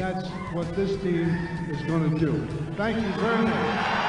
[0.00, 1.28] that's what this team
[1.70, 2.32] is going to do.
[2.76, 4.00] Thank you very much.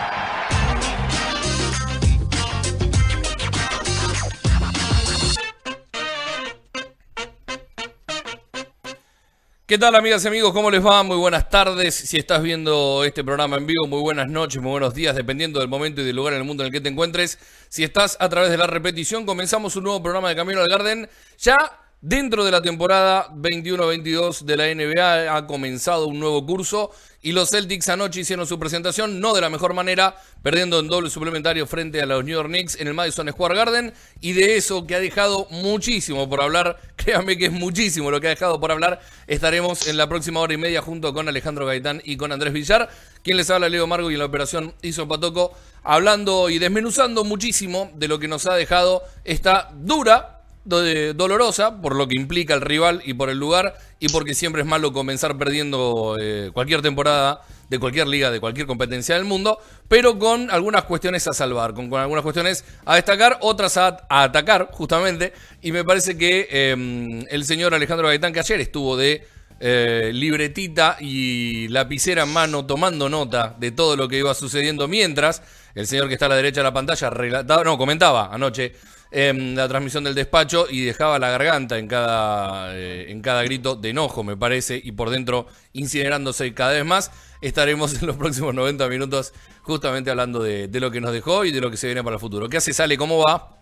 [9.65, 10.51] ¿Qué tal amigas y amigos?
[10.51, 11.01] ¿Cómo les va?
[11.03, 11.95] Muy buenas tardes.
[11.95, 15.69] Si estás viendo este programa en vivo, muy buenas noches, muy buenos días, dependiendo del
[15.69, 17.37] momento y del lugar en el mundo en el que te encuentres.
[17.69, 21.09] Si estás a través de la repetición, comenzamos un nuevo programa de Camino al Garden.
[21.37, 26.89] Ya dentro de la temporada 21-22 de la NBA ha comenzado un nuevo curso
[27.21, 31.11] y los Celtics anoche hicieron su presentación, no de la mejor manera, perdiendo en doble
[31.11, 33.93] suplementario frente a los New York Knicks en el Madison Square Garden.
[34.19, 38.27] Y de eso que ha dejado muchísimo por hablar, créanme que es muchísimo lo que
[38.27, 42.01] ha dejado por hablar, estaremos en la próxima hora y media junto con Alejandro Gaitán
[42.03, 42.89] y con Andrés Villar,
[43.23, 48.07] quien les habla Leo Margo y la operación hizo Patoco, hablando y desmenuzando muchísimo de
[48.07, 53.13] lo que nos ha dejado esta dura dolorosa por lo que implica el rival y
[53.13, 58.07] por el lugar y porque siempre es malo comenzar perdiendo eh, cualquier temporada de cualquier
[58.07, 62.65] liga, de cualquier competencia del mundo, pero con algunas cuestiones a salvar, con, algunas cuestiones
[62.85, 68.33] a destacar, otras a, atacar justamente, y me parece que eh, el señor Alejandro Gaitán,
[68.33, 69.25] que ayer estuvo de
[69.61, 75.43] eh, libretita y lapicera en mano tomando nota de todo lo que iba sucediendo mientras
[75.75, 78.73] el señor que está a la derecha de la pantalla relataba, no, comentaba anoche
[79.11, 83.75] en la transmisión del despacho y dejaba la garganta en cada, eh, en cada grito
[83.75, 87.11] de enojo, me parece, y por dentro incinerándose cada vez más.
[87.41, 89.33] Estaremos en los próximos 90 minutos
[89.63, 92.15] justamente hablando de, de lo que nos dejó y de lo que se viene para
[92.15, 92.47] el futuro.
[92.49, 92.97] ¿Qué hace, Sale?
[92.97, 93.57] ¿Cómo va?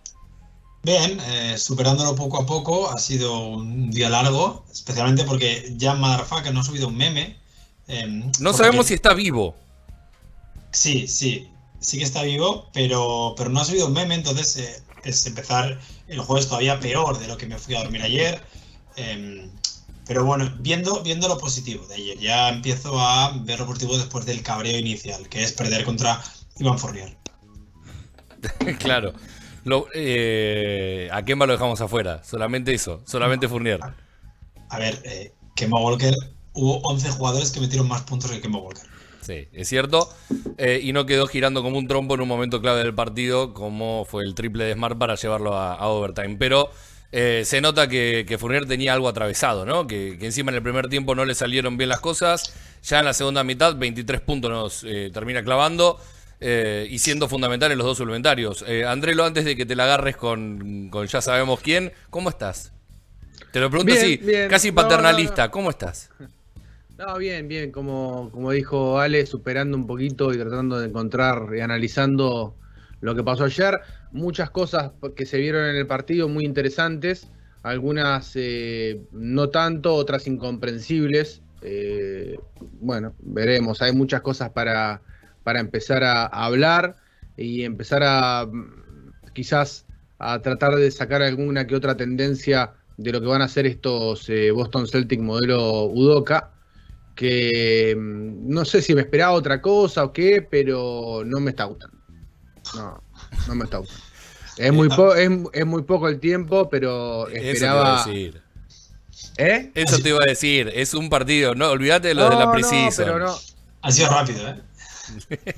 [0.82, 6.54] Bien, eh, superándolo poco a poco, ha sido un día largo, especialmente porque ya Motherfucker
[6.54, 7.36] no ha subido un meme.
[7.88, 8.06] eh,
[8.38, 9.54] No sabemos que- si está vivo.
[10.72, 11.50] Sí, sí,
[11.80, 15.78] sí que está vivo, pero, pero no ha subido un meme, entonces eh, es empezar
[16.08, 18.40] el jueves todavía peor de lo que me fui a dormir ayer.
[18.96, 19.48] eh,
[20.06, 24.26] pero bueno, viendo, viendo lo positivo de ayer, ya empiezo a ver lo positivo después
[24.26, 26.20] del cabreo inicial, que es perder contra
[26.58, 27.16] Iván Fournier.
[28.80, 29.12] claro.
[29.64, 32.24] Lo- eh, a Kemba lo dejamos afuera.
[32.24, 33.02] Solamente eso.
[33.06, 33.78] Solamente Fournier.
[34.70, 36.14] A ver, eh, Kemba Walker,
[36.54, 38.86] hubo 11 jugadores que metieron más puntos que Kemba Walker.
[39.20, 40.08] Sí, es cierto.
[40.58, 44.04] Eh, y no quedó girando como un trompo en un momento clave del partido, como
[44.04, 46.36] fue el triple de Smart para llevarlo a, a overtime.
[46.38, 46.70] Pero
[47.12, 49.86] eh, se nota que, que Fournier tenía algo atravesado, ¿no?
[49.86, 52.54] Que, que encima en el primer tiempo no le salieron bien las cosas.
[52.82, 55.98] Ya en la segunda mitad, 23 puntos nos eh, termina clavando.
[56.40, 58.64] eh, y siendo fundamental en los dos suplementarios.
[58.66, 62.72] Eh, Andrelo, antes de que te la agarres con, con ya sabemos quién, ¿cómo estás?
[63.52, 64.48] Te lo pregunto Bien, así, bien.
[64.48, 66.08] casi No, no, paternalista, ¿cómo estás?
[67.00, 71.60] No, bien, bien, como, como dijo Ale, superando un poquito y tratando de encontrar y
[71.60, 72.54] analizando
[73.00, 73.80] lo que pasó ayer.
[74.12, 77.26] Muchas cosas que se vieron en el partido muy interesantes,
[77.62, 81.40] algunas eh, no tanto, otras incomprensibles.
[81.62, 82.38] Eh,
[82.82, 85.00] bueno, veremos, hay muchas cosas para,
[85.42, 86.96] para empezar a, hablar
[87.34, 88.46] y empezar a
[89.32, 89.86] quizás
[90.18, 94.28] a tratar de sacar alguna que otra tendencia de lo que van a hacer estos
[94.28, 96.59] eh, Boston Celtic modelo Udoka
[97.20, 101.64] que mm, no sé si me esperaba otra cosa o qué, pero no me está
[101.64, 101.98] gustando.
[102.74, 103.02] No,
[103.46, 104.04] no me está gustando.
[104.56, 108.04] Es muy, po- es, es muy poco el tiempo, pero Eso te iba a esperaba.
[108.06, 108.42] decir.
[109.36, 109.70] ¿Eh?
[109.74, 112.46] Eso te iba a decir, es un partido, no, olvídate de lo de la No,
[112.46, 113.04] no, precisa.
[113.04, 113.36] pero no.
[113.82, 114.60] Ha sido rápido, ¿eh?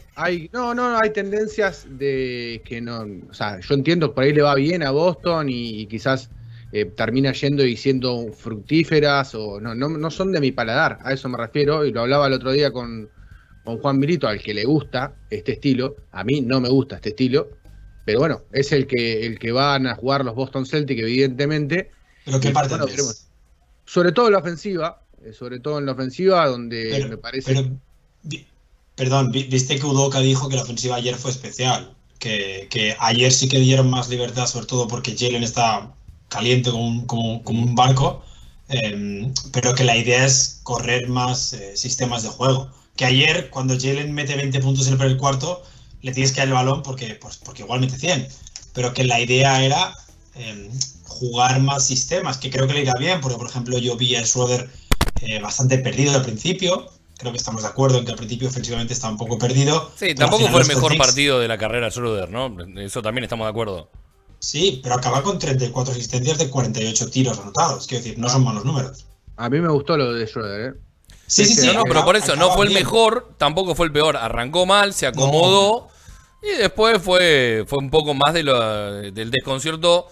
[0.17, 3.07] Hay, no, no, hay tendencias de que no.
[3.31, 6.29] O sea, yo entiendo que por ahí le va bien a Boston y, y quizás
[6.73, 11.13] eh, termina yendo y siendo fructíferas o no, no, no son de mi paladar, a
[11.13, 11.85] eso me refiero.
[11.85, 13.09] Y lo hablaba el otro día con,
[13.65, 15.97] con Juan Milito, al que le gusta este estilo.
[16.13, 17.49] A mí no me gusta este estilo,
[18.05, 21.91] pero bueno, es el que, el que van a jugar los Boston Celtics, evidentemente.
[22.25, 22.87] Pero qué parte bueno.
[23.85, 27.53] Sobre todo en la ofensiva, eh, sobre todo en la ofensiva, donde Pero- me parece.
[27.55, 27.69] pero,
[28.23, 28.47] vi-
[28.97, 31.95] perdón, vi- viste que Udoka dijo que la ofensiva ayer fue especial.
[32.19, 35.93] Que, que ayer sí que dieron más libertad, sobre todo porque Jalen está
[36.33, 38.23] caliente como un, como, como un barco.
[38.69, 42.71] em, pero que la idea es correr más eh, sistemas de juego.
[42.97, 45.63] Que ayer, cuando Jalen mete 20 puntos en el primer cuarto,
[46.03, 48.29] le tienes que dar el balón porque, pues, porque igual mete 100.
[48.75, 49.95] Pero que la idea era
[50.35, 50.71] em,
[51.05, 54.25] jugar más sistemas, que creo que le irá bien, porque por ejemplo yo vi a
[54.25, 54.69] Schroeder
[55.21, 56.91] eh, bastante perdido al principio.
[57.17, 59.93] Creo que estamos de acuerdo en que al principio ofensivamente está un poco perdido.
[59.97, 62.57] Sí, tampoco fue el mejor partido de la carrera Schroeder, ¿no?
[62.81, 63.91] Eso también estamos de acuerdo.
[64.43, 67.87] Sí, pero acaba con 34 asistencias de 48 tiros anotados.
[67.87, 69.07] Quiero decir, no son malos números.
[69.37, 70.79] A mí me gustó lo de Schroeder, ¿eh?
[71.29, 71.71] Sí, sí, sí.
[71.73, 74.17] No, pero por eso, no fue el mejor, tampoco fue el peor.
[74.17, 75.89] Arrancó mal, se acomodó
[76.43, 80.09] y después fue, fue un poco más de lo, del desconcierto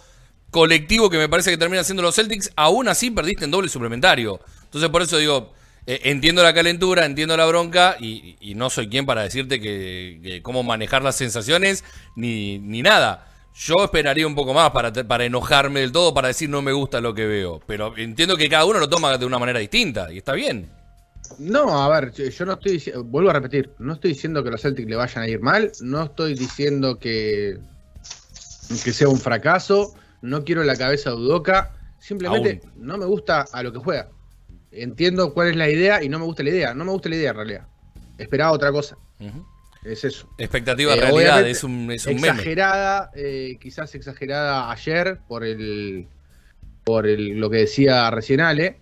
[0.52, 2.52] colectivo que me parece que termina siendo los Celtics.
[2.54, 4.38] Aún así perdiste en doble suplementario.
[4.62, 5.52] Entonces por eso digo,
[5.86, 10.62] eh, entiendo la calentura, entiendo la bronca y, no soy quien para decirte que, cómo
[10.62, 11.82] manejar las sensaciones
[12.14, 13.26] ni, ni nada.
[13.54, 17.00] Yo esperaría un poco más para, para enojarme del todo, para decir no me gusta
[17.00, 17.60] lo que veo.
[17.66, 20.70] Pero entiendo que cada uno lo toma de una manera distinta y está bien.
[21.38, 24.60] No, a ver, yo no estoy diciendo, vuelvo a repetir, no estoy diciendo que los
[24.60, 27.58] Celtics le vayan a ir mal, no estoy diciendo que,
[28.82, 33.62] que sea un fracaso, no quiero la cabeza de Udoca, simplemente no me gusta a
[33.62, 34.08] lo que juega.
[34.72, 37.16] Entiendo cuál es la idea y no me gusta la idea, no me gusta la
[37.16, 37.66] idea en realidad.
[38.18, 38.96] Esperaba otra cosa.
[39.84, 40.28] Es eso.
[40.36, 46.06] Expectativa eh, realidad, es un, es exagerada, eh, quizás exagerada ayer por el
[46.84, 48.80] por el, lo que decía recién Ale,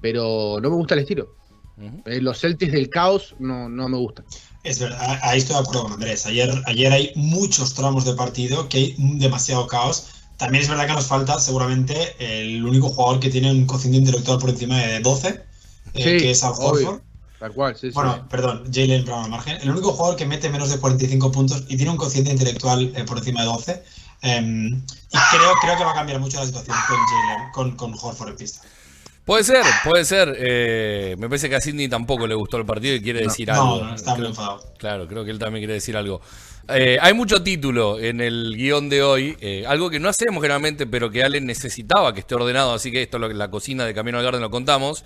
[0.00, 1.34] pero no me gusta el estilo.
[2.06, 4.24] Eh, los Celtics del caos no, no me gustan.
[4.64, 6.26] Es verdad, ahí estoy de acuerdo con Andrés.
[6.26, 10.08] Ayer, ayer hay muchos tramos de partido que hay demasiado caos.
[10.36, 14.38] También es verdad que nos falta seguramente el único jugador que tiene un cociente intelectual
[14.38, 15.40] por encima de 12,
[15.94, 17.00] eh, que es Al Horford.
[17.38, 19.58] Tal cual, sí, bueno, perdón, Jalen Brown al margen.
[19.62, 23.04] El único jugador que mete menos de 45 puntos y tiene un cociente intelectual eh,
[23.04, 23.82] por encima de 12.
[24.22, 27.94] Em, y creo, creo que va a cambiar mucho la situación con Jalen, con, con
[27.94, 28.60] Horford en pista.
[29.28, 30.34] Puede ser, puede ser.
[30.38, 33.84] Eh, me parece que a Sidney tampoco le gustó el partido y quiere decir algo.
[33.84, 34.72] No, está muy enfadado.
[34.78, 36.22] Claro, creo que él también quiere decir algo.
[36.70, 40.86] Eh, hay mucho título en el guion de hoy, eh, algo que no hacemos generalmente,
[40.86, 44.16] pero que Allen necesitaba que esté ordenado, así que esto, lo, la cocina de Camino
[44.16, 45.04] al Garden lo contamos.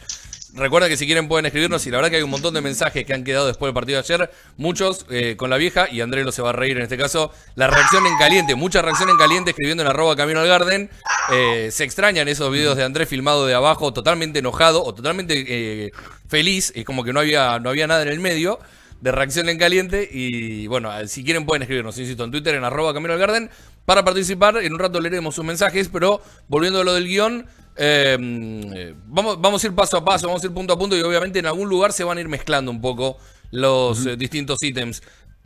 [0.54, 3.06] Recuerda que si quieren pueden escribirnos y la verdad que hay un montón de mensajes
[3.06, 6.26] que han quedado después del partido de ayer, muchos eh, con la vieja y Andrés
[6.26, 9.16] lo se va a reír en este caso, la reacción en caliente, mucha reacción en
[9.16, 10.90] caliente escribiendo en arroba Camino al Garden,
[11.32, 15.90] eh, se extrañan esos videos de Andrés filmado de abajo totalmente enojado o totalmente eh,
[16.28, 18.58] feliz, es como que no había, no había nada en el medio
[19.00, 20.08] de reacción en caliente.
[20.10, 23.50] Y bueno, si quieren pueden escribirnos, insisto, en Twitter en arroba Camino al Garden.
[23.84, 27.46] Para participar, en un rato leeremos sus mensajes, pero volviendo a lo del guion,
[27.76, 31.00] eh, vamos, vamos a ir paso a paso, vamos a ir punto a punto y
[31.00, 33.18] obviamente en algún lugar se van a ir mezclando un poco
[33.50, 35.02] los eh, distintos ítems.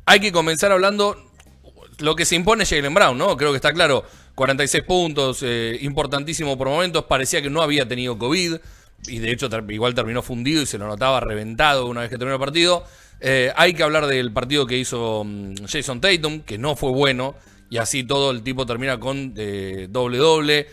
[0.06, 1.16] Hay que comenzar hablando
[1.98, 3.36] lo que se impone Jalen Brown, ¿no?
[3.36, 4.04] Creo que está claro.
[4.34, 7.04] 46 puntos, eh, importantísimo por momentos.
[7.04, 8.56] Parecía que no había tenido COVID
[9.08, 12.34] y de hecho igual terminó fundido y se lo notaba reventado una vez que terminó
[12.34, 12.84] el partido.
[13.56, 17.34] hay que hablar del partido que hizo mm, Jason Tatum, que no fue bueno
[17.70, 20.66] y así todo el tipo termina con doble doble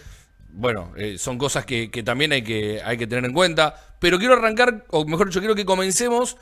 [0.53, 3.75] bueno, eh, son cosas que, también hay que, hay que tener en cuenta.
[3.99, 6.37] Pero quiero arrancar, o mejor dicho, quiero que comencemos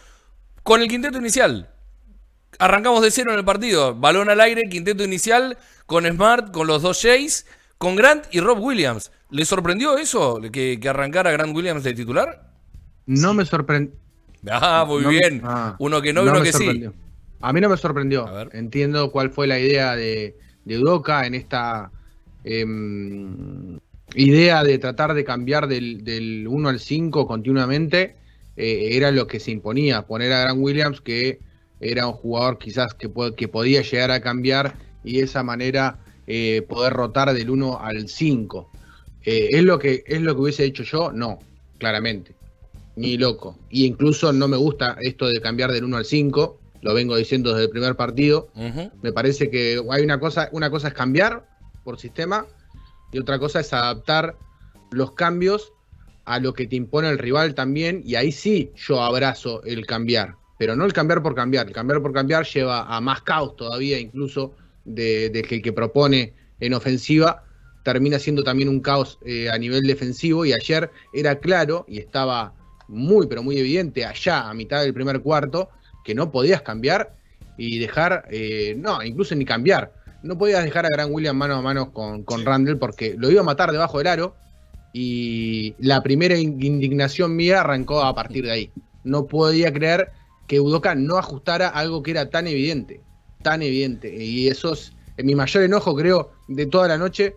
[0.64, 1.70] con el quinteto inicial.
[2.60, 3.96] Arrancamos de cero en el partido.
[3.96, 7.46] Balón al aire, quinteto inicial, con Smart, con los dos Jays,
[7.78, 9.12] con Grant y Rob Williams.
[9.30, 12.52] ¿Le sorprendió eso, que, que arrancara Grant Williams de titular?
[13.06, 13.96] No me sorprendió.
[14.50, 15.42] Ah, muy bien.
[15.44, 16.86] Ah, uno que no, y uno que sí.
[17.42, 18.28] A mí no me sorprendió.
[18.52, 21.92] Entiendo cuál fue la idea de, de Udoca en esta
[22.44, 23.80] em,
[24.16, 28.16] idea de tratar de cambiar del, del 1 al 5 continuamente
[28.58, 31.40] eh, era lo que se imponía, poner a Grant Williams que
[31.80, 36.62] era un jugador quizás que, que podía llegar a cambiar y de esa manera eh,
[36.68, 38.70] poder rotar del 1 al 5.
[39.24, 41.12] Eh, ¿es, lo que, ¿Es lo que hubiese hecho yo?
[41.12, 41.40] No,
[41.78, 42.36] claramente.
[42.96, 43.58] Ni loco.
[43.70, 46.60] Y incluso no me gusta esto de cambiar del 1 al 5.
[46.82, 48.50] Lo vengo diciendo desde el primer partido.
[49.02, 51.48] Me parece que hay una cosa, una cosa es cambiar
[51.84, 52.46] por sistema
[53.12, 54.36] y otra cosa es adaptar
[54.92, 55.74] los cambios
[56.26, 60.36] a lo que te impone el rival también, y ahí sí yo abrazo el cambiar,
[60.58, 64.00] pero no el cambiar por cambiar, el cambiar por cambiar lleva a más caos todavía
[64.00, 64.54] incluso
[64.86, 67.44] de, que el que propone en ofensiva
[67.84, 72.54] termina siendo también un caos eh, a nivel defensivo, y ayer era claro y estaba
[72.88, 75.70] muy, pero muy evidente allá a mitad del primer cuarto
[76.04, 77.16] que no podías cambiar
[77.58, 81.62] y dejar, eh, no, incluso ni cambiar, no podías dejar a Gran William mano a
[81.62, 84.36] mano con, con Randall porque lo iba a matar debajo del aro
[84.94, 88.72] y la primera indignación mía arrancó a partir de ahí.
[89.04, 90.12] No podía creer
[90.48, 93.02] que Udoka no ajustara algo que era tan evidente,
[93.42, 94.14] tan evidente.
[94.14, 97.36] Y eso es mi mayor enojo, creo, de toda la noche.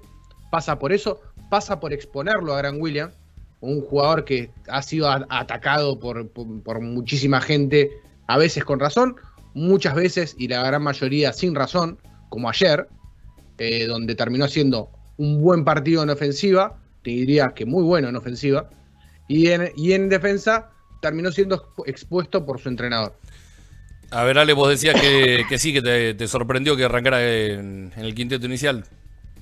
[0.51, 3.13] Pasa por eso, pasa por exponerlo a Gran William,
[3.61, 7.91] un jugador que ha sido atacado por, por muchísima gente,
[8.27, 9.17] a veces con razón,
[9.55, 11.99] muchas veces y la gran mayoría sin razón
[12.35, 12.89] como ayer,
[13.59, 18.17] eh, donde terminó siendo un buen partido en ofensiva, te diría que muy bueno en
[18.17, 18.71] ofensiva,
[19.27, 23.17] Y en, y en defensa terminó siendo expuesto por su entrenador.
[24.11, 27.93] A ver, Ale, vos decías que, que sí, que te, te, sorprendió que arrancara en,
[27.97, 28.85] en, el quinteto inicial.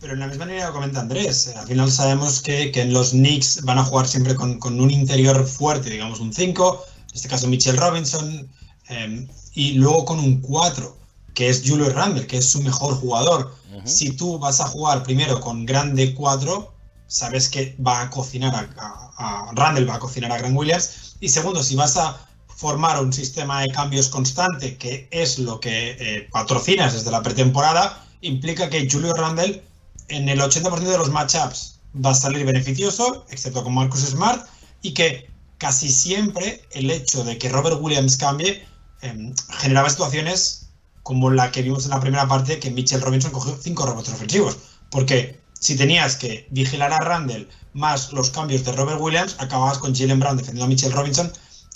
[0.00, 1.52] Pero en la misma línea lo comenta Andrés.
[1.56, 4.90] Al final sabemos que, que en los Knicks van a jugar siempre con, con un
[4.90, 8.48] interior fuerte, digamos un 5, en este caso Mitchell Robinson,
[8.88, 10.96] eh, y luego con un 4,
[11.34, 13.54] que es Julius Randle, que es su mejor jugador.
[13.72, 13.86] Uh -huh.
[13.86, 16.72] Si tú vas a jugar primero con grande 4,
[17.06, 21.16] sabes que va a cocinar a, a, a Randle, va a cocinar a Grant Williams.
[21.20, 22.18] Y segundo, si vas a
[22.62, 28.06] formar un sistema de cambios constante, que es lo que eh, patrocinas desde la pretemporada,
[28.20, 29.62] implica que Julio Randle
[30.08, 34.46] en el 80% de los matchups va a salir beneficioso, excepto con Marcus Smart,
[34.80, 38.64] y que casi siempre el hecho de que Robert Williams cambie
[39.02, 40.61] eh, generaba situaciones
[41.02, 44.58] como la que vimos en la primera parte, que Mitchell Robinson cogió cinco rebotes ofensivos,
[44.90, 49.94] porque si tenías que vigilar a Randle más los cambios de Robert Williams, acababas con
[49.94, 51.32] Jalen Brown defendiendo a Mitchell Robinson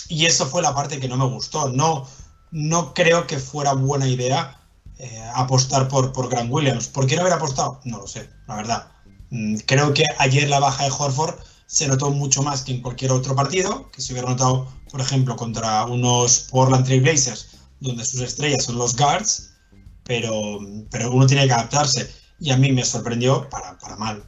[0.09, 1.68] y eso fue la parte que no me gustó.
[1.68, 2.06] No,
[2.50, 4.61] no creo que fuera buena idea
[4.99, 6.88] eh, apostar por, por Grant Williams.
[6.88, 7.80] ¿Por qué no haber apostado?
[7.85, 8.88] No lo sé, la verdad.
[9.30, 11.35] Mm, creo que ayer la baja de Horford
[11.66, 15.37] se notó mucho más que en cualquier otro partido, que se hubiera notado, por ejemplo,
[15.37, 19.54] contra unos Portland Trail Blazers, donde sus estrellas son los guards,
[20.04, 20.59] pero,
[20.90, 22.11] pero uno tiene que adaptarse.
[22.38, 24.23] Y a mí me sorprendió para, para mal.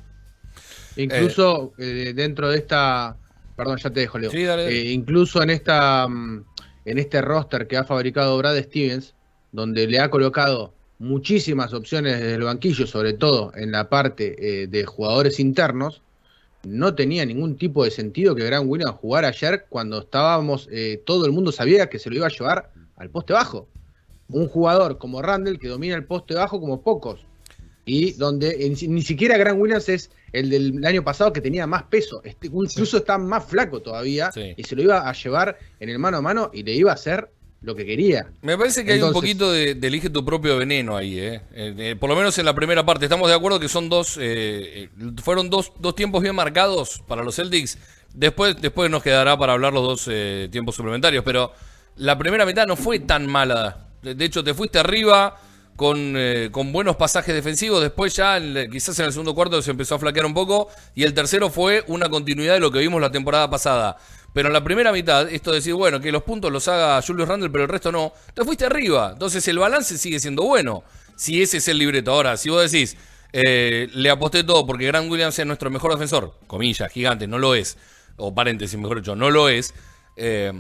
[0.97, 3.17] Incluso eh, dentro de esta
[3.59, 4.31] Perdón, ya te dejo, Leo.
[4.31, 4.69] Sí, dale.
[4.69, 9.15] Eh, incluso en esta en este roster que ha fabricado Brad Stevens,
[9.51, 14.69] donde le ha colocado muchísimas opciones desde el banquillo, sobre todo en la parte eh,
[14.69, 16.03] de jugadores internos,
[16.63, 21.27] no tenía ningún tipo de sentido que Grant Williams jugara ayer cuando estábamos, eh, todo
[21.27, 23.69] el mundo sabía que se lo iba a llevar al poste bajo.
[24.29, 27.21] Un jugador como Randall que domina el poste bajo como pocos
[27.89, 32.21] y donde ni siquiera Grant Williams es el del año pasado que tenía más peso,
[32.23, 32.97] este, incluso sí.
[32.99, 34.53] está más flaco todavía sí.
[34.57, 36.95] y se lo iba a llevar en el mano a mano y le iba a
[36.95, 37.31] hacer
[37.63, 38.31] lo que quería.
[38.43, 41.41] Me parece que Entonces, hay un poquito de, de, elige tu propio veneno ahí, ¿eh?
[41.53, 43.07] Eh, eh, por lo menos en la primera parte.
[43.07, 44.91] Estamos de acuerdo que son dos, eh,
[45.23, 47.79] fueron dos, dos, tiempos bien marcados para los Celtics.
[48.15, 51.53] Después, después nos quedará para hablar los dos eh, tiempos suplementarios, pero
[51.99, 53.89] la primera mitad no fue tan mala.
[54.03, 55.37] De hecho, te fuiste arriba
[55.77, 57.83] con, eh, con, buenos pasajes defensivos.
[57.83, 58.41] Después ya,
[58.71, 60.69] quizás en el segundo cuarto se empezó a flaquear un poco.
[60.95, 63.97] Y el tercero fue una continuidad de lo que vimos la temporada pasada.
[64.33, 67.29] Pero en la primera mitad, esto de decir, bueno, que los puntos los haga Julius
[67.29, 69.11] Randle, pero el resto no, te fuiste arriba.
[69.13, 70.85] Entonces el balance sigue siendo bueno.
[71.17, 72.13] Si ese es el libreto.
[72.13, 72.97] Ahora, si vos decís,
[73.33, 77.55] eh, le aposté todo porque Grant Williams es nuestro mejor defensor, comillas, gigante, no lo
[77.55, 77.77] es.
[78.17, 79.75] O paréntesis, mejor dicho, no lo es.
[80.17, 80.53] Eh,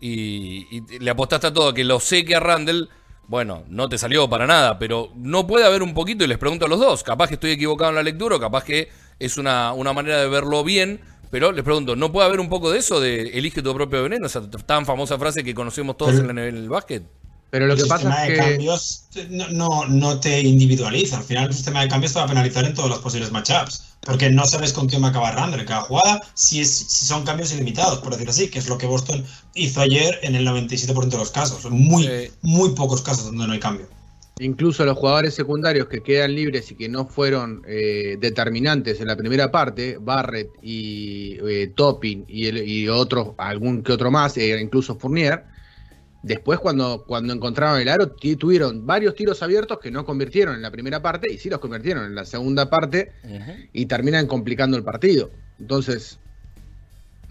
[0.00, 2.88] y, y, le apostaste a todo, que lo seque a Randle
[3.30, 6.66] bueno, no te salió para nada, pero no puede haber un poquito, y les pregunto
[6.66, 8.88] a los dos, capaz que estoy equivocado en la lectura, o capaz que
[9.20, 12.72] es una, una manera de verlo bien, pero les pregunto, ¿no puede haber un poco
[12.72, 16.30] de eso, de elige tu propio veneno, esa tan famosa frase que conocemos todos en,
[16.30, 17.04] el, en, el, básquet?
[17.50, 18.32] Pero lo que pasa es que...
[18.32, 22.24] de cambios no, no, no, te individualiza, al final el sistema de cambios te va
[22.24, 23.86] a penalizar en todos los posibles matchups.
[24.02, 27.22] Porque no sabes con quién va a acabar Randle cada jugada, si, es, si son
[27.22, 31.08] cambios ilimitados, por decir así, que es lo que Boston hizo ayer en el 97%
[31.08, 31.70] de los casos.
[31.70, 33.86] Muy, muy pocos casos donde no hay cambio.
[34.38, 39.16] Incluso los jugadores secundarios que quedan libres y que no fueron eh, determinantes en la
[39.16, 44.58] primera parte, Barrett y eh, Topping y, el, y otros, algún que otro más, eh,
[44.58, 45.44] incluso Fournier,
[46.22, 50.70] Después, cuando, cuando encontraron el aro, tuvieron varios tiros abiertos que no convirtieron en la
[50.70, 53.68] primera parte y sí los convirtieron en la segunda parte uh -huh.
[53.72, 55.30] y terminan complicando el partido.
[55.58, 56.18] Entonces,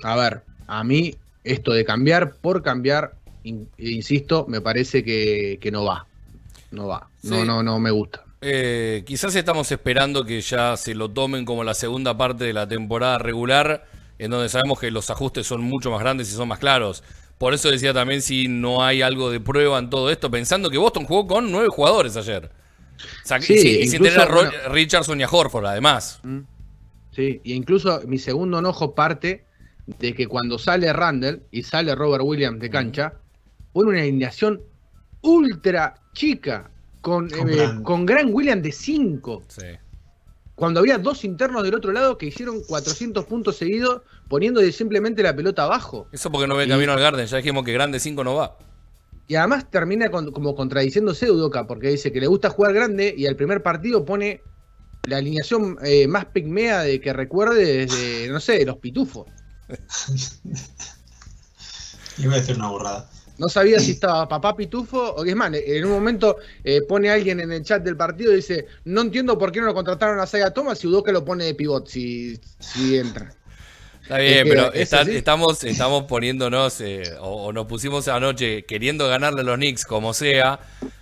[0.03, 5.71] a ver, a mí esto de cambiar por cambiar, in, insisto, me parece que, que,
[5.71, 6.07] no va.
[6.71, 7.07] No va.
[7.21, 7.29] Sí.
[7.29, 8.23] No, no, no me gusta.
[8.41, 12.67] Eh, quizás estamos esperando que ya se lo tomen como la segunda parte de la
[12.67, 13.85] temporada regular,
[14.17, 17.03] en donde sabemos que los ajustes son mucho más grandes y son más claros.
[17.39, 20.77] Por eso decía también si no hay algo de prueba en todo esto, pensando que
[20.77, 22.51] Boston jugó con nueve jugadores ayer.
[23.23, 26.19] O sea, sí, y, sin tener a bueno, Richardson y a Horford, además.
[26.23, 26.39] Mm.
[27.11, 29.45] Sí, y incluso mi segundo enojo parte
[29.87, 33.13] de que cuando sale Randall y sale Robert Williams de cancha,
[33.71, 34.61] pone una alineación
[35.21, 36.69] ultra chica
[36.99, 37.83] con, con, eh, gran.
[37.83, 39.43] con Gran Williams de 5.
[39.47, 39.65] Sí
[40.59, 45.33] cuando había dos internos del otro lado que hicieron 400 puntos seguidos poniendo simplemente la
[45.33, 46.09] pelota abajo.
[46.11, 48.57] Eso porque no ve camino al Garden, ya dijimos que grande 5 no va.
[49.29, 53.25] Y además termina con, como contradiciéndose Udoca, porque dice que le gusta jugar grande y
[53.25, 54.43] al primer partido pone
[55.03, 59.27] la alineación eh, más pigmea de que recuerde desde, no sé, los pitufos.
[62.17, 63.09] Iba a decir una borrada.
[63.39, 67.39] No sabía si estaba papá Pitufo o es más, en un momento eh, pone alguien
[67.39, 70.27] en el chat del partido y dice, no entiendo por qué no lo contrataron a
[70.27, 73.33] Saya Thomas y Udoka lo pone de pivot si, si entra.
[74.09, 79.57] Está bien, pero estamos, estamos poniéndonos, eh, o, nos pusimos anoche queriendo ganarle a los
[79.57, 80.59] Knicks como sea.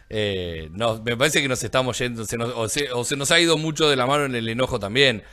[0.09, 0.69] Eh,
[1.03, 2.25] me parece que nos estamos yendo,
[2.55, 5.23] o, se, nos ha ido mucho de la mano en el enojo también.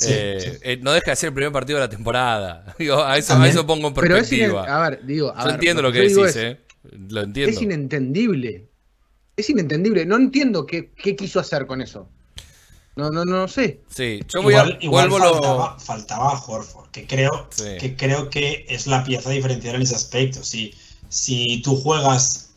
[0.00, 2.74] Eh, no deja de ser el primer partido de la temporada.
[3.06, 4.64] a, eso, pongo en perspectiva.
[4.64, 6.56] a ver, digo, Yo entiendo lo que decís,
[7.08, 7.52] Lo entiendo.
[7.52, 8.68] Es inentendible.
[9.36, 10.06] Es inentendible.
[10.06, 12.08] No entiendo qué, qué quiso hacer con eso.
[12.96, 13.80] No, no, no sé.
[13.88, 18.86] Sí, yo voy igual, a, igual faltaba, faltaba, Horford, que creo, que creo que es
[18.86, 20.44] la pieza diferencial en ese aspecto.
[20.44, 20.72] Si,
[21.08, 22.50] si tú juegas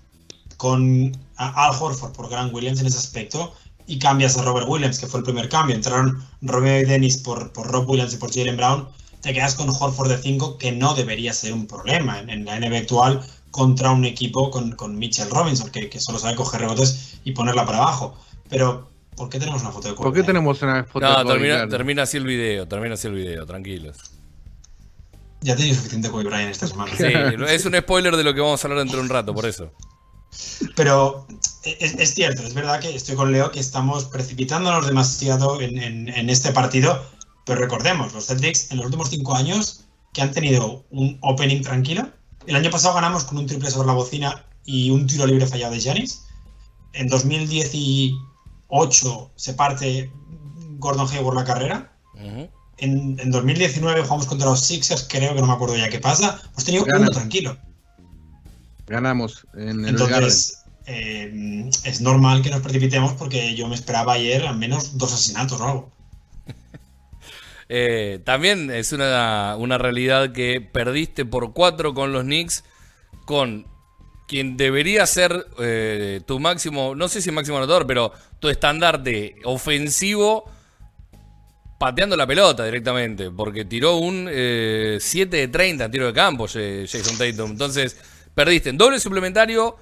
[0.57, 3.55] con Al Horford por Grant Williams en ese aspecto
[3.87, 7.51] y cambias a Robert Williams, que fue el primer cambio, entraron Romeo y Dennis por,
[7.53, 8.87] por Rob Williams y por Jalen Brown,
[9.21, 12.77] te quedas con Horford de 5, que no debería ser un problema en, la NBA
[12.77, 17.31] actual contra un equipo con, con Mitchell Robinson, que, que solo sabe coger rebotes y
[17.31, 18.15] ponerla para abajo.
[18.49, 21.23] Pero ¿Por qué tenemos una foto de Kobe ¿Por qué tenemos una foto no, de
[21.23, 23.97] Kobe termina, termina así el video, termina así el video, tranquilos.
[25.41, 26.91] Ya tenéis suficiente Kobe Bryant esta semana.
[26.95, 27.05] Sí,
[27.47, 29.71] es un spoiler de lo que vamos a hablar dentro de un rato, por eso.
[30.75, 31.25] Pero
[31.79, 36.51] es, cierto, es verdad que estoy con Leo que estamos precipitándonos demasiado en, en, este
[36.51, 37.03] partido,
[37.45, 42.09] pero recordemos, los Celtics en los últimos cinco años que han tenido un opening tranquilo.
[42.45, 45.73] El año pasado ganamos con un triple sobre la bocina y un tiro libre fallado
[45.73, 46.23] de Giannis.
[46.93, 48.15] En 2010 y
[48.67, 50.11] 8 se parte
[50.79, 51.91] Gordon Hayward la carrera.
[52.77, 56.39] en, 2019 jugamos contra los Sixers, creo que no me acuerdo ya qué pasa.
[56.51, 57.57] Hemos tenido uno tranquilo.
[58.87, 64.45] Ganamos en el Entonces, eh, es normal que nos precipitemos porque yo me esperaba ayer
[64.45, 65.91] al menos dos asesinatos o algo.
[67.69, 72.63] Eh, también es una, una realidad que perdiste por 4 con los Knicks
[73.25, 73.67] con
[74.27, 80.51] quien debería ser eh, tu máximo, no sé si máximo anotador, pero tu estandarte ofensivo
[81.79, 86.47] pateando la pelota directamente, porque tiró un 7 eh, de 30 en tiro de campo
[86.47, 87.51] Jason Tatum.
[87.51, 87.97] Entonces,
[88.35, 89.77] perdiste en doble suplementario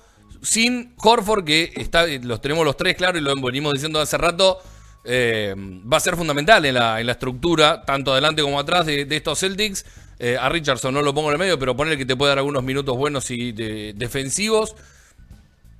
[0.45, 4.59] sin Horford, que está, los tenemos los tres claros y lo venimos diciendo hace rato.
[5.07, 9.07] Eh, va a ser fundamental en la, en la, estructura, tanto adelante como atrás de
[9.09, 9.85] estos Celtics.
[10.17, 12.37] Eh, a Richardson no lo pongo en el medio, pero ponele que te puede dar
[12.37, 14.75] algunos minutos buenos y defensivos.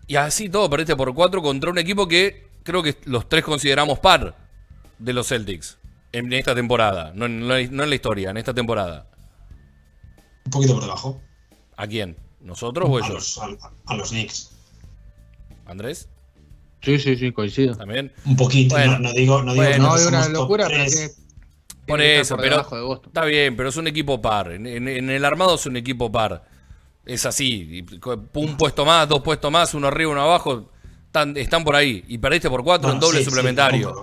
[0.07, 3.99] Y así todo, perdiste por cuatro contra un equipo que creo que los tres consideramos
[3.99, 4.35] par
[4.99, 5.77] de los Celtics
[6.11, 7.11] en esta temporada.
[7.15, 9.07] No, en la historia, en esta temporada.
[10.45, 11.21] Un poquito por debajo.
[11.77, 12.17] ¿A quién?
[12.41, 13.39] ¿Nosotros o ellos?
[13.85, 14.51] a, los Knicks.
[15.65, 16.09] ¿Andrés?
[16.81, 17.75] Sí, sí, sí, coincido.
[17.75, 18.11] También.
[18.25, 20.85] Un poquito, no, digo, no digo no, una locura, pero
[21.87, 22.65] por eso, pero
[23.05, 24.51] está bien, pero es un equipo par.
[24.51, 26.43] En, el armado es un equipo par.
[27.05, 27.85] Es así.
[28.33, 30.71] Un puesto más, dos puestos más, uno arriba, uno abajo.
[31.35, 32.03] Están, por ahí.
[32.07, 33.93] Y perdiste por cuatro en doble suplementario.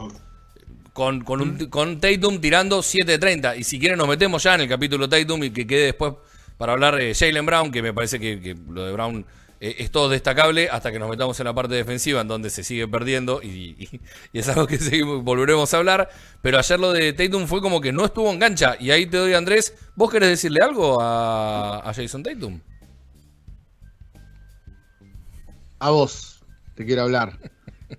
[0.93, 3.57] con, con, un, con Tatum tirando 7 de 30.
[3.57, 6.15] Y si quieren nos metemos ya en el capítulo Tatum y que quede después
[6.57, 9.27] para hablar de Jalen Brown, que me parece que lo de Brown
[9.65, 12.65] eh, es todo destacable hasta que nos metamos en la parte defensiva, en donde se
[12.65, 14.01] sigue perdiendo y,
[14.33, 16.11] es algo que seguimos, volveremos a hablar.
[16.43, 18.75] Pero ayer lo de Tatum fue como que no estuvo en cancha.
[18.81, 22.61] Y ahí te doy, Andrés, ¿vos querés decirle algo a, Jason Tatum?
[25.79, 26.43] A vos,
[26.75, 27.39] te quiero hablar.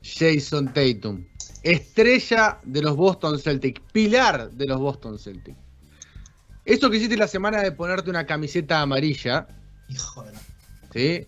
[0.02, 1.26] Jason Tatum,
[1.63, 5.58] estrella de los Boston Celtics, pilar de los Boston Celtics.
[6.65, 9.47] Eso que hiciste la semana de ponerte una camiseta amarilla.
[9.88, 10.34] Hijo de
[10.93, 11.27] ¿sí?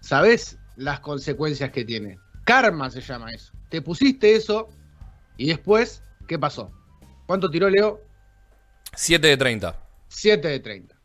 [0.00, 2.18] ¿Sabes las consecuencias que tiene?
[2.44, 3.52] Karma se llama eso.
[3.68, 4.68] Te pusiste eso
[5.36, 6.70] y después, ¿qué pasó?
[7.26, 8.00] ¿Cuánto tiró Leo?
[8.94, 9.78] 7 de 30.
[10.08, 10.96] 7 de 30.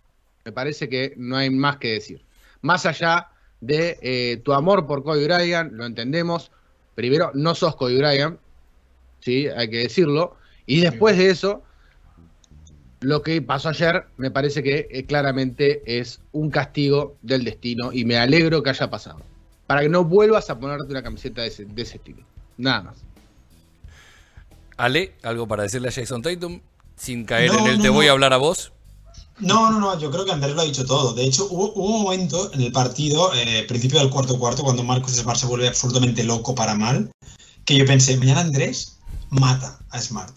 [0.46, 2.26] Me parece que no hay más que decir.
[2.62, 3.30] Más allá
[3.62, 6.52] de eh, tu amor por Cody Bryant, lo entendemos.
[6.96, 8.40] Primero, no sos Cody Bryant,
[9.20, 9.48] ¿sí?
[9.48, 10.38] Hay que decirlo.
[10.66, 11.64] Y después de eso,
[13.00, 18.06] lo que pasó ayer me parece que eh, claramente es un castigo del destino y
[18.06, 19.22] me alegro que haya pasado.
[19.68, 22.24] Para que no vuelvas a ponerte una camiseta de ese, estilo.
[22.58, 22.98] Nada más.
[24.78, 26.62] Ale, ¿algo para decirle a Jason Tatum?
[26.96, 28.72] Sin caer en el te voy a hablar a vos.
[29.40, 31.14] No, no, no, yo creo que Andrés lo ha dicho todo.
[31.14, 35.14] De hecho, hubo, un momento en el partido, eh, principio del cuarto cuarto, cuando Marcus
[35.16, 37.12] Smart se vuelve absolutamente loco para mal,
[37.66, 38.98] que yo pensé, mañana Andrés
[39.30, 40.36] mata a Smart.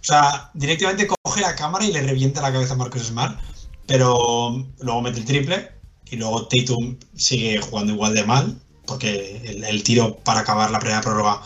[0.00, 3.38] O sea, directamente coge la cámara y le revienta la cabeza a Marcus Smart,
[3.86, 5.70] pero luego mete el triple
[6.10, 11.00] y luego Tatum sigue jugando igual de mal, porque el, tiro para acabar la primera
[11.00, 11.40] prórroga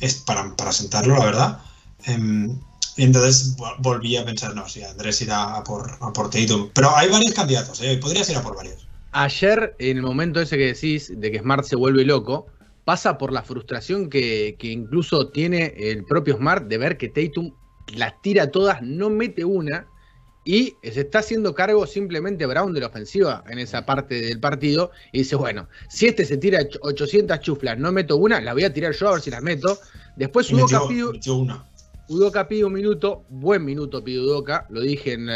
[0.00, 1.58] es para, para sentarlo, la verdad.
[2.04, 2.58] Em,
[2.96, 6.70] y entonces volví a pensar, no, sí, Andrés irá a por, por Tatum.
[6.74, 7.98] Pero hay varios candidatos, ¿eh?
[7.98, 8.86] podrías ir a por varios.
[9.12, 12.46] Ayer, en el momento ese que decís de que Smart se vuelve loco,
[12.84, 17.52] pasa por la frustración que, que incluso tiene el propio Smart de ver que Tatum
[17.94, 19.86] las tira todas, no mete una
[20.44, 24.90] Y se está haciendo cargo simplemente Brown de la ofensiva en esa parte del partido.
[25.12, 28.72] Y dice, bueno, si este se tira 800 chuflas, no meto una, la voy a
[28.72, 29.78] tirar yo a ver si las meto.
[30.16, 31.68] Después Udoka pide, una.
[32.08, 35.26] Udoka pide un minuto, buen minuto pide Udoka, lo dije en,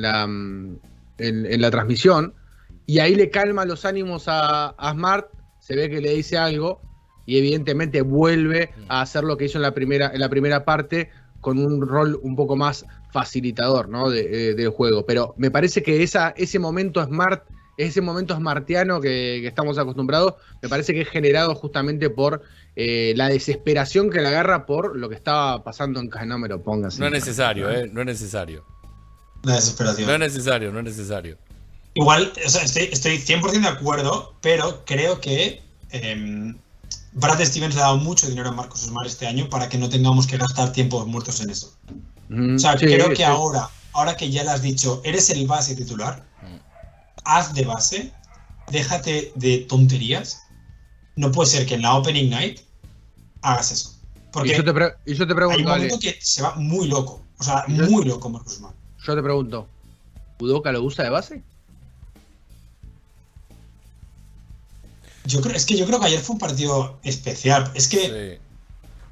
[0.00, 0.78] la, mm,
[1.18, 2.34] en, la transmisión.
[2.86, 6.80] Y ahí le calma los ánimos a, a Smart, se ve que le dice algo
[7.26, 11.10] y evidentemente vuelve a hacer lo que hizo en la primera, en la primera parte
[11.44, 14.08] con un rol un poco más facilitador ¿no?
[14.08, 15.04] de, del juego.
[15.04, 17.44] Pero me parece que esa, ese momento smart,
[17.76, 22.40] ese momento smartiano que, que estamos acostumbrados, me parece que es generado justamente por
[22.76, 26.98] eh, la desesperación que le agarra por lo que estaba pasando en Canómero, póngase.
[26.98, 27.90] No es necesario, ¿eh?
[27.92, 28.64] No es necesario.
[29.42, 30.08] La desesperación.
[30.08, 31.36] No es necesario, no es necesario.
[31.92, 36.56] Igual, estoy, estoy 100% de acuerdo, pero creo que em,
[37.14, 39.88] Brad Stevens le ha dado mucho dinero a Marcos Smart este año para que no
[39.88, 41.74] tengamos que gastar tiempos muertos en eso.
[42.30, 46.24] o sea, creo que ahora, ahora que ya le has dicho, eres el base titular,
[47.24, 48.12] haz de base,
[48.70, 50.42] déjate de tonterías.
[51.16, 52.60] No puede ser que en la Opening Night
[53.42, 53.94] hagas eso.
[54.32, 57.22] Porque y yo te, pregunto, hay un momento que se va muy loco.
[57.38, 58.74] O sea, muy loco Marcos Smart.
[59.06, 59.68] Yo te pregunto,
[60.40, 61.44] ¿Udoka lo usa de base?
[65.24, 67.70] Yo creo, es que yo creo que ayer fue un partido especial.
[67.74, 68.40] Es que.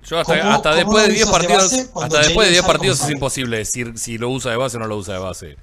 [0.04, 4.18] Yo hasta, después de 10 partidos, hasta después de 10 partidos es imposible decir si
[4.18, 5.56] lo usa de base o no lo usa de base.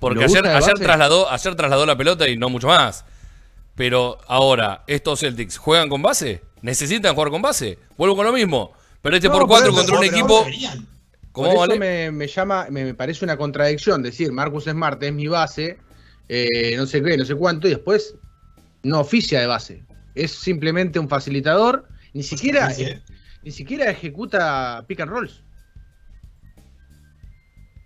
[0.00, 3.04] Porque ayer, ayer trasladó, ayer trasladó la pelota y no mucho más.
[3.76, 7.78] Pero ahora, estos Celtics juegan con base, necesitan jugar con base.
[7.96, 8.72] Vuelvo con lo mismo.
[9.00, 10.46] Pero este por 4 contra un equipo.
[11.30, 15.78] ¿Cómo por eso me, llama, me, parece una contradicción decir Marcus Smart es mi base,
[16.28, 18.14] eh, no sé qué, no sé cuánto, y después
[18.84, 19.82] no oficia de base.
[20.14, 21.88] Es simplemente un facilitador.
[22.12, 22.70] Ni siquiera,
[23.42, 25.42] ni siquiera ejecuta pick and rolls.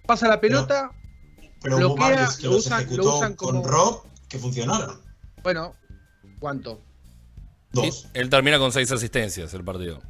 [0.06, 0.90] Pasa la pelota.
[1.62, 5.00] Pero, bloquea, que lo usan, ejecutó con Rob que funcionaron.
[5.42, 5.74] Bueno,
[6.38, 6.80] ¿cuánto?
[7.72, 8.08] Dos.
[8.14, 10.00] él termina con seis asistencias el partido.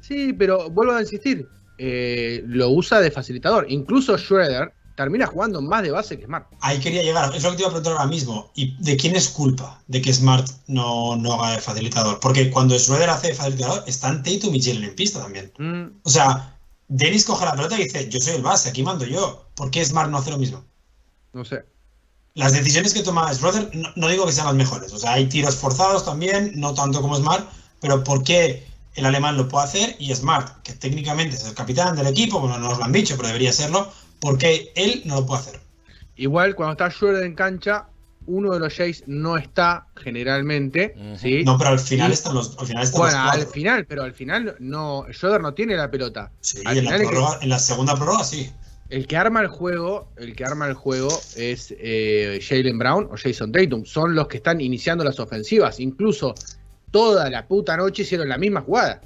[0.00, 1.48] Sí, pero vuelvo a insistir.
[1.78, 3.66] Eh, lo usa de facilitador.
[3.68, 6.46] Incluso Schroeder termina jugando más de base que Smart.
[6.60, 8.50] Ahí quería llegar, es lo que te iba a preguntar ahora mismo.
[8.54, 12.20] ¿Y de quién es culpa de que Smart no, no haga de facilitador?
[12.20, 15.52] Porque cuando Schroeder hace de facilitador, están Tatum y Jalen en pista también.
[15.58, 16.00] Mm.
[16.02, 19.46] O sea, Dennis coge la pelota y dice, yo soy el base, aquí mando yo.
[19.54, 20.64] ¿Por qué Smart no hace lo mismo?
[21.32, 21.64] No sé.
[22.34, 24.92] Las decisiones que toma Schroeder, no, digo que sean las mejores.
[24.92, 27.48] O sea, hay tiros forzados también, no tanto como Smart,
[27.80, 31.96] pero ¿por qué el alemán lo puede hacer y Smart, que técnicamente es el capitán
[31.96, 33.90] del equipo, bueno, no nos lo han dicho, pero debería serlo,
[34.22, 35.60] porque él no lo puede hacer.
[36.14, 37.88] Igual cuando está Schroeder en cancha,
[38.26, 40.94] uno de los Jays no está generalmente.
[41.20, 41.42] ¿sí?
[41.44, 42.56] No, pero al final están los.
[42.56, 45.04] Al final bueno, al final, pero al final no.
[45.10, 46.30] Schroeder no tiene la pelota.
[46.40, 46.96] Sí, en la,
[47.40, 48.48] en la, segunda prueba sí.
[48.90, 53.16] El que arma el juego, el que arma el juego es eh, Jalen Brown o
[53.16, 53.84] Jason Tatum.
[53.84, 55.80] Son los que están iniciando las ofensivas.
[55.80, 56.34] Incluso
[56.92, 59.00] toda la puta noche hicieron la misma jugada.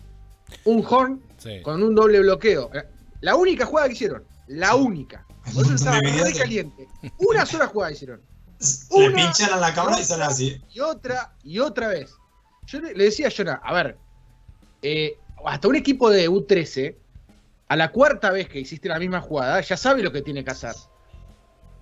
[0.64, 1.22] Un horn
[1.62, 2.70] con un doble bloqueo.
[3.22, 4.22] La única jugada que hicieron.
[4.48, 5.26] La única.
[5.54, 6.88] Por eso estaba muy caliente.
[7.18, 8.20] Una sola jugada hicieron.
[8.90, 10.60] Una, le pinchan a la cámara y sale así.
[10.72, 12.14] Y otra, y otra vez.
[12.66, 13.96] Yo le, decía a Jonah, a ver,
[14.82, 16.96] eh, hasta un equipo de U13,
[17.68, 20.50] a la cuarta vez que hiciste la misma jugada, ya sabe lo que tiene que
[20.50, 20.72] hacer.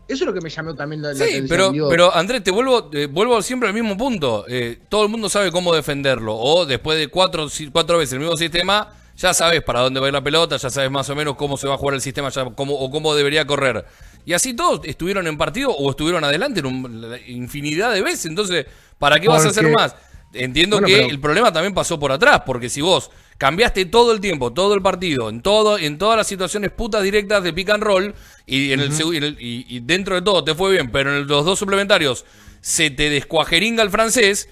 [0.07, 1.73] Eso es lo que me llamó también la, sí, atención.
[1.73, 4.45] Pero, pero Andrés, te vuelvo, vuelvo siempre al mismo punto.
[4.49, 6.37] Eh, todo el mundo sabe cómo defenderlo.
[6.37, 10.09] O después de cuatro, cuatro veces el mismo sistema, ya sabes para dónde va a
[10.09, 12.31] ir la pelota, ya sabes más o menos cómo se va a jugar el sistema
[12.55, 13.85] cómo, o cómo debería correr.
[14.27, 18.27] Y así todos estuvieron en partido o estuvieron adelante en un, infinidad de veces.
[18.27, 18.67] Entonces,
[18.99, 19.95] ¿para qué vas a hacer más?
[20.33, 24.53] Entiendo que el problema también pasó por atrás, porque si vos cambiaste todo el tiempo,
[24.53, 28.15] todo el partido, en todo, en todas las situaciones putas directas de pick and roll,
[28.47, 32.25] y, en el, y, dentro de todo te fue bien, pero en los dos suplementarios
[32.61, 34.49] se te descuajeringa el francés,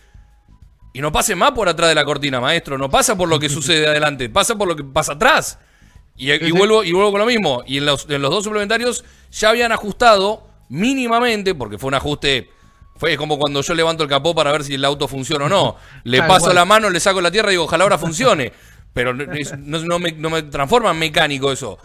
[0.93, 2.77] y no pase más por atrás de la cortina, maestro.
[2.77, 5.59] No pasa por lo que sucede adelante, pasa por lo que pasa atrás.
[6.17, 7.63] Y, vuelvo, y vuelvo con lo mismo.
[7.67, 12.51] Y en los, en los dos suplementarios ya habían ajustado mínimamente, porque fue un ajuste.
[12.97, 15.77] Fue como cuando yo levanto el capó para ver si el auto funciona o no.
[16.05, 18.53] Le paso la mano, le saco la tierra y digo, ojalá ahora funcione.
[18.93, 21.79] Pero no, me, no me transforma en mecánico eso.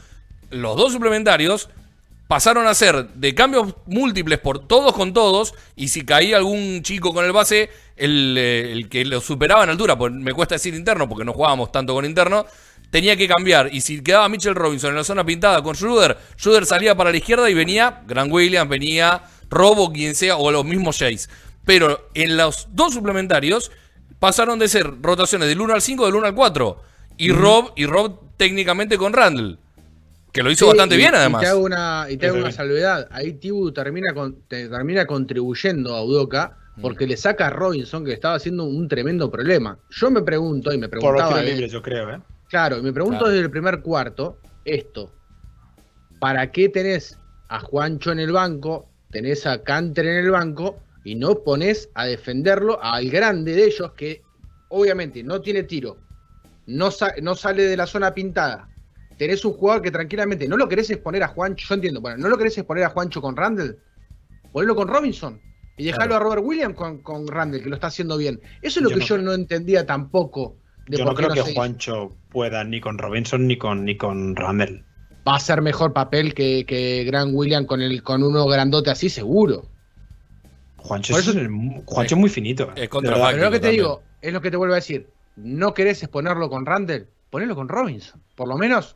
[0.50, 1.70] Los dos suplementarios
[2.28, 7.14] pasaron a ser de cambios múltiples por todos con todos, y si caía algún chico
[7.14, 11.26] con el base, el, eh, que lo superaba en altura, me cuesta decir interno porque
[11.26, 12.46] no jugábamos tanto con interno,
[12.92, 13.74] tenía que cambiar.
[13.74, 17.18] Y si quedaba Mitchell Robinson en la zona pintada con Schroeder, Schroeder salía para la
[17.18, 21.30] izquierda y venía Grant Williams, venía Robo, quien sea, o los mismos Jays.
[21.66, 23.72] Pero en los dos suplementarios
[24.20, 26.82] pasaron de ser rotaciones del 1 al 5, del 1 al 4.
[27.18, 29.60] Y Rob, y Rob técnicamente con Randall
[30.38, 31.42] Que lo hizo Sí, bastante y- bien, y además.
[31.42, 33.08] te hago una, y te hago una salvedad.
[33.10, 36.82] Ahí Tibu termina, con, te- termina contribuyendo a Udoca Mm.
[36.84, 39.80] porque le saca a Robinson que estaba haciendo un tremendo problema.
[39.90, 41.30] Yo me pregunto, y me Por los preguntaba.
[41.40, 42.20] tiros eh, libres, yo creo, ¿eh?
[42.50, 43.32] Claro, y me pregunto Claro.
[43.32, 45.12] desde el primer cuarto, esto.
[46.20, 47.18] ¿Para qué tenés
[47.50, 52.06] a Juancho en el banco, tenés a Canter en el banco y no pones a
[52.06, 54.22] defenderlo al grande de ellos que
[54.70, 55.98] obviamente no tiene tiro,
[56.68, 58.68] no, sa- no sale de la zona pintada?
[59.18, 62.30] Tenés un jugador que tranquilamente no lo querés exponer a Juancho, yo entiendo, bueno, no
[62.30, 63.80] lo querés exponer a Juancho con Randall,
[64.52, 65.42] ponelo con Robinson
[65.76, 66.16] y dejarlo Claro.
[66.16, 68.40] a Robert Williams con, con Randall, que lo está haciendo bien.
[68.62, 70.58] Eso es lo Yo que no yo creo- no entendía tampoco.
[70.88, 71.60] De Yo no creo que se hizo.
[71.60, 74.86] Juancho pueda ni con Robinson ni con, ni con Randall.
[75.28, 79.10] va a ser mejor papel que, que Gran William con el con uno grandote así,
[79.10, 79.66] seguro.
[80.78, 81.50] Juancho, es, el-
[81.86, 82.72] Juancho es muy finito.
[82.76, 83.32] Es contra verdad.
[83.32, 83.84] Pero lo que te también.
[83.84, 85.10] digo, es lo que te vuelvo a decir.
[85.36, 88.22] No querés exponerlo con Randall, ponelo con Robinson.
[88.36, 88.96] Por lo menos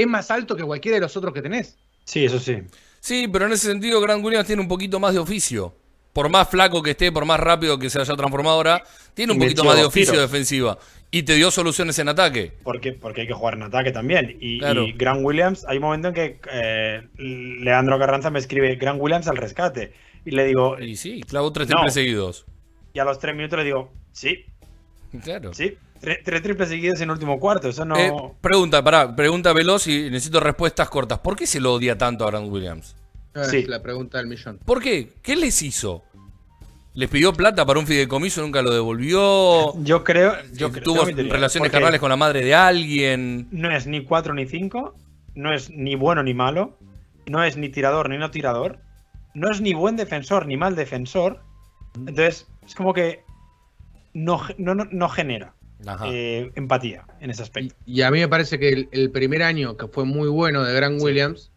[0.00, 1.76] es más alto que cualquiera de los otros que tenés.
[2.04, 2.58] Sí, eso sí.
[3.00, 5.74] Sí, pero en ese sentido, Grant Williams tiene un poquito más de oficio.
[6.12, 8.82] Por más flaco que esté, por más rápido que se haya transformado ahora,
[9.14, 10.30] tiene un Y poquito más de oficio tiros.
[10.30, 10.78] defensiva.
[11.10, 12.52] Y te dio soluciones en ataque.
[12.64, 14.36] Porque, porque hay que jugar en ataque también.
[14.40, 14.82] Y, Claro.
[14.82, 19.28] y Grant Williams, hay un momento en que eh, Leandro Carranza me escribe Grant Williams
[19.28, 19.92] al rescate.
[20.24, 21.76] Y le digo, Y sí, clavó tres No.
[21.76, 22.46] triples seguidos.
[22.94, 24.44] y a los tres minutos le digo, sí,
[25.22, 25.54] Claro.
[25.54, 25.76] sí.
[26.00, 27.68] Tre- tres triples seguidos en el último cuarto.
[27.68, 27.96] Eso no.
[27.96, 31.18] Eh, pregunta, pará, pregunta veloz y necesito respuestas cortas.
[31.20, 32.96] ¿Por qué se lo odia tanto a Grant Williams?
[33.34, 33.64] Es Sí.
[33.66, 34.58] la pregunta del millón.
[34.64, 35.12] ¿Por qué?
[35.22, 36.04] ¿Qué les hizo?
[36.94, 38.40] ¿Les pidió plata para un fideicomiso?
[38.42, 39.80] ¿Nunca lo devolvió?
[39.84, 40.32] Yo creo.
[40.54, 43.46] Yo Eh, creo- ¿Tuvo relaciones carnales con la madre de alguien?
[43.52, 44.94] No es ni 4 ni 5.
[45.34, 46.76] No es ni bueno ni malo.
[47.26, 48.80] No es ni tirador ni no tirador.
[49.34, 51.40] No es ni buen defensor ni mal defensor.
[51.94, 53.22] Entonces, es como que
[54.14, 55.54] no, no, no, no genera.
[56.06, 57.74] Eh, empatía en ese Y, aspecto.
[57.86, 60.74] y a mí me parece que el, el primer año, que fue muy bueno de
[60.74, 61.04] Gran Sí.
[61.04, 61.50] Williams,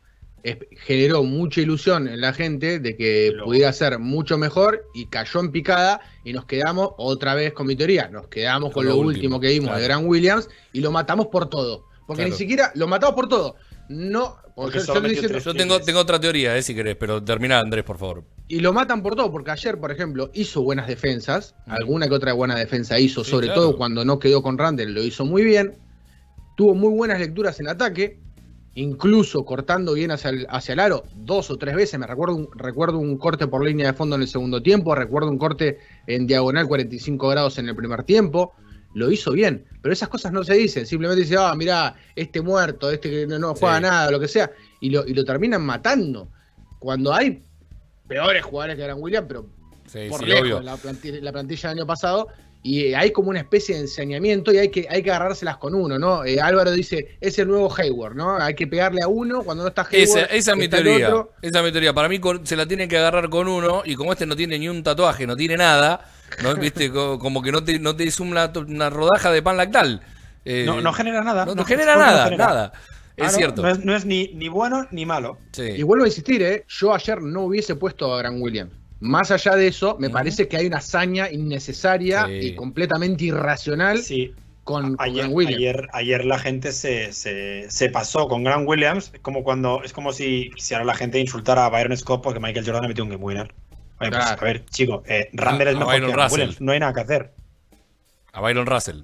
[0.44, 5.40] es- generó mucha ilusión en la gente de que pudiera ser mucho mejor y cayó
[5.40, 9.40] en picada y nos quedamos otra vez con mi teoría, nos quedamos con, lo, último,
[9.40, 9.80] que vimos claro.
[9.82, 11.86] de Gran Williams y lo matamos por todo.
[12.08, 12.32] Porque Claro.
[12.34, 13.56] ni siquiera lo matamos por todo.
[13.92, 15.44] No, Porque yo- solo yo no metió diciendo- tres.
[15.44, 18.24] Yo tengo, tengo otra teoría, eh, si querés, pero termina Andrés, por favor.
[18.48, 21.72] y lo matan por todo, porque ayer, por ejemplo, hizo buenas defensas, Mm.
[21.72, 23.62] alguna que otra buena defensa hizo, Sí, sobre claro.
[23.62, 25.78] todo cuando no quedó con Randall, lo hizo muy bien.
[26.58, 28.20] Tuvo muy buenas lecturas en ataque,
[28.76, 32.00] incluso cortando bien hacia el, hacia el aro dos o tres veces.
[32.00, 35.30] Me recuerdo un, recuerdo un corte por línea de fondo en el segundo tiempo, recuerdo
[35.30, 38.54] un corte en diagonal 45 grados en el primer tiempo.
[38.94, 40.86] Lo hizo bien, pero esas cosas no se dicen.
[40.86, 43.82] Simplemente dice, ah, mirá, este muerto, este que no, no juega Sí.
[43.84, 44.52] nada, lo que sea,
[44.82, 46.28] y lo, y lo terminan matando.
[46.80, 47.44] Cuando hay
[48.08, 49.46] peores jugadores que Gran Williams, pero
[49.88, 50.62] Sí, por sí, lejos obvio.
[50.62, 52.28] la plantilla, la plantilla del año pasado.
[52.64, 55.74] Y eh, hay como una especie de enseñamiento y hay que, hay que agarrárselas con
[55.74, 56.24] uno, ¿no?
[56.24, 58.38] Eh, Álvaro dice, es el nuevo Hayward, ¿no?
[58.38, 60.04] Hay que pegarle a uno cuando no está Hayward.
[60.04, 61.08] Esa, esa es mi teoría.
[61.08, 61.34] otro.
[61.42, 61.94] Esa es mi teoría.
[61.94, 64.60] Para mí con- se la tiene que agarrar con uno y como este no tiene
[64.60, 66.06] ni un tatuaje, no tiene nada,
[66.44, 66.54] ¿no?
[66.56, 66.92] ¿Viste?
[66.92, 70.02] Co- Como que no te, no te es una, una rodaja de pan lactal.
[70.46, 71.46] Eh, No, no genera nada.
[71.46, 72.46] no- no No, genera no nada, genera.
[72.46, 72.74] nada.
[73.18, 73.62] Es Ah, no, cierto.
[73.64, 75.38] No es, no es ni, ni bueno ni malo.
[75.52, 75.64] Sí.
[75.64, 76.66] Y vuelvo a insistir, ¿eh?
[76.70, 78.72] Yo ayer no hubiese puesto a Gran Williams.
[79.02, 82.34] Más allá de eso, me parece que hay una hazaña innecesaria Sí.
[82.42, 84.34] y completamente irracional Sí,
[84.64, 85.58] con, con ayer, Williams.
[85.58, 90.14] ayer, ayer la gente se, se, se pasó con Grant Williams, como cuando es como
[90.14, 93.10] si, si ahora la gente insultara a Byron Scott porque Michael Jordan le metió un
[93.10, 93.54] game winner.
[94.00, 96.32] Oye, pues, a ver, chico, eh, Randall es a mejor que Russell.
[96.40, 97.34] Williams, no hay nada que hacer.
[98.34, 99.02] A Byron Russell.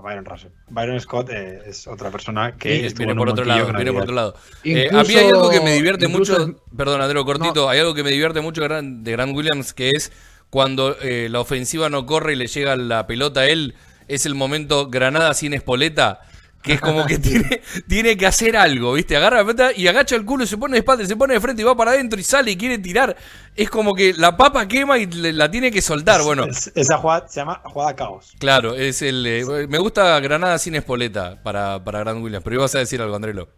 [0.00, 0.50] A Byron Russell.
[0.68, 3.72] Byron Scott eh, es otra persona que Sí, estuvo viene en por otro lado, viene
[3.74, 4.02] por Adidas.
[4.02, 4.34] otro lado.
[4.64, 7.80] Eh, Incluso- a mí hay algo que me divierte incluso- mucho, perdón Andrés, cortito, hay
[7.80, 10.10] algo que me divierte mucho de Gran- de Grant Williams, que es
[10.48, 13.74] cuando eh, la ofensiva no corre y le llega la pelota a él,
[14.08, 16.20] es el momento Granada sin espoleta,
[16.62, 19.16] que es como que tiene, tiene que hacer algo, ¿viste?
[19.16, 21.34] Agarra la pelota y agacha el culo y se pone de espalda, y se pone
[21.34, 23.16] de frente y va para adentro y sale y quiere tirar.
[23.56, 26.22] Es como que la papa quema y le- la tiene que soltar.
[26.22, 28.32] Bueno, Es- esa jugada se llama jugada caos.
[28.38, 29.26] claro, es el.
[29.26, 33.16] eh, me gusta Granada sin espoleta para, para Grant Williams, pero ibas a decir algo,
[33.16, 33.48] Andrelo.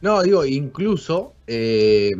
[0.00, 1.34] No, digo, incluso.
[1.46, 2.12] eh,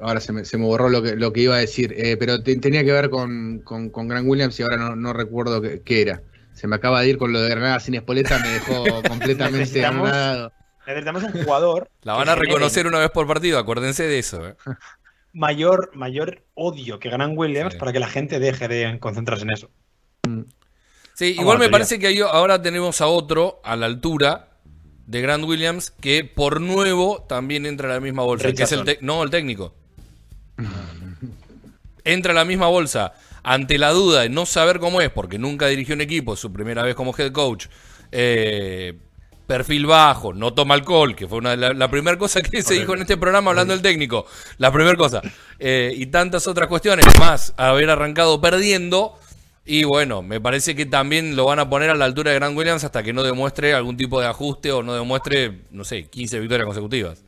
[0.00, 2.42] ahora se me, se me borró lo que, lo que iba a decir, eh, pero
[2.42, 6.02] te- tenía que ver con, con, con Gran Williams y ahora no, no recuerdo qué
[6.02, 6.22] era.
[6.58, 10.52] Se me acaba de ir con lo de Granada sin espoleta, me dejó completamente anonadado.
[10.88, 11.88] Necesitamos un jugador.
[12.02, 14.44] La van a genere reconocer una vez por partido, acuérdense de eso.
[14.48, 14.56] ¿eh?
[15.32, 17.78] Mayor, mayor odio que Grant Williams Sí.
[17.78, 19.70] para que la gente deje de concentrarse en eso.
[21.14, 24.48] Sí, Vamos igual me parece que ahora tenemos a otro a la altura
[25.06, 28.52] de Grant Williams que por nuevo también entra a la misma bolsa.
[28.52, 29.74] Que es el no, el técnico.
[32.04, 33.12] Entra a la misma bolsa
[33.48, 36.82] ante la duda de no saber cómo es, porque nunca dirigió un equipo, su primera
[36.82, 37.66] vez como head coach.
[38.12, 38.94] eh,
[39.46, 42.74] perfil bajo, no toma alcohol, que fue una de la, la primera cosa que se
[42.74, 44.26] dijo en este programa hablando del técnico,
[44.58, 45.22] la primera cosa,
[45.58, 49.18] eh, y tantas otras cuestiones, más haber arrancado perdiendo,
[49.64, 52.54] y bueno, me parece que también lo van a poner a la altura de Grant
[52.54, 56.40] Williams hasta que no demuestre algún tipo de ajuste o no demuestre, no sé, 15
[56.40, 57.24] victorias consecutivas.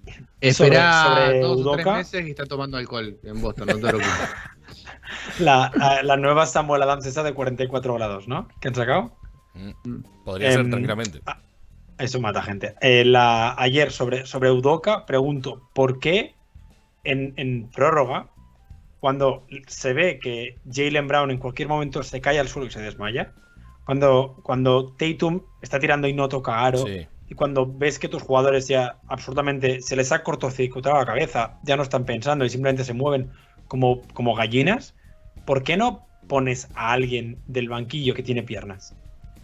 [0.53, 4.11] Sobre dos o tres meses y está tomando alcohol en Boston, no te preocupes.
[5.39, 8.49] La, la- nueva Samuel Adams esa de 44 grados, ¿no?
[8.61, 9.13] Que han sacado.
[9.55, 11.21] Mm, Podría ser Em, tranquilamente.
[11.99, 12.75] Eso mata gente.
[12.81, 16.35] Eh, la- ayer sobre, sobre Udoka pregunto, ¿por qué
[17.05, 18.29] en, en prórroga,
[19.01, 22.81] cuando se ve que Jalen Brown en cualquier momento se cae al suelo y se
[22.81, 23.33] desmaya,
[23.87, 27.07] cuando, cuando Tatum está tirando y no toca aro, Sí.
[27.29, 31.77] y cuando ves que tus jugadores ya absolutamente se les ha cortocircuitado la cabeza, ya
[31.77, 33.31] no están pensando y simplemente se mueven
[33.69, 34.95] como, como gallinas,
[35.51, 38.95] ¿por qué no pones a alguien del banquillo que tiene piernas?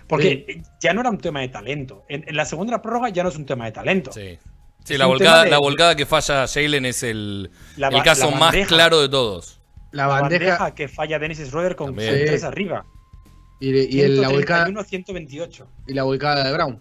[0.07, 2.05] Porque ya no era un tema de talento.
[2.09, 4.13] En, en la segunda prórroga ya no es un tema de talento.
[4.13, 4.39] Sí.
[4.85, 8.03] Sí, la volcada, tema de- la volcada que falla Jalen es el, La el ba-
[8.05, 9.61] caso más claro de todos.
[9.91, 12.87] La La bandeja, que falla Dennis Schroeder con tres arriba.
[13.59, 15.67] y, y el- la volcada 131-128.
[15.89, 16.81] y la volcada de Brown.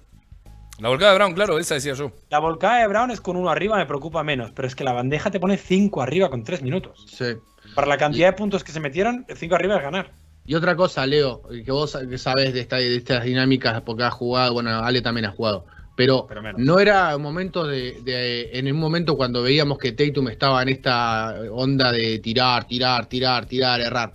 [0.77, 2.11] La volcada de Brown, claro, esa decía yo.
[2.29, 4.51] La volcada de Brown es con uno arriba, me preocupa menos.
[4.51, 7.05] Pero es que la bandeja te pone cinco arriba con tres minutos.
[7.09, 7.33] Sí.
[7.75, 10.11] Para la cantidad de puntos que se metieron, cinco arriba es ganar.
[10.47, 14.13] Y otra cosa, Leo, que vos que sabés de, esta- de estas dinámicas porque has
[14.13, 18.77] jugado, bueno, Ale también ha jugado, pero, no era un momento de, de- en un
[18.79, 24.13] momento cuando veíamos que Tatum estaba en esta onda de tirar, tirar, tirar, tirar, errar.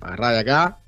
[0.00, 0.78] Agarrá de acá,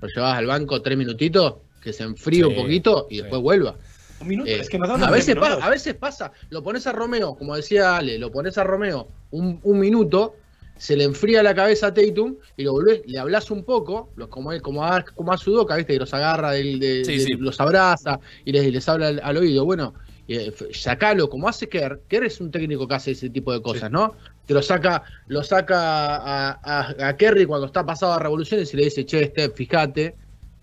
[0.00, 3.20] lo llevas al banco tres minutitos, que se enfríe Sí, un poquito y sí.
[3.22, 3.74] después vuelva.
[4.20, 5.64] Un minuto, Eh, es que no dan a, veces diez pa- minutos.
[5.64, 9.58] a veces pasa, lo pones a Romeo, como decía Ale, lo pones a Romeo un,
[9.64, 10.36] un minuto,
[10.82, 14.50] se le enfría la cabeza a Tatum y lo volvés, le hablas un poco, como,
[14.60, 15.92] como, a, como a Sudoka, ¿viste?
[15.92, 17.32] que los agarra, del, de- Sí, de- sí.
[17.38, 19.64] los abraza y les, les habla al, al oído.
[19.64, 19.94] Bueno,
[20.26, 22.02] eh, sacalo como hace Kerr.
[22.08, 24.16] Kerr es un técnico que hace ese tipo de cosas, ¿no?
[24.44, 28.76] Te lo saca, lo saca a, a, a Kerry cuando está pasado a revoluciones y
[28.76, 30.16] le dice, che, Steph, fíjate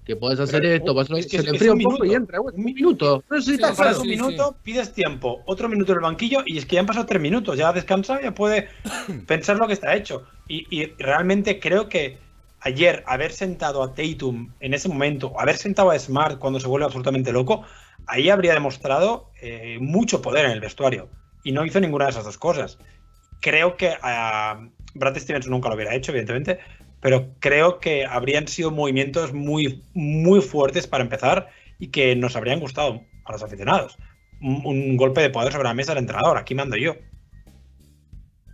[0.10, 1.32] que podés hacer Pero, esto, hacer es esto".
[1.32, 2.18] que se le enfría un un poco y minuto.
[2.18, 2.40] entra.
[2.40, 3.24] bueno, Un minuto.
[3.30, 6.66] No necesitas Sí, un sí, minuto, pides tiempo, otro minuto en el banquillo y es
[6.66, 8.68] que ya han pasado tres minutos, ya descansa, ya puede
[9.28, 10.24] pensar lo que está hecho.
[10.48, 12.18] Y, y realmente creo que
[12.62, 16.86] ayer haber sentado a Tatum en ese momento, haber sentado a Smart cuando se vuelve
[16.86, 17.64] absolutamente loco,
[18.08, 21.10] ahí habría demostrado eh, mucho poder en el vestuario.
[21.44, 22.78] Y no hizo ninguna de esas dos cosas.
[23.40, 24.60] Creo que a
[24.96, 26.60] Brad Stevens nunca lo hubiera hecho, evidentemente,
[27.02, 32.60] pero creo que habrían sido movimientos muy, muy fuertes para empezar y que nos habrían
[32.60, 33.98] gustado a los aficionados.
[34.42, 36.96] Un, golpe de poder sobre la mesa del entrenador, aquí mando yo.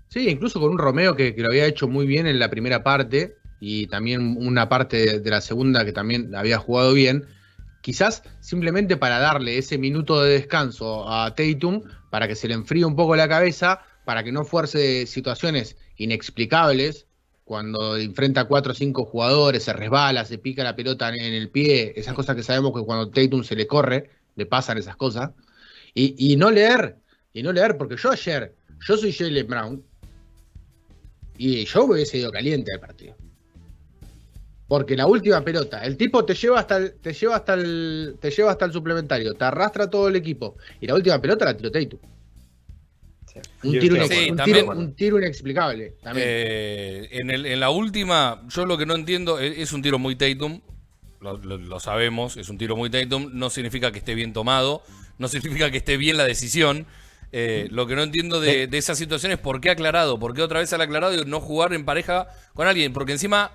[0.07, 2.83] Sí, incluso con un Romeo que, que lo había hecho muy bien en la primera
[2.83, 7.25] parte y también una parte de, de la segunda que también había jugado bien.
[7.81, 12.85] Quizás simplemente para darle ese minuto de descanso a Tatum, para que se le enfríe
[12.85, 17.07] un poco la cabeza, para que no fuerce situaciones inexplicables,
[17.45, 21.49] cuando enfrenta a cuatro o cinco jugadores, se resbala, se pica la pelota en el
[21.49, 25.31] pie, esas cosas que sabemos que cuando Tatum se le corre, le pasan esas cosas.
[25.93, 26.97] Y, y no leer,
[27.31, 28.55] y no leer, porque yo ayer,
[28.85, 29.83] yo soy Jalen Brown,
[31.37, 33.15] y yo me hubiese ido caliente al partido.
[34.67, 38.31] Porque la última pelota, el tipo te lleva hasta el, te lleva hasta el, te
[38.31, 40.57] lleva hasta el suplementario, te arrastra todo el equipo.
[40.81, 41.99] Y la última pelota la tiró Tatum.
[43.63, 44.31] Un tiro, estoy de inex- Sí, acuerdo.
[44.31, 45.93] un también- tiro- un tiro inexplicable.
[46.01, 46.27] También.
[46.29, 49.99] Eh, en, el- en la última, yo lo que no entiendo es, es un tiro
[49.99, 50.61] muy Tatum,
[51.21, 54.83] lo, lo- lo sabemos, es un tiro muy Tatum, no significa que esté bien tomado,
[55.17, 55.27] no
[55.63, 56.85] significa que esté bien la decisión.
[57.37, 60.33] Eh, lo que no entiendo de, de esa situación es por qué ha aclarado, por
[60.33, 63.51] qué otra vez ha aclarado y no jugar en pareja con alguien, porque encima,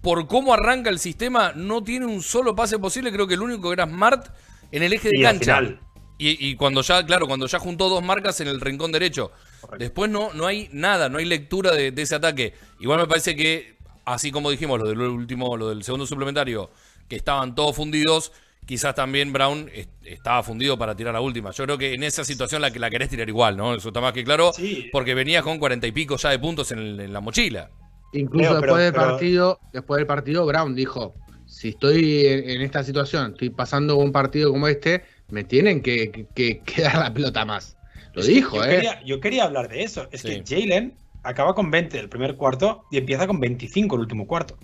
[0.00, 3.68] por cómo arranca el sistema, no tiene un solo pase posible, creo que el único
[3.68, 4.28] que era Smart
[4.72, 5.56] en el eje de Y al cancha.
[5.58, 5.80] final.
[6.18, 9.30] Y, y cuando ya, claro, cuando ya juntó dos marcas en el rincón derecho.
[9.78, 12.54] Después no, no hay nada, no hay lectura de, de ese ataque.
[12.80, 16.70] Igual me parece que, así como dijimos, lo del último, lo del segundo suplementario,
[17.08, 18.32] que estaban todos fundidos,
[18.66, 21.52] quizás también Brown est- estaba fundido para tirar la última.
[21.52, 23.74] Yo creo que en esa situación la que la querés tirar igual, ¿no?
[23.74, 24.88] Eso está más que claro, Sí.
[24.92, 27.70] porque venías con cuarenta y pico ya de puntos en, el- en la mochila.
[28.12, 31.14] Incluso Leo, después pero- del pero- partido, después del partido, Brown dijo:
[31.46, 36.26] si estoy en, en esta situación, estoy pasando un partido como este, me tienen que,
[36.34, 37.76] que- dar la pelota más.
[38.14, 38.68] Lo Es que dijo, yo ¿eh?
[38.76, 40.08] Quería, yo quería hablar de eso.
[40.10, 40.42] Es Sí.
[40.42, 44.56] que Jalen acaba con 20 el primer cuarto y empieza con 25 el último cuarto.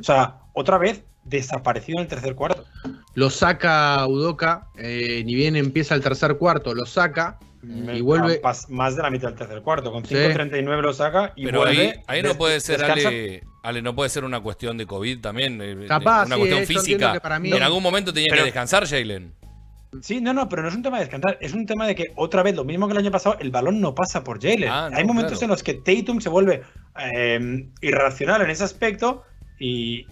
[0.00, 2.64] O sea, otra vez desaparecido en el tercer cuarto.
[3.14, 8.40] Lo saca Udoca, eh, ni bien empieza el tercer cuarto, lo saca y vuelve.
[8.70, 9.92] más de la mitad del tercer cuarto.
[9.92, 10.14] Con Sí.
[10.14, 11.82] 5.39 lo saca y Pero vuelve.
[11.90, 12.82] ahí, ahí no puede ser.
[12.82, 16.66] Ale, Ale, no puede ser una cuestión de COVID también, eh, Capaz, una sí, cuestión
[16.66, 17.12] física.
[17.12, 19.34] que para mí- en algún momento tenía Pero- que descansar Jalen.
[20.02, 22.12] Sí, no, no, pero no es un tema de descansar, es un tema de que
[22.16, 24.68] otra vez, lo mismo que el año pasado, el balón no pasa por Jalen.
[24.68, 25.44] Ah, no, Hay momentos claro.
[25.46, 26.62] en los que Tatum se vuelve
[26.98, 29.22] eh, irracional en ese aspecto
[29.58, 30.06] y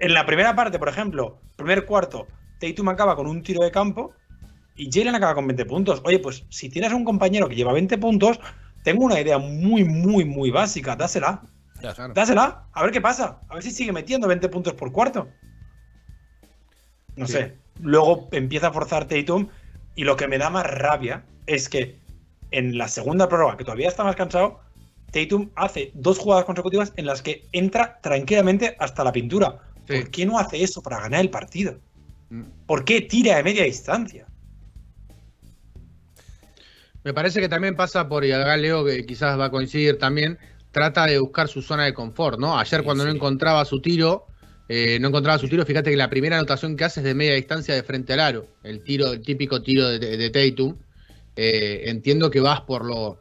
[0.00, 2.28] en la primera parte, por ejemplo, primer cuarto,
[2.60, 4.12] Tatum acaba con un tiro de campo
[4.74, 6.00] y Jalen acaba con 20 puntos.
[6.04, 8.40] Oye, pues si tienes un compañero que lleva 20 puntos,
[8.84, 11.42] tengo una idea muy, muy, muy básica, dásela.
[11.80, 12.14] Claro.
[12.14, 13.40] Dásela, a ver qué pasa.
[13.48, 15.28] A ver si sigue metiendo 20 puntos por cuarto.
[17.16, 17.32] No Sí.
[17.34, 17.58] sé.
[17.80, 19.48] Luego empieza a forzar Tatum.
[19.94, 21.96] Y lo que me da más rabia es que
[22.50, 24.60] en la segunda prórroga, que todavía está más cansado,
[25.12, 29.58] Tatum hace dos jugadas consecutivas en las que entra tranquilamente hasta la pintura.
[29.86, 29.94] Sí.
[30.00, 31.78] ¿Por qué no hace eso para ganar el partido?
[32.30, 32.42] Mm.
[32.66, 34.26] ¿Por qué tira de media distancia?
[37.04, 40.38] Me parece que también pasa por, y acá Leo, que quizás va a coincidir también,
[40.72, 42.58] trata de buscar su zona de confort, ¿no?
[42.58, 44.26] Ayer Sí, cuando no encontraba su tiro,
[44.68, 47.34] eh, no encontraba su tiro, fíjate que la primera anotación que hace es de media
[47.34, 50.76] distancia de frente al aro, el tiro, el típico tiro de, de Tatum.
[51.36, 53.20] Eh, entiendo que vas por lo...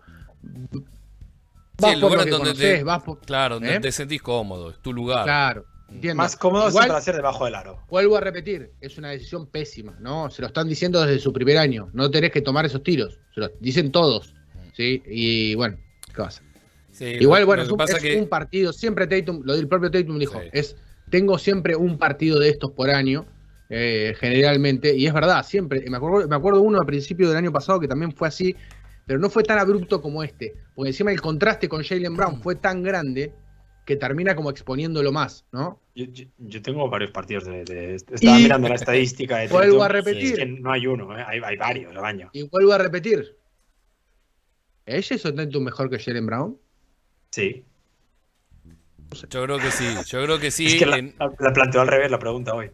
[1.80, 3.20] Vas el por lugar lo que donde conocés, te- vas por...
[3.22, 3.80] Claro, donde ¿Eh?
[3.80, 5.24] te sentís cómodo, es tu lugar.
[5.24, 6.16] Claro, entiendo.
[6.24, 7.80] Más cómodo Igual- siempre va a ser debajo del aro.
[7.90, 10.30] Vuelvo a repetir, es una decisión pésima, ¿no?
[10.32, 11.90] Se lo están diciendo desde su primer año.
[11.94, 13.20] No tenés que tomar esos tiros.
[13.36, 14.34] Se lo dicen todos.
[14.74, 15.02] ¿Sí?
[15.08, 15.78] Y bueno,
[16.08, 16.42] ¿qué pasa?
[16.92, 18.74] Sí, Igual, lo- bueno, lo es, que un, pasa es que un partido.
[18.74, 20.48] Siempre Tatum, lo del propio Tatum dijo, Sí.
[20.54, 20.76] es
[21.10, 23.26] tengo siempre un partido de estos por año,
[23.70, 24.96] eh, generalmente.
[24.96, 25.84] Y es verdad, siempre.
[25.90, 28.56] Me acuerdo, me acuerdo uno a principio del año pasado que también fue así,
[29.06, 30.54] pero no fue tan abrupto como este.
[30.76, 32.18] Porque encima el contraste con Jalen Mm.
[32.18, 33.32] Brown fue tan grande
[33.86, 35.80] que termina como exponiéndolo más, ¿no?
[35.96, 37.64] Yo, yo- yo tengo varios partidos de.
[37.64, 40.34] de- estaba Y- mirando la estadística de Vuelvo a repetir.
[40.34, 41.24] es que no hay uno, ¿eh?
[41.26, 42.30] hay, hay varios al año.
[42.34, 43.36] Y vuelvo a repetir.
[44.86, 46.58] ¿Es Jason Tatum mejor que Jalen Brown?
[47.32, 47.64] Sí.
[49.30, 50.66] Yo creo que sí, yo creo que sí.
[50.68, 52.72] es que la, en- la- la planteo al revés la pregunta hoy.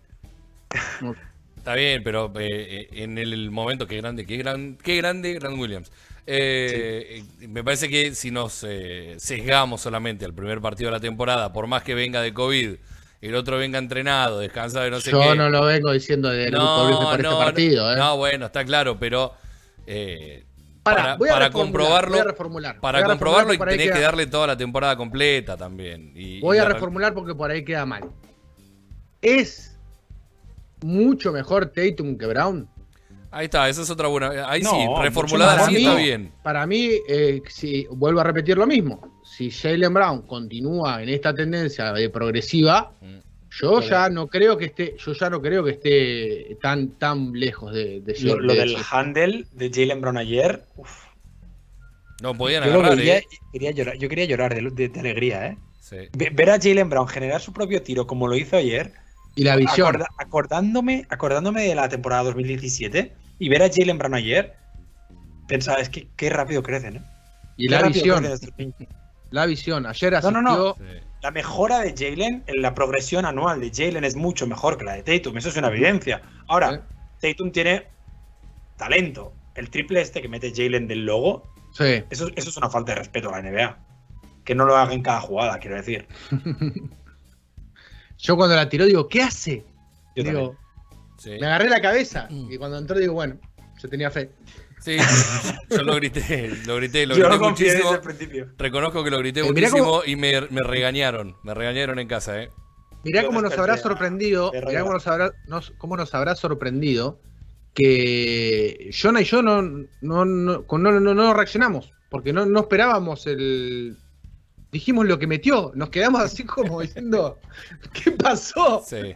[1.57, 5.57] Está bien, pero eh, eh, en el momento, qué grande, qué gran, qué grande Grant
[5.57, 5.91] Williams.
[6.25, 11.53] Eh, Me parece que si nos eh, sesgamos solamente al primer partido de la temporada,
[11.53, 12.75] por más que venga de COVID,
[13.21, 15.35] el otro venga entrenado, descansado de no sé Yo qué.
[15.35, 16.59] no lo vengo diciendo de no,
[17.09, 17.93] por no, este partido.
[17.93, 17.97] ¿eh?
[17.97, 19.33] no, bueno, está claro, pero
[19.87, 20.43] eh,
[20.83, 23.91] Pará, para, voy a para comprobarlo, voy a reformular, para voy a comprobarlo ahí tenés
[23.91, 26.11] que darle toda la temporada completa también.
[26.13, 28.03] Y, Voy y a la- reformular porque por ahí queda mal.
[29.21, 29.77] ¿Es
[30.81, 32.67] mucho mejor Tatum que Brown?
[33.31, 34.47] Ahí está, esa es otra buena.
[34.49, 35.79] Ahí No, sí, reformulada rápido.
[35.91, 36.31] está bien.
[36.43, 39.19] Para mí, eh, si vuelvo a repetir lo mismo.
[39.23, 43.17] Si Jalen Brown continúa en esta tendencia de progresiva, Mm.
[43.59, 47.73] Yo ya no creo que esté, yo ya no creo que esté tan, tan lejos
[47.73, 50.65] de, de Lo, lo de- del handle de Jalen Brown ayer.
[50.75, 51.05] uf,
[52.21, 53.23] No podían yo, lo agarrar, ¿eh?
[53.51, 55.57] quería llorar, yo quería llorar de, de- de alegría, ¿eh?
[55.81, 55.97] Sí.
[56.13, 58.93] Ver a Jalen Brown generar su propio tiro como lo hizo ayer,
[59.35, 59.87] Y la visión.
[59.95, 64.53] acorda- acordándome, acordándome de la temporada 2017 y ver a Jalen Brown ayer,
[65.47, 67.01] pensaba, es que qué rápido crecen, ¿eh?
[67.57, 68.23] Y Qué la visión.
[68.23, 68.73] crecen.
[69.33, 69.85] La visión.
[69.85, 70.41] Ayer No, asistió.
[70.41, 70.75] no, no.
[70.75, 70.83] Sí.
[71.21, 74.93] La mejora de Jalen, en la progresión anual de Jalen es mucho mejor que la
[74.93, 76.21] de Tatum, eso es una evidencia.
[76.47, 76.85] Ahora,
[77.21, 77.87] Tatum tiene
[78.77, 79.33] talento.
[79.55, 82.03] El triple este que mete Jalen del logo, Sí.
[82.11, 83.77] eso, eso es una falta de respeto a la NBA.
[84.45, 86.07] Que no lo haga en cada jugada, quiero decir.
[88.17, 89.65] Yo cuando la tiró digo, ¿qué hace?
[90.15, 90.57] Yo digo, también.
[91.17, 91.29] Sí.
[91.39, 92.27] me agarré la cabeza.
[92.29, 92.51] Mm.
[92.51, 93.37] Y cuando entró digo, bueno,
[93.81, 94.29] yo tenía fe.
[94.83, 94.97] Sí,
[95.69, 97.95] yo lo grité, lo grité, lo Yo grité confié desde muchísimo.
[97.95, 98.47] el principio.
[98.57, 101.35] Reconozco que lo grité Eh, muchísimo cómo- y me, me regañaron.
[101.43, 102.49] Me regañaron en casa, ¿eh?
[103.05, 107.19] Mirá cómo nos habrá sorprendido, de mirá cómo nos habrá, nos- cómo nos habrá sorprendido
[107.73, 110.25] que Jonah y yo no, no, no,
[110.67, 113.97] no- no reaccionamos, porque no, no esperábamos el...
[114.71, 117.39] Dijimos lo que metió, nos quedamos así como diciendo,
[117.93, 118.83] ¿qué pasó?
[118.87, 119.15] Sí.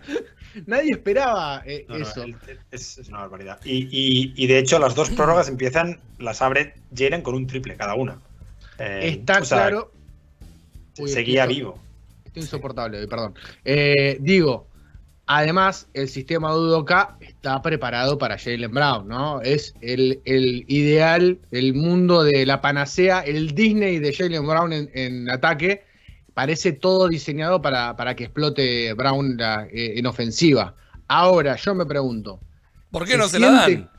[0.65, 2.25] Nadie esperaba eh, No, eso.
[2.71, 3.59] es, es una barbaridad.
[3.63, 7.75] Y, y- y de hecho, las dos prórrogas empiezan, las abre Jalen con un triple
[7.75, 8.19] cada una.
[8.79, 9.91] Eh, Está o sea, claro.
[10.99, 11.79] Uy, seguía estoy- vivo.
[12.25, 13.33] Estoy insoportable hoy, perdón.
[13.65, 14.67] Eh, digo,
[15.25, 19.41] además, el sistema de Udoka está preparado para Jalen Brown, ¿no?
[19.41, 24.89] Es el, el ideal, el mundo de la panacea, el Disney de Jalen Brown en,
[24.93, 25.86] en ataque.
[26.37, 30.75] Parece todo diseñado para, para que explote Brown la- eh, en ofensiva.
[31.07, 32.39] Ahora, yo me pregunto,
[32.91, 33.91] ¿Por qué Se no se la siente- dan?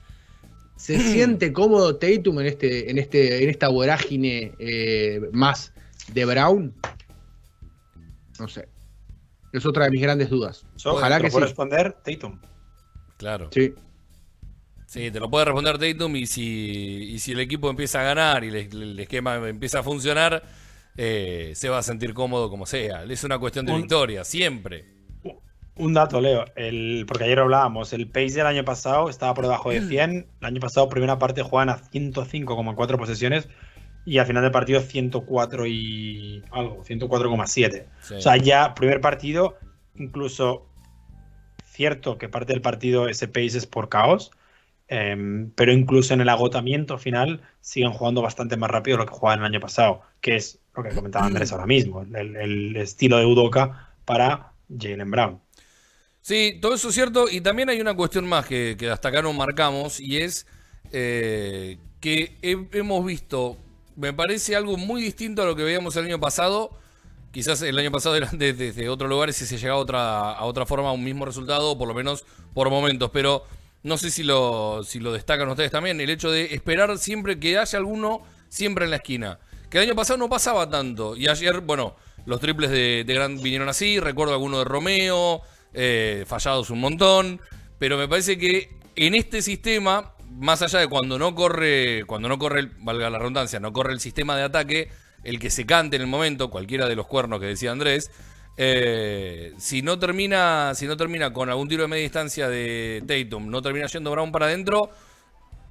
[0.77, 5.73] ¿se siente cómodo Tatum en, este, en, este, en esta vorágine eh, más
[6.13, 6.73] de Brown?
[8.39, 8.69] No sé.
[9.53, 10.65] Es otra de mis grandes dudas.
[10.77, 11.49] So, Ojalá te que lo puede sí.
[11.51, 12.39] responder Tatum.
[13.17, 13.51] Claro.
[13.53, 13.75] Sí.
[14.87, 18.45] Sí, te lo puede responder Tatum y si, y si el equipo empieza a ganar
[18.45, 20.45] y el, el esquema empieza a funcionar,
[21.01, 23.05] eh, se va a sentir cómodo como sea.
[23.05, 24.85] Es una cuestión de Un- victoria, siempre.
[25.77, 29.71] Un dato, Leo, el, porque ayer hablábamos, el pace del año pasado estaba por debajo
[29.71, 33.49] de 100, el año pasado primera parte jugaban a 105,4 posesiones
[34.05, 37.85] y al final del partido 104 y algo, 104,7.
[38.03, 38.15] Sí.
[38.15, 39.57] O sea, ya primer partido,
[39.95, 40.67] incluso
[41.65, 44.33] cierto que parte del partido ese pace es por caos,
[44.89, 49.17] em, pero incluso en el agotamiento final siguen jugando bastante más rápido de lo que
[49.17, 53.27] jugaban el año pasado, que es lo que comentaba Andrés ahora mismo, el, estilo de
[53.27, 55.41] Udoka para Jalen Brown.
[56.21, 57.29] Sí, todo eso es cierto.
[57.31, 60.47] Y también hay una cuestión más que, que hasta acá no marcamos y es
[60.93, 63.57] eh, que he- hemos visto,
[63.97, 66.71] me parece algo muy distinto a lo que veíamos el año pasado.
[67.33, 70.45] Quizás el año pasado era de- desde otros lugares y se llegaba a otra, a
[70.45, 72.25] otra forma a un mismo resultado, por lo menos
[72.55, 73.11] por momentos.
[73.13, 73.45] Pero
[73.83, 77.59] no sé si lo, si lo destacan ustedes también, el hecho de esperar siempre que
[77.59, 79.39] haya alguno siempre en la esquina.
[79.71, 81.17] Que el año pasado no pasaba tanto.
[81.17, 81.97] Y ayer, bueno,
[82.27, 84.01] los triples de, de Grant vinieron así.
[84.01, 85.43] Recuerdo alguno de Romeo,
[85.75, 87.41] eh, fallados un montón.
[87.79, 92.39] Pero me parece que en este sistema, más allá de cuando no corre, cuando no
[92.39, 94.91] corre, valga la redundancia, no corre el sistema de ataque,
[95.23, 98.11] el que se cante en el momento, cualquiera de los cuernos que decía Andrés,
[98.57, 103.49] eh, si no termina, si no termina con algún tiro de media distancia de Tatum,
[103.49, 104.91] no termina yendo Brown para adentro,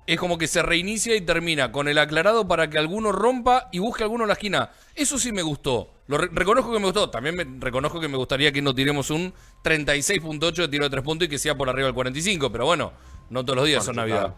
[0.07, 3.79] es como que se reinicia y termina con el aclarado para que alguno rompa y
[3.79, 4.71] busque alguno en la esquina.
[4.95, 5.93] Eso sí me gustó.
[6.07, 7.09] Lo re- reconozco que me gustó.
[7.09, 9.33] También me, reconozco que me gustaría que no tiremos un
[9.63, 12.51] 36.8 de tiro de tres puntos y que sea por arriba del 45.
[12.51, 12.93] Pero bueno,
[13.29, 14.33] no todos los días son Navidad.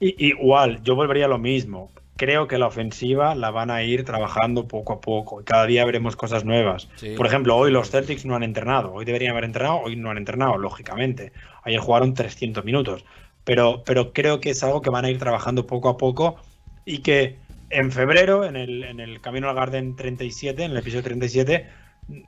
[0.00, 1.90] Y, igual, yo volvería a lo mismo.
[2.16, 5.42] Creo que la ofensiva la van a ir trabajando poco a poco.
[5.44, 6.88] Cada día veremos cosas nuevas.
[6.96, 7.14] Sí.
[7.14, 8.92] Por ejemplo, hoy los Celtics no han entrenado.
[8.94, 11.32] Hoy deberían haber entrenado, hoy no han entrenado, lógicamente.
[11.62, 13.04] Ayer jugaron 300 minutos.
[13.46, 16.36] Pero, pero creo que es algo que van a ir trabajando poco a poco
[16.84, 17.38] y que
[17.70, 21.66] en febrero, en el, en el Camino al Garden 37, en el episodio 37,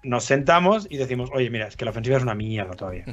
[0.03, 3.05] nos sentamos y decimos, oye, mira, es que la ofensiva es una mierda todavía.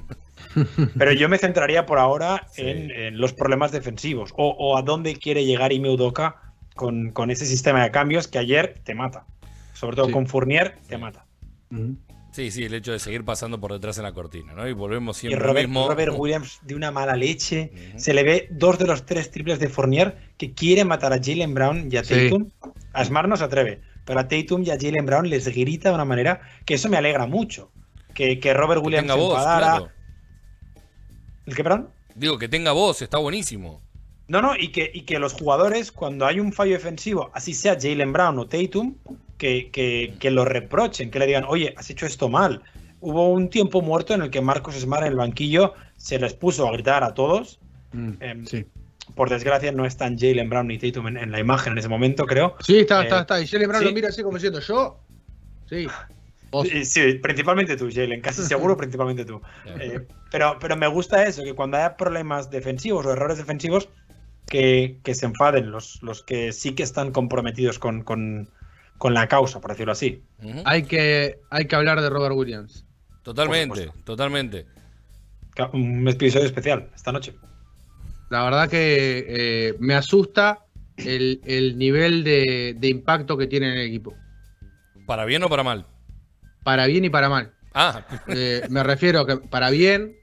[0.98, 2.62] Pero yo me centraría por ahora Sí.
[2.62, 7.32] en, en los problemas defensivos o, o a dónde quiere llegar Ime Udoka con, con
[7.32, 9.26] ese sistema de cambios que ayer te mata.
[9.74, 10.12] Sobre todo Sí.
[10.14, 11.26] con Fournier te mata.
[11.72, 11.96] Ujú.
[12.36, 14.68] Sí, sí, el hecho de seguir pasando por detrás en la cortina, ¿no?
[14.68, 15.88] Y volvemos Y siempre al Robert, mismo.
[15.88, 17.72] Robert Williams de una mala leche.
[17.96, 21.54] Se le ve dos de los tres triples de Fournier que quiere matar a Jalen
[21.54, 22.14] Brown y a Sí.
[22.30, 22.50] Tatum.
[22.92, 25.96] A Smart no se atreve, pero a Tatum y a Jalen Brown les grita de
[25.96, 27.72] una manera que eso me alegra mucho.
[28.14, 29.90] Que, que Robert Que Williams tenga se voz, claro.
[31.46, 31.90] ¿El que, perdón?
[32.16, 33.82] Digo, que tenga voz, está buenísimo.
[34.28, 37.78] No, no, y que, y que los jugadores, cuando hay un fallo defensivo, así sea
[37.80, 38.96] Jalen Brown o Tatum,
[39.38, 42.62] que, que, que lo reprochen, que le digan, oye, has hecho esto mal.
[43.02, 46.68] Hubo un tiempo muerto en el que Marcos Smart en el banquillo se les puso
[46.68, 47.60] a gritar a todos.
[47.92, 48.66] Mm, Em, sí.
[49.16, 52.26] Por desgracia, no están Jalen Brown ni Tatum en, en la imagen en ese momento,
[52.26, 52.56] creo.
[52.62, 53.42] Sí, está, Eh, está, está.
[53.42, 53.90] Y Jalen Brown sí.
[53.90, 55.00] lo mira así como diciendo, ¿yo?
[55.70, 55.88] Sí.
[56.64, 59.42] Sí, sí, principalmente tú, Jalen, casi seguro, principalmente tú.
[59.78, 63.90] Eh, pero, pero me gusta eso, que cuando haya problemas defensivos o errores defensivos,
[64.48, 68.50] que, que se enfaden los, los que sí que están comprometidos con, con,
[68.98, 70.24] con la causa, por decirlo así.
[70.66, 72.86] Hay que, hay que hablar de Robert Williams.
[73.24, 74.66] Totalmente, totalmente.
[75.74, 77.34] Un episodio especial esta noche.
[78.30, 80.66] La verdad que eh, me asusta
[80.98, 84.16] el, el nivel de, de impacto que tiene en el equipo.
[85.06, 85.86] ¿Para bien o para mal?
[86.64, 87.54] Para bien y para mal.
[87.74, 90.16] Ah, Eh, me refiero a que para bien,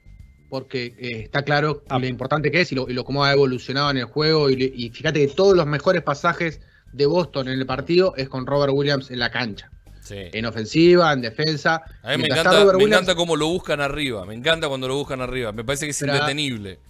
[0.50, 1.98] porque eh, está claro Ah.
[1.98, 4.50] lo importante que es y lo, y lo cómo ha evolucionado en el juego.
[4.50, 6.60] Y fíjate que todos los mejores pasajes
[6.92, 9.70] de Boston en el partido es con Robert Williams en la cancha.
[10.00, 10.16] sí.
[10.32, 11.82] En ofensiva, en defensa.
[12.02, 14.24] A mí me encanta, Robert me Williams- encanta cómo lo buscan arriba.
[14.26, 15.52] Me encanta cuando lo buscan arriba.
[15.52, 16.80] Me parece que es Pero- indetenible.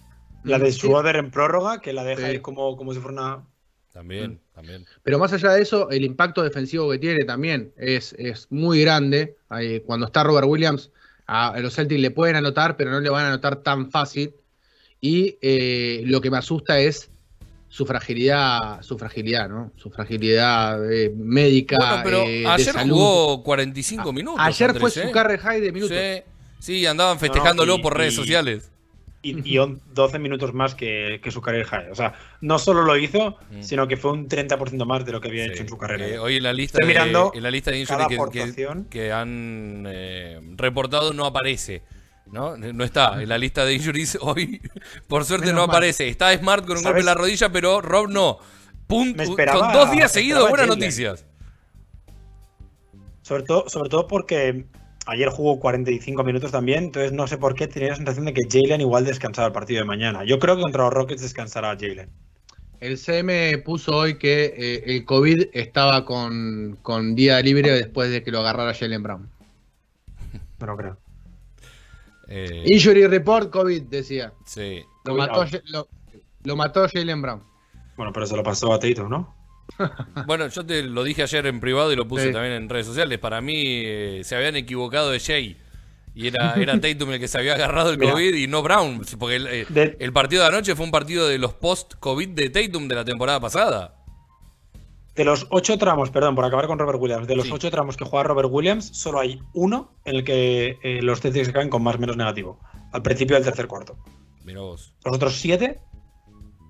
[0.43, 0.79] La de Sí.
[0.79, 2.27] Schroeder en prórroga, que la deja Sí.
[2.27, 3.43] ahí como, como si fuera una.
[3.93, 4.85] También, también.
[5.03, 9.37] Pero más allá de eso, el impacto defensivo que tiene también es, es muy grande.
[9.85, 10.89] Cuando está Robert Williams,
[11.27, 14.33] a los Celtics le pueden anotar, pero no le van a anotar tan fácil.
[14.99, 17.11] Y eh, lo que me asusta es
[17.73, 19.71] su fragilidad, su fragilidad, ¿no?
[19.77, 21.75] Su fragilidad eh, médica.
[21.77, 22.93] Bueno, pero eh, de ayer salud.
[22.93, 24.39] jugó 45 minutos.
[24.39, 25.07] Ayer Andrés, fue ¿eh?
[25.07, 25.97] su carry high de minutos.
[25.97, 26.21] Sí,
[26.59, 28.69] sí, andaban festejándolo y- por redes y- sociales.
[29.23, 31.89] Y, y on- 12 minutos más que, que su career high.
[31.89, 33.63] O sea, no solo lo hizo, Mm.
[33.63, 35.53] sino que fue un 30% más de lo que había Sí.
[35.53, 36.05] hecho en su carrera.
[36.05, 39.11] Eh, hoy en la lista Estoy de, mirando en la lista de que, que- que
[39.11, 41.81] han eh, reportado no aparece.
[42.33, 42.57] ¿No?
[42.57, 44.59] no está en la lista de injuries hoy.
[45.07, 45.75] Por suerte Menos no mal.
[45.75, 46.09] aparece.
[46.09, 48.39] Está Smart con un golpe en la rodilla, pero Rob no.
[48.87, 50.79] Punto, con dos días seguidos, buenas Jalen.
[50.79, 51.25] noticias.
[53.21, 54.65] Sobre todo, sobre todo porque
[55.05, 58.41] ayer jugó 45 minutos también, entonces no sé por qué tenía la sensación de que
[58.49, 60.25] Jalen igual descansaba el partido de mañana.
[60.25, 62.09] Yo creo que contra los Rockets descansará Jalen.
[62.81, 68.23] El CM puso hoy que eh, el COVID estaba con, con día libre después de
[68.23, 69.29] que lo agarrara Jalen Brown.
[70.59, 71.02] No lo creo.
[72.35, 74.33] Eh, Injury report, COVID, decía.
[74.45, 74.81] sí.
[75.05, 75.87] Lo mató, lo,
[76.43, 77.43] lo mató Jalen Brown.
[77.97, 79.35] Bueno, pero se lo pasó a Tatum, ¿no?
[80.25, 82.33] Bueno, yo te lo dije ayer en privado y lo puse Sí.
[82.33, 83.19] también en redes sociales.
[83.19, 85.57] Para mí eh, se habían equivocado de Jay.
[86.15, 88.11] Y era, era Tatum el que se había agarrado el Mira.
[88.13, 89.01] COVID y no Brown.
[89.19, 92.49] Porque el, eh, De- el partido de anoche fue un partido de los post-COVID de
[92.49, 93.95] Tatum de la temporada pasada.
[95.15, 97.51] De los ocho tramos, perdón, por acabar con Robert Williams, de los Sí.
[97.53, 101.47] ocho tramos que juega Robert Williams, solo hay uno en el que eh, los Celtics
[101.47, 102.59] se caen con más o menos negativo.
[102.91, 103.95] Al principio del tercer cuarto.
[104.43, 104.93] Mirá vos.
[105.05, 105.79] Los otros siete,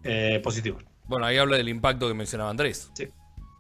[0.04, 0.84] eh, positivos.
[1.06, 2.91] Bueno, ahí habla del impacto que mencionaba Andrés.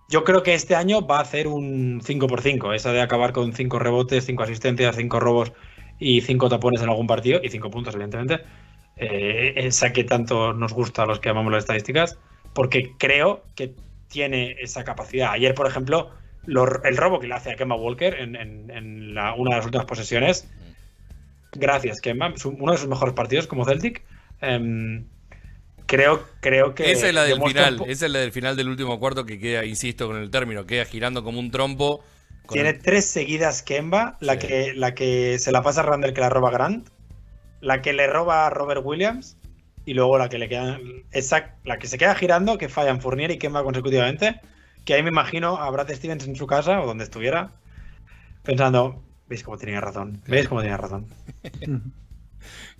[0.09, 3.79] Yo creo que este año va a hacer un 5x5, esa de acabar con 5
[3.79, 5.53] rebotes, 5 asistencias, 5 robos
[5.97, 8.43] y 5 tapones en algún partido, y 5 puntos, evidentemente.
[8.97, 12.19] Eh, esa que tanto nos gusta a los que amamos las estadísticas,
[12.53, 13.73] porque creo que
[14.13, 15.31] tiene esa capacidad.
[15.31, 16.11] Ayer, por ejemplo,
[16.45, 19.57] lo- el robo que le hace a Kemba Walker en, en- en la- una de
[19.57, 20.47] las últimas posesiones,
[21.53, 24.03] gracias Kemba, uno de sus mejores partidos como Celtic.
[24.41, 25.05] Em,
[25.85, 26.91] creo, creo que...
[26.91, 27.81] esa es la del final.
[27.87, 30.85] Esa es la del final del último cuarto que queda, insisto con el término, queda
[30.85, 32.03] girando como un trompo.
[32.49, 34.47] Tiene el- tres seguidas Kemba, la, Sí.
[34.47, 36.89] que, la que se la pasa a Randall que la roba Grant,
[37.61, 39.37] la que le roba a Robert Williams
[39.85, 40.79] y luego la que le queda
[41.11, 44.39] esa, la que se queda girando, que fallan Fournier y Kemba consecutivamente,
[44.85, 47.51] que ahí me imagino a Brad Stevens en su casa o donde estuviera,
[48.43, 51.07] pensando, veis cómo tenía razón, veis cómo tenía razón.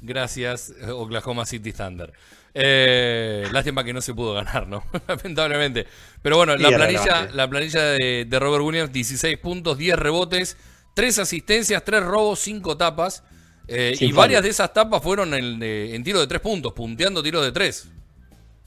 [0.02, 2.12] Gracias, eh, Oklahoma City Thunder.
[2.54, 4.84] Eh, lástima que no se pudo ganar, ¿no?
[5.08, 5.88] Lamentablemente.
[6.22, 10.58] Pero bueno, la planilla, la planilla de, de Robert Williams, 16 puntos, 10 rebotes,
[10.94, 13.24] 3 asistencias, 3 robos, 5 tapas.
[13.68, 17.24] Eh, y varias de esas tapas fueron en, eh, en tiro de 3 puntos, punteando
[17.24, 17.90] tiros de 3.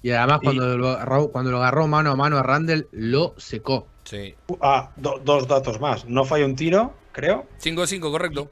[0.02, 3.34] Y además, Y- cuando, lo agarró, cuando lo agarró mano a mano a Randall, lo
[3.36, 3.88] secó.
[4.04, 4.34] Sí.
[4.60, 8.50] Ah, do- dos datos más, no falló un tiro, creo, 5 de 5, correcto.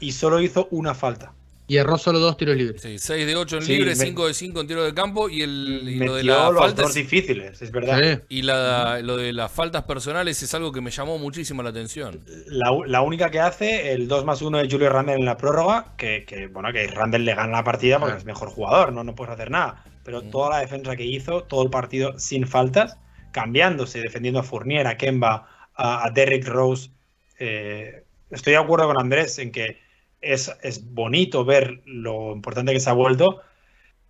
[0.00, 1.32] y solo hizo una falta.
[1.66, 2.82] Y erró solo dos tiros libres.
[2.82, 5.30] Sí, 6 de 8 en Sí, libre, me- 5 de 5 en tiro de campo
[5.30, 6.84] y, el, y lo Metió de las los faltas.
[6.84, 7.98] dos difíciles, es verdad.
[8.02, 8.20] Sí.
[8.28, 12.20] Y la, lo de las faltas personales es algo que me llamó muchísimo la atención.
[12.48, 15.94] La, la única que hace, el 2 más 1 de Julio Randle en la prórroga,
[15.96, 19.14] que, que, bueno, que Randle le gana la partida porque es mejor jugador, no, no
[19.14, 19.84] puedes hacer nada.
[20.04, 20.30] Pero Mm.
[20.30, 22.98] toda la defensa que hizo, todo el partido sin faltas,
[23.32, 26.90] cambiándose, defendiendo a Fournier, a Kemba, a, a Derrick Rose.
[27.38, 29.82] eh, estoy de acuerdo con Andrés en que
[30.24, 33.40] es, es bonito ver lo importante que se ha vuelto,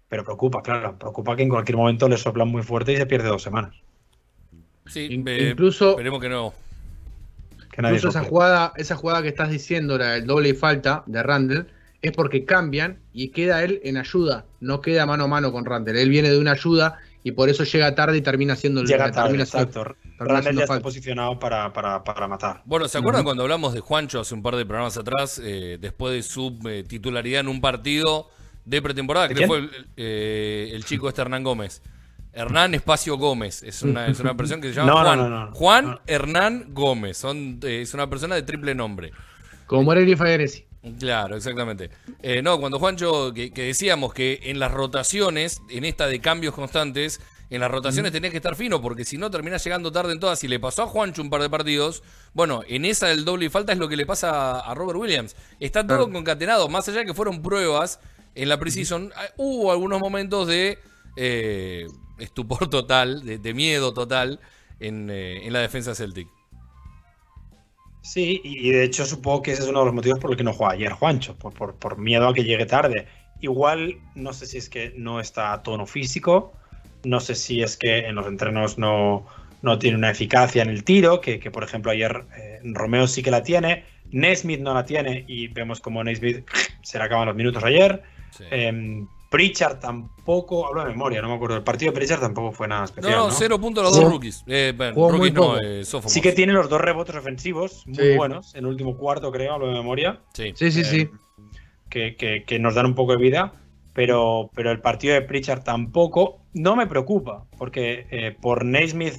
[0.09, 3.29] pero preocupa, claro, preocupa que en cualquier momento le soplan muy fuerte y se pierde
[3.29, 3.75] dos semanas.
[4.87, 6.53] Sí, In- eh, incluso- Esperemos que no.
[7.73, 11.03] Que nadie Incluso esa jugada, esa jugada que estás diciendo, la del doble y falta
[11.07, 11.67] de Randall,
[12.03, 15.97] es porque cambian y queda él en ayuda, no queda mano a mano con Randall.
[15.97, 19.11] Él viene de una ayuda y por eso llega tarde y termina siendo el Llega
[19.11, 19.97] tarde, termina siendo- exacto.
[20.19, 22.63] termina ya está posicionado para, para, para matar.
[22.67, 26.15] Bueno, ¿se acuerdan cuando hablamos de Juancho hace un par de programas atrás, eh, después
[26.15, 28.29] de su eh, titularidad en un partido
[28.67, 31.83] de pretemporada, ¿De que fue el, eh, el chico este Hernán Gómez?
[32.33, 35.19] Hernán Espacio Gómez, es una, es una persona que se llama No, Juan.
[35.19, 35.53] no, no, no.
[35.55, 36.01] Juan No.
[36.07, 39.13] Hernán Gómez, son, eh, es una persona de triple nombre.
[39.67, 40.67] Como Morelia y Fageresi.
[40.99, 41.91] Claro, exactamente.
[42.23, 46.55] Eh, no, cuando Juancho, que, que decíamos que en las rotaciones, en esta de cambios
[46.55, 47.21] constantes,
[47.51, 50.43] en las rotaciones tenés que estar fino, porque si no terminás llegando tarde en todas.
[50.45, 53.49] Y le pasó a Juancho un par de partidos, bueno, en esa del doble y
[53.49, 55.37] falta es lo que le pasa a Robert Williams.
[55.61, 58.01] Está todo concatenado, más allá de que fueron pruebas
[58.35, 60.79] en la Precision, ah, hubo algunos momentos de
[61.17, 61.87] eh,
[62.19, 64.41] estupor total, de, de miedo total
[64.81, 66.29] en, eh, en la defensa Celtic.
[68.05, 70.45] Sí, y de hecho supongo que ese es uno de los motivos por el que
[70.45, 73.07] no juega ayer Juancho, por, por, por miedo a que llegue tarde.
[73.41, 76.53] Igual, no sé si es que no está a tono físico,
[77.03, 79.27] no sé si es que en los entrenos no,
[79.63, 83.23] no tiene una eficacia en el tiro, que, que, por ejemplo ayer eh, Romeo sí
[83.23, 86.47] que la tiene, Nesmith no la tiene y vemos como Nesmith
[86.83, 88.03] se le acaban los minutos ayer.
[88.37, 88.45] Sí.
[88.51, 91.57] Em, Pritchard tampoco, hablo de memoria, no me acuerdo.
[91.57, 93.13] El partido de Pritchard tampoco fue nada especial.
[93.17, 93.31] no, ¿no?
[93.33, 94.45] cero puntos los dos rookies.
[94.47, 95.83] Eh, bueno, rookies no, eh.
[96.07, 98.17] Sí que tiene los dos rebotes ofensivos muy Sí.
[98.17, 100.21] buenos en el último cuarto, creo, hablo de memoria.
[100.35, 100.53] Sí.
[100.55, 101.01] Sí, sí, sí.
[101.01, 101.11] Eh,
[101.91, 103.55] que, que- que nos dan un poco de vida,
[103.93, 106.39] pero, pero el partido de Pritchard tampoco.
[106.53, 109.17] No me preocupa, porque eh, por Naismith,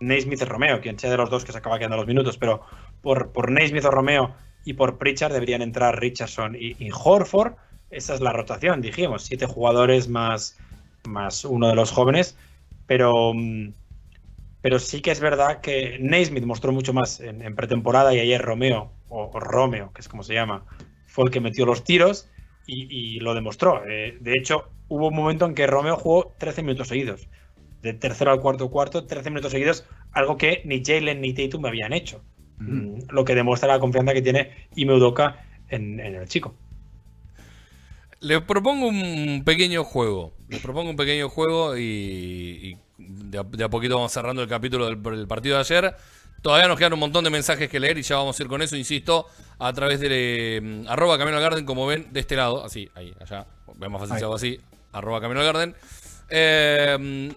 [0.00, 2.62] Naismith y Romeo, quien sea de los dos que se acaba quedando los minutos, pero
[3.02, 7.52] por, por Naismith o Romeo y por Pritchard deberían entrar Richardson y, y Horford.
[7.90, 10.58] Esa es la rotación, dijimos, siete jugadores más,
[11.02, 12.38] más uno de los jóvenes,
[12.86, 13.74] pero, mm,
[14.60, 18.42] pero sí que es verdad que Naismith mostró mucho más en, en pretemporada y ayer
[18.42, 20.66] Romeo, o, o Romeo, que es como se llama,
[21.06, 22.30] fue el que metió los tiros
[22.66, 23.84] y, y lo demostró.
[23.88, 27.28] Eh, de hecho, hubo un momento en que Romeo jugó 13 minutos seguidos.
[27.82, 31.92] De tercero al cuarto cuarto, 13 minutos seguidos, algo que ni Jalen ni Tatum habían
[31.94, 32.26] hecho.
[32.66, 36.59] Mm, Lo que demuestra la confianza que tiene Ime Udoka en, en el chico.
[38.20, 40.34] Les propongo un pequeño juego.
[40.48, 44.48] Les propongo un pequeño juego y, y de, a, de, a, poquito vamos cerrando el
[44.48, 45.96] capítulo del, del, partido de ayer.
[46.42, 48.60] Todavía nos quedan un montón de mensajes que leer y ya vamos a ir con
[48.60, 49.26] eso, insisto,
[49.58, 50.08] a través de
[50.56, 53.46] eh, arroba Camino al Garden, como ven, de este lado, así, ahí, allá,
[53.76, 54.58] vemos fácil algo así,
[54.92, 55.74] arroba Camino al Garden.
[56.30, 57.34] Eh,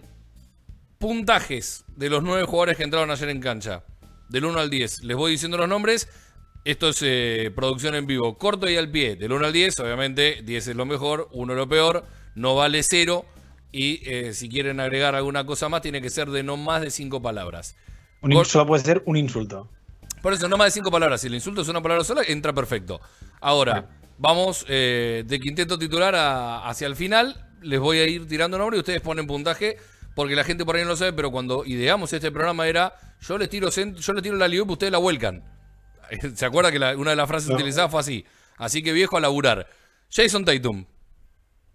[0.98, 3.84] puntajes de los nueve jugadores que entraron ayer en cancha,
[4.30, 5.04] del 1 al 10.
[5.04, 6.08] Les voy diciendo los nombres.
[6.64, 10.40] Esto es eh, producción en vivo, corto y al pie, del 1 al 10, obviamente
[10.42, 13.26] 10 es lo mejor, 1 lo peor, no vale 0
[13.70, 16.90] y eh, si quieren agregar alguna cosa más tiene que ser de no más de
[16.90, 17.76] 5 palabras.
[18.22, 19.68] Un insulto puede ser un insulto.
[20.22, 22.54] Por eso, no más de 5 palabras, si el insulto es una palabra sola, entra
[22.54, 22.98] perfecto.
[23.42, 28.56] Ahora, vamos eh, de quinteto titular a, hacia el final, les voy a ir tirando
[28.56, 29.76] nombre y ustedes ponen puntaje,
[30.14, 33.36] porque la gente por ahí no lo sabe, pero cuando ideamos este programa era, yo
[33.36, 35.44] les tiro, yo les tiro la liup, ustedes la vuelcan.
[36.34, 37.54] ¿Se acuerda que la, una de las frases no.
[37.56, 38.24] utilizadas fue así?
[38.56, 39.68] Así que viejo a laburar.
[40.10, 40.84] Jason Tatum.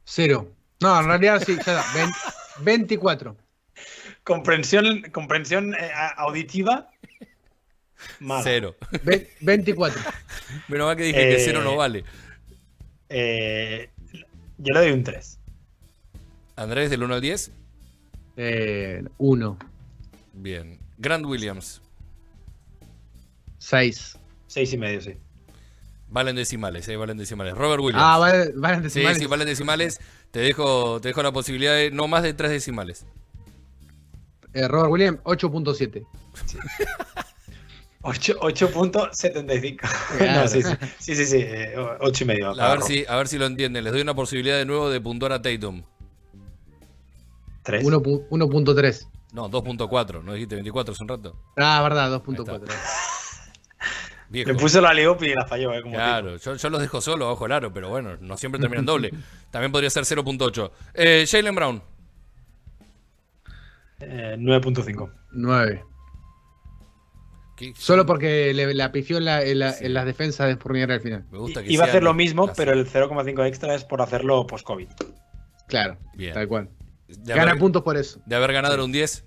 [0.04, 0.52] Cero.
[0.82, 1.86] No, en realidad sí, ya da.
[2.62, 3.36] 24.
[4.24, 6.90] Comprensión, comprensión eh, auditiva.
[8.20, 8.44] Mala.
[8.44, 8.76] Cero.
[9.04, 10.02] Ve 24.
[10.68, 12.04] Menos mal que dije eh, que cero no vale.
[13.10, 13.90] Eh,
[14.58, 15.40] yo le doy un 3.
[16.56, 17.52] Andrés, del 1 al 10.
[19.18, 19.58] 1.
[20.34, 20.80] Bien.
[20.98, 21.82] Grant Williams.
[23.58, 24.19] 6.
[24.50, 25.14] 6 y medio, sí.
[26.10, 27.56] Valen decimales, eh, valen decimales.
[27.56, 28.04] Robert Williams.
[28.04, 29.18] Ah, vale, valen decimales.
[29.18, 30.00] Sí, sí, valen decimales.
[30.32, 33.06] Te dejo, te dejo la posibilidad de no más de 3 decimales.
[34.54, 36.04] Eh, Robert Williams, 8.7.
[36.46, 36.58] Sí.
[38.02, 39.78] 8.75.
[40.18, 40.42] Claro.
[40.42, 40.70] no, sí, sí,
[41.00, 42.60] sí, sí, sí eh, 8 y medio.
[42.60, 43.84] A ver, si, a ver si lo entienden.
[43.84, 45.84] Les doy una posibilidad de nuevo de puntuar a Tatum.
[47.64, 47.86] 3.
[47.86, 49.08] 1.3.
[49.34, 50.24] No, 2.4.
[50.24, 51.36] ¿No dijiste 24 hace un rato?
[51.56, 52.64] Ah, verdad, 2.4.
[54.32, 57.28] Le puso la Leopi y la falló, eh, como Claro, yo, yo, los dejo solo
[57.28, 59.12] bajo el aro, pero bueno, no siempre terminan doble.
[59.50, 60.72] También podría ser 0.8.
[60.94, 61.82] Eh, Jalen Brown.
[64.00, 65.12] Eh, 9.5.
[65.32, 65.84] 9.
[67.76, 69.86] Solo porque le, la pifió en, la, en, la, sí.
[69.86, 71.26] en las defensas de Fournier al final.
[71.32, 74.46] Me gusta que Iba a hacer lo mismo, pero el 0,5 extra es por hacerlo
[74.48, 74.88] post-COVID.
[75.68, 76.34] Claro, Bien.
[76.34, 76.70] tal cual.
[77.08, 78.22] De Gana haber, puntos por eso.
[78.26, 79.26] De haber ganado era un 10.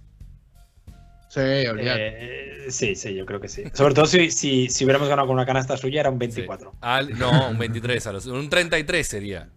[1.33, 1.41] Sí.
[1.41, 3.65] Eh, sí, sí, yo creo que sí.
[3.73, 6.73] Sobre todo si, si, si hubiéramos ganado con una canasta suya, era un 24.
[6.73, 6.77] Sí.
[6.83, 9.49] Al, no, un 23, a los, un 33 sería.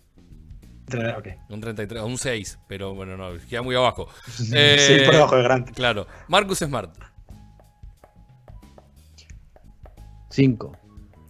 [0.88, 1.34] Okay.
[1.50, 4.08] Un 33, un 6, pero bueno, no, queda muy abajo.
[4.54, 5.72] Eh, sí, por debajo de Grant.
[5.72, 6.08] Claro.
[6.30, 6.96] Marcus Smart.
[10.30, 10.78] 5.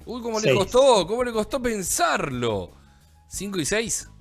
[0.05, 0.53] Uy, cómo seis.
[0.53, 2.71] le costó, cómo le costó pensarlo.
[3.29, 4.11] 5 y 6.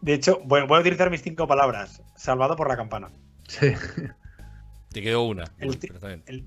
[0.00, 2.00] De hecho, voy, voy, a utilizar mis cinco palabras.
[2.14, 3.10] Salvado por la campana.
[3.48, 3.72] Sí.
[4.92, 5.44] Te quedó una.
[5.58, 6.22] El, pero está bien.
[6.26, 6.44] El...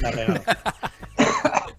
[0.00, 0.10] La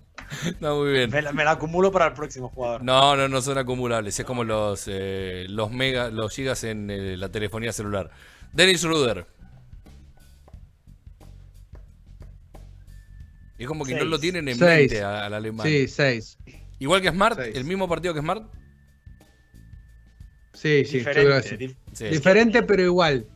[0.60, 1.10] no, muy bien.
[1.10, 2.84] Me la, me la, acumulo para el próximo jugador.
[2.84, 4.20] No, no, no son acumulables.
[4.20, 8.12] Es como los, eh, los mega, los gigas en eh, la telefonía celular.
[8.54, 9.28] Dennis Ruder.
[13.58, 14.04] Es como que seis.
[14.04, 14.92] no lo tienen en seis.
[14.92, 15.66] mente al alemán.
[15.66, 16.38] Sí, 6.
[16.80, 17.56] Igual que Smart, seis.
[17.56, 18.44] el mismo partido que Smart.
[20.56, 22.06] Sí, sí, diferente, dif sí.
[22.06, 23.28] diferente pero igual.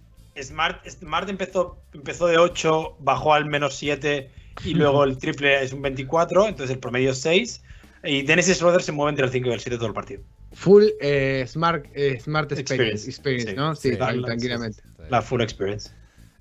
[0.41, 4.29] Smart, Smart empezó, empezó de 8, bajó al menos 7
[4.63, 7.61] y luego el triple es un 24, entonces el promedio es 6.
[8.05, 10.21] Y Dennis Schroeder se mueven entre el 5 y el 7 todo el partido.
[10.53, 13.75] Full eh, Smart, eh, smart Experience, experience sí, ¿no?
[13.75, 14.81] Sí, tranquilamente.
[15.09, 15.91] La full experience.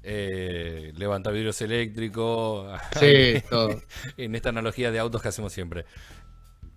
[0.02, 2.80] Eh, levanta vidrios eléctricos.
[2.98, 3.82] Sí, todo.
[4.16, 5.84] en esta analogía de autos que hacemos siempre.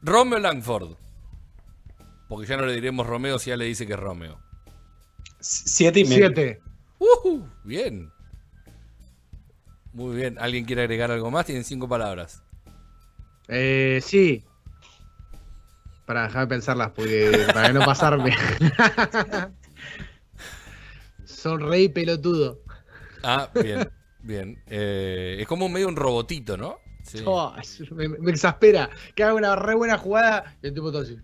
[0.02, 0.96] Romeo Langford.
[2.32, 4.40] Porque ya no le diremos Romeo si ya le dice que es Romeo.
[5.42, 6.28] Siete y medio.
[6.28, 6.62] Siete.
[6.98, 8.10] Uh, bien.
[9.92, 10.38] Muy bien.
[10.40, 11.46] ¿Alguien quiere agregar algo más?
[11.46, 12.42] Tienen cinco palabras.
[13.50, 14.46] Eh, sí.
[16.06, 18.34] Para dejar de pensarlas, porque, para no pasarme.
[21.26, 22.62] Sonreí pelotudo.
[23.24, 24.64] Ah, bien, bien.
[24.68, 26.78] Eh, es como medio un robotito, ¿no?
[27.04, 27.24] Sí.
[27.26, 27.54] Oh,
[27.92, 28.90] me, me, exaspera.
[29.16, 31.18] Que haga una re buena jugada y el tipo todo así.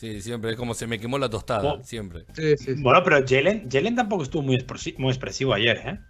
[0.00, 1.84] Sí, siempre es como se me quemó la tostada, oh.
[1.84, 2.24] siempre.
[2.32, 2.82] Sí, sí, sí.
[2.82, 4.64] Bueno, pero Jalen, Jalen tampoco estuvo muy,
[4.96, 6.00] muy expresivo ayer, ¿eh?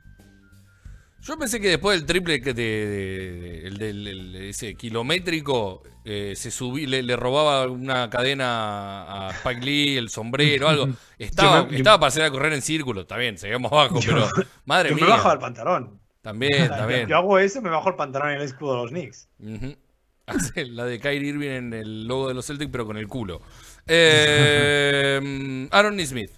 [1.22, 6.34] Yo pensé que después del triple que de, de, el del el, ese kilométrico eh,
[6.36, 10.88] se subí, le, le, robaba una cadena a Spike Lee, el sombrero, algo.
[11.18, 14.28] Estaba, me, estaba para hacer a correr en círculo, está bien, seguimos abajo, yo, pero
[14.66, 15.06] madre yo mía.
[15.06, 16.00] me bajo el pantalón.
[16.22, 17.08] También, también.
[17.08, 19.28] Yo hago eso, me bajo el pantalón y el escudo de los Knicks.
[19.40, 19.76] Uh -huh.
[20.26, 23.40] Hace la de Kyrie Irving en el logo de los Celtics, pero con el culo.
[23.92, 26.30] Eh, Aaron Smith.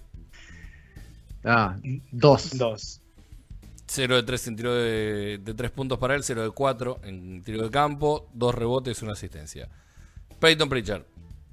[1.43, 1.77] Ah,
[2.11, 2.57] dos.
[2.57, 2.99] Dos.
[3.85, 7.43] 0 de 3 en tiro de, de 3 puntos para él, 0 de 4 en
[7.43, 9.69] tiro de campo, 2 rebotes, una asistencia.
[10.39, 11.03] Peyton Pritchard.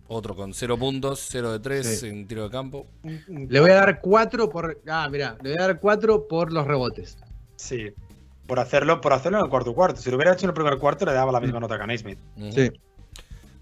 [0.08, 2.08] Otro con 0 puntos, 0 de 3 Sí.
[2.08, 2.86] en tiro de campo.
[3.28, 4.80] Le voy a dar 4 por.
[4.88, 7.18] Ah, mira, le voy a dar 4 por los rebotes.
[7.56, 7.88] Sí.
[8.46, 10.00] Por hacerlo, por hacerlo en el cuarto cuarto.
[10.00, 11.86] Si lo hubiera hecho en el primer cuarto, le daba la misma nota que a
[11.86, 12.18] Naismith.
[12.52, 12.70] Sí.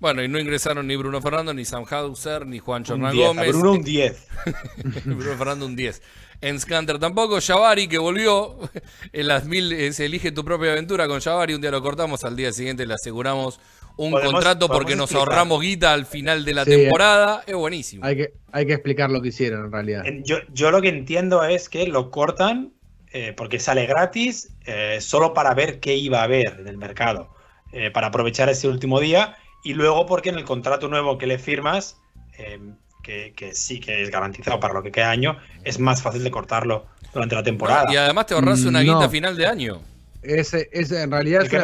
[0.00, 3.24] Bueno, y no ingresaron ni Bruno Fernando, ni Sam Hauser, ni Juancho Un Hernán 10.
[3.24, 3.48] A Gómez.
[3.56, 4.26] Bruno un 10.
[5.04, 6.02] Bruno Fernando un 10.
[6.40, 7.40] En Scanter tampoco.
[7.40, 8.56] Javari que volvió.
[9.12, 11.54] En las mil eh, se elige tu propia aventura con Javari.
[11.54, 13.58] Un día lo cortamos, al día siguiente le aseguramos
[13.96, 15.28] un Podemos- contrato porque nos explicar.
[15.32, 17.42] ahorramos guita al final de la Sí, temporada.
[17.46, 18.04] Es buenísimo.
[18.04, 20.04] Hay que, hay que explicar lo que hicieron en realidad.
[20.22, 22.72] Yo, yo lo que entiendo es que lo cortan
[23.12, 27.34] eh, porque sale gratis eh, solo para ver qué iba a haber en el mercado,
[27.72, 31.38] eh, para aprovechar ese último día y luego porque en el contrato nuevo que le
[31.38, 31.96] firmas,
[32.38, 32.60] eh,
[33.02, 36.30] que, que sí que es garantizado para lo que queda año, es más fácil de
[36.30, 37.92] cortarlo durante la temporada.
[37.92, 39.08] Y además te ahorras una Mm, guita no.
[39.08, 39.82] final de año.
[40.22, 41.54] Ese, ese en realidad ¿Y es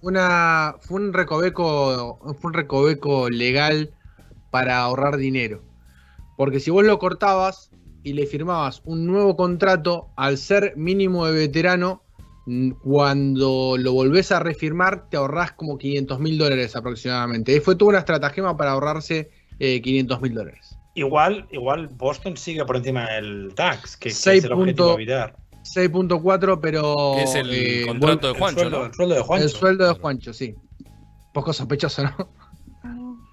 [0.00, 3.94] una, fue un recoveco, fue un recoveco legal
[4.50, 5.64] para ahorrar dinero.
[6.36, 7.70] Porque si vos lo cortabas
[8.02, 12.04] y le firmabas un nuevo contrato, al ser mínimo de veterano,
[12.82, 17.54] cuando lo volvés a refirmar, te ahorrás como 500 mil dólares aproximadamente.
[17.54, 20.76] Y fue toda una estratagema para ahorrarse eh, 500 mil dólares.
[20.94, 25.36] Igual, igual Boston sigue por encima del tax, que, que Seis es el objetivo evitar.
[25.62, 26.94] 6.4, pero...
[27.16, 28.86] Que es el eh, contrato de El Juancho, sueldo, ¿no?
[28.86, 29.44] el sueldo de Juancho.
[29.44, 30.54] El sueldo de Juancho, sí.
[31.34, 32.32] Poco sospechoso, ¿no?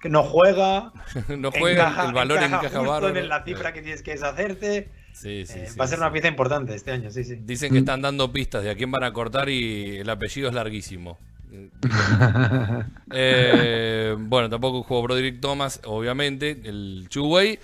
[0.02, 0.92] Que no juega,
[1.38, 3.16] no juega, encaja- el valor encaja, justo bárbaro.
[3.18, 4.90] en la cifra que tienes que deshacerte.
[5.16, 6.02] Sí, sí, Eh, sí, va a ser sí.
[6.02, 7.36] una pieza importante este año, sí, sí.
[7.40, 10.54] Dicen que están dando pistas de a quién van a cortar y el apellido es
[10.54, 11.18] larguísimo.
[13.12, 17.58] Eh, bueno, tampoco jugó Broderick Thomas, obviamente, el Chuway.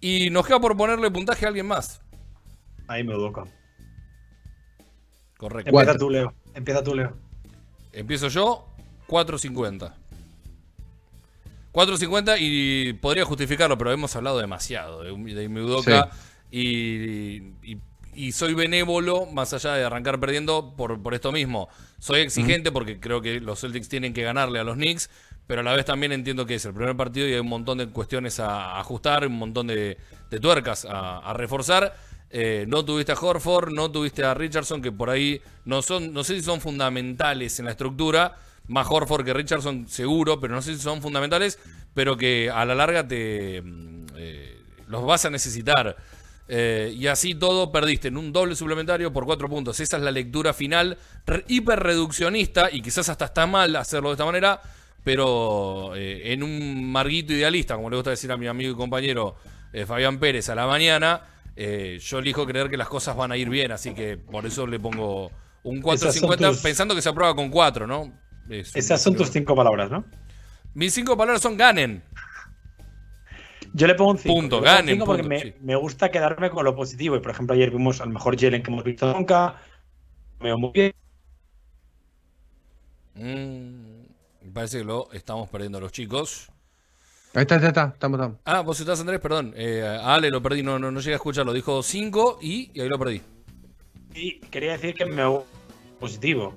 [0.00, 2.02] Y nos queda por ponerle puntaje a alguien más.
[2.88, 3.14] Ahí me.
[5.38, 5.70] Correcto.
[5.70, 6.34] Empieza tú, Leo.
[6.54, 7.16] Empieza tú, Leo.
[7.92, 8.66] Empiezo yo,
[9.08, 9.92] 4.50.
[11.72, 16.10] 4.50 y podría justificarlo, pero hemos hablado demasiado de, de Udoka
[16.50, 17.78] y, y-
[18.14, 21.68] y soy benévolo, más allá de arrancar perdiendo, por, por esto mismo.
[22.00, 25.08] Soy exigente porque creo que los Celtics tienen que ganarle a los Knicks,
[25.46, 27.78] pero a la vez también entiendo que es el primer partido y hay un montón
[27.78, 29.98] de cuestiones a ajustar, un montón de,
[30.30, 31.94] de tuercas a, a reforzar.
[32.30, 36.24] Eh, no tuviste a Horford, no tuviste a Richardson, que por ahí no son, no
[36.24, 38.36] sé si son fundamentales en la estructura,
[38.66, 41.58] más Horford que Richardson seguro, pero no sé si son fundamentales,
[41.94, 45.96] pero que a la larga te mm, eh, los vas a necesitar.
[46.50, 49.78] Eh, y así todo perdiste en un doble suplementario por cuatro puntos.
[49.80, 50.96] Esa es la lectura final,
[51.26, 54.60] re- hiper reduccionista, y quizás hasta está mal hacerlo de esta manera,
[55.04, 59.36] pero eh, en un marguito idealista, como le gusta decir a mi amigo y compañero
[59.72, 61.20] eh, Fabián Pérez a la mañana,
[62.00, 64.78] yo elijo creer que las cosas van a ir bien, así que por eso le
[64.78, 65.32] pongo
[65.64, 68.12] un Esas son 4.50 tus- pensando que se aprueba con 4, ¿no?
[68.48, 70.04] Es un- Esas son tus cinco palabras, ¿no?
[70.74, 72.02] Mis cinco palabras son ganen.
[73.74, 74.34] Yo le pongo un 5.
[74.34, 75.54] Punto, ganen, porque punto, me, sí.
[75.60, 77.16] me gusta quedarme con lo positivo.
[77.16, 79.56] Y por ejemplo, ayer vimos al mejor Jalen que hemos visto nunca.
[80.40, 80.92] Me veo muy bien.
[83.14, 86.50] Mm, me parece que lo estamos perdiendo los chicos.
[87.34, 88.38] Ahí está, ahí está, está, estamos, estamos.
[88.44, 89.52] Ah, vos estás, Andrés, perdón.
[89.56, 91.52] Eh, a Ale lo perdí, no, no, no llegué a escucharlo.
[91.52, 93.20] Dijo 5 y, y ahí lo perdí.
[94.14, 95.22] Y quería decir que me
[96.00, 96.54] positivo.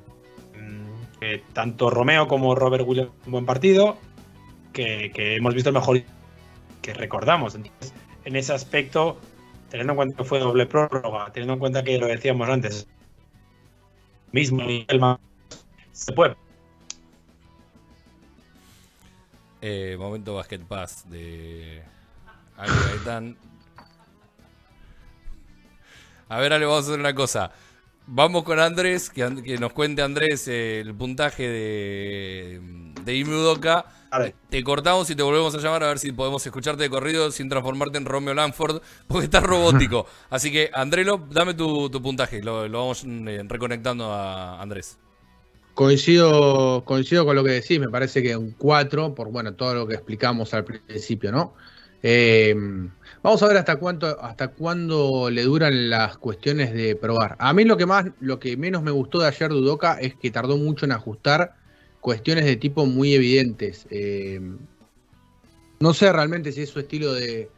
[0.55, 3.97] Mm, Que tanto Romeo como Robert Williams un buen partido.
[4.71, 6.01] Que, que hemos visto el mejor
[6.81, 7.55] que recordamos.
[7.55, 9.17] En ese aspecto,
[9.69, 12.87] teniendo en cuenta que fue doble prórroga, teniendo en cuenta que lo decíamos antes,
[14.31, 15.19] mismo nivel más,
[15.91, 16.35] se puede.
[19.61, 21.83] Eh, momento Basket Pass de
[22.57, 23.35] Ale.
[26.29, 27.51] A ver, Ale, vamos a hacer una cosa.
[28.07, 29.29] Vamos con Andrés, que,
[29.59, 32.61] nos cuente Andrés el puntaje de,
[33.05, 33.13] de.
[34.49, 37.47] Te cortamos y te volvemos a llamar a ver si podemos escucharte de corrido sin
[37.47, 40.05] transformarte en Romeo Lanford, porque estás robótico.
[40.29, 42.43] Así que, Andrelo, dame tu, tu puntaje.
[42.43, 44.97] Lo, lo vamos eh, reconectando a Andrés.
[45.73, 49.87] Coincido, coincido con lo que decís, me parece que un 4, por bueno, todo lo
[49.87, 51.53] que explicamos al principio, ¿no?
[52.03, 52.53] Eh,
[53.23, 57.37] vamos a ver hasta cuánto, hasta cuándo le duran las cuestiones de probar.
[57.39, 60.15] A mí lo que más, lo que menos me gustó de ayer de Udoka es
[60.15, 61.60] que tardó mucho en ajustar
[62.01, 63.87] cuestiones de tipo muy evidentes.
[63.89, 64.41] Eh,
[65.79, 67.49] no sé realmente si es su estilo de,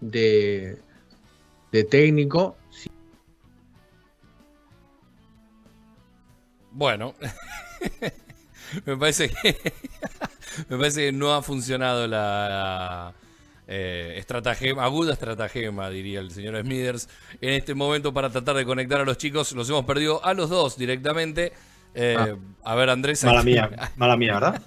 [0.00, 2.56] de, técnico.
[6.72, 7.14] Bueno,
[8.86, 9.56] me parece que
[10.68, 13.14] me parece que no ha funcionado la
[13.68, 17.08] eh, estratagema, aguda estratagema, diría el señor Smithers,
[17.40, 19.52] en este momento para tratar de conectar a los chicos.
[19.52, 21.52] Los hemos perdido a los dos directamente.
[21.94, 23.22] Eh, A ver, Andrés.
[23.24, 24.62] Mala aquí- mía, mala mía, ¿verdad?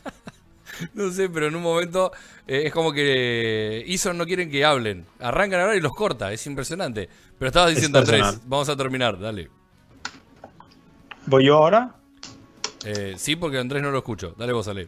[0.93, 2.11] No sé, pero en un momento
[2.47, 5.05] eh, es como que Ison no quieren que hablen.
[5.19, 7.07] Arrancan ahora y los corta, es impresionante.
[7.39, 9.49] Pero estabas diciendo Es Andrés, vamos a terminar, dale.
[11.27, 11.95] ¿Voy yo ahora?
[12.85, 14.35] Eh, sí, porque Andrés no lo escucho.
[14.37, 14.87] Dale vos, Ale.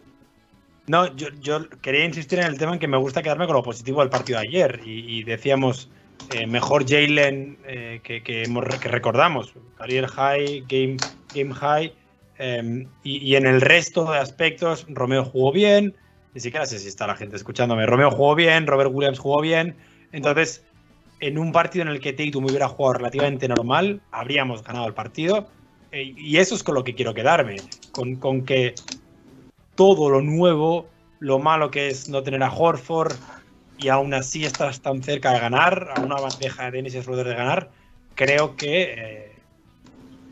[0.88, 3.64] No, yo, yo quería insistir en el tema en que me gusta quedarme con lo
[3.64, 4.82] positivo del partido de ayer.
[4.86, 5.90] Y, y decíamos,
[6.34, 8.44] eh, mejor Jalen eh, que, que,
[8.82, 9.54] que recordamos.
[9.78, 10.98] Career high, game,
[11.34, 11.94] game high.
[12.40, 15.96] Eh, y, en el resto de aspectos, Romeo jugó bien.
[16.34, 17.86] Ni siquiera sé si está la gente escuchándome.
[17.86, 19.76] Romeo jugó bien, Robert Williams jugó bien.
[20.12, 20.64] Entonces,
[21.20, 25.48] en un partido en el que Tatum hubiera jugado relativamente normal, habríamos ganado el partido.
[25.92, 27.58] Eh, y eso es con lo que quiero quedarme.
[27.92, 28.76] Con, con que
[29.76, 30.88] todo lo nuevo,
[31.20, 33.14] lo malo que es no tener a Horford
[33.78, 37.36] y aún así estás tan cerca de ganar, a una bandeja de Dennis Schroeder de
[37.36, 37.70] ganar,
[38.16, 39.27] creo que eh,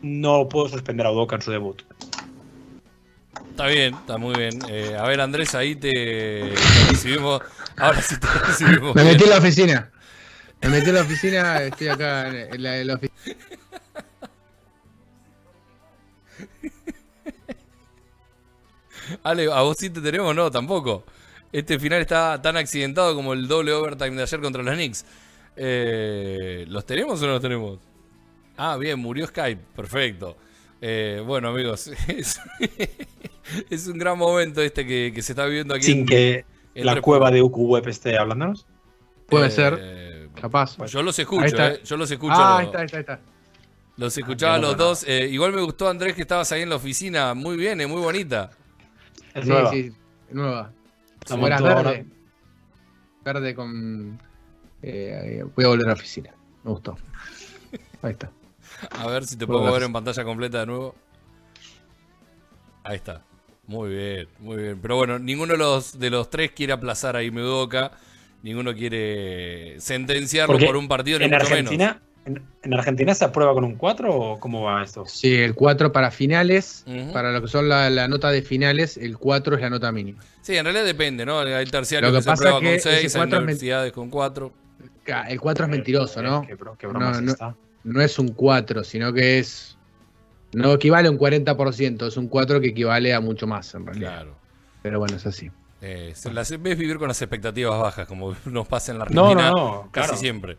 [0.06, 1.82] no puedo suspender a Udoka en su debut.
[3.50, 4.58] Está bien, está muy bien.
[4.68, 6.54] Eh, a ver, Andrés, ahí te, te
[6.90, 7.40] recibimos.
[7.76, 8.94] Ahora sí te recibimos.
[8.94, 9.90] Me metí en la oficina.
[10.60, 13.36] Me metí en la oficina, estoy acá en la, en la oficina.
[19.22, 20.34] Ale, ¿a vos sí te tenemos?
[20.34, 21.04] No, tampoco.
[21.52, 25.04] Este final está tan accidentado como el doble overtime de ayer contra los Knicks.
[25.56, 27.78] Eh, ¿Los tenemos o no los tenemos?
[28.56, 29.62] Ah, bien, murió Skype.
[29.74, 30.36] Perfecto.
[30.80, 32.40] Eh, bueno, amigos, es,
[33.70, 35.84] es un gran momento este que, que se está viviendo aquí.
[35.84, 36.44] Sin en- que
[36.74, 38.66] en la cueva de UQ Web esté hablándonos.
[39.28, 40.76] Puede eh, ser, capaz.
[40.86, 41.72] Yo los Ahí escucho, está.
[41.74, 42.34] eh, yo los escucho.
[42.36, 43.20] Ah, ahí está, ahí está, ahí está.
[43.96, 44.84] Los escuchaba Ah, los bueno.
[44.84, 45.04] dos.
[45.08, 47.32] Eh, igual me gustó, Andrés, que estabas ahí en la oficina.
[47.34, 48.50] Muy bien, eh, muy bonita.
[49.34, 49.70] Es Sí, nueva.
[49.70, 49.92] sí,
[50.30, 50.72] nueva.
[51.30, 51.72] La montó verde.
[51.78, 52.04] ahora.
[53.24, 54.20] Verde con.
[54.82, 56.30] eh, voy a volver a la oficina.
[56.62, 56.96] Me gustó.
[58.02, 58.30] Ahí está.
[58.98, 60.94] A ver si te puedo ver en pantalla completa de nuevo.
[62.84, 63.22] Ahí está.
[63.66, 64.78] Muy bien, muy bien.
[64.80, 67.90] Pero bueno, ninguno de los, de los tres quiere aplazar a Imedoka.
[68.42, 71.72] Ninguno quiere sentenciarlo Porque por un partido, ni En mucho menos.
[71.72, 75.04] Argentina, en, en Argentina se aprueba con un 4 o cómo va esto?
[75.06, 76.84] Sí, el 4 para finales.
[77.12, 80.22] Para lo que son la, la nota de finales, el 4 es la nota mínima.
[80.42, 81.40] Sí, en realidad depende, ¿no?
[81.40, 84.10] Hay terciarios Lo que, que se pasa aprueba que con ese 6, hay universidades con
[84.10, 84.52] 4.
[85.02, 86.42] Ca- El 4 es mentiroso, ¿no?
[86.44, 87.32] Eh, Qué, bro- qué broma No, no.
[87.32, 87.56] esta.
[87.86, 89.78] No es un 4, sino que es.
[90.52, 94.14] No equivale a un 40%, es un 4 que equivale a mucho más en realidad.
[94.14, 94.36] Claro.
[94.82, 95.50] Pero bueno, es así.
[95.80, 99.50] Eh, las ves vivir con las expectativas bajas, como nos pasa en la No, Argentina
[99.50, 100.20] no, no, casi claro.
[100.20, 100.58] siempre.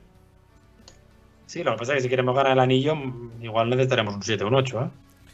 [1.45, 2.95] Sí, lo que pasa es que si queremos ganar el anillo,
[3.41, 4.91] igual necesitaremos un 7 o un 8,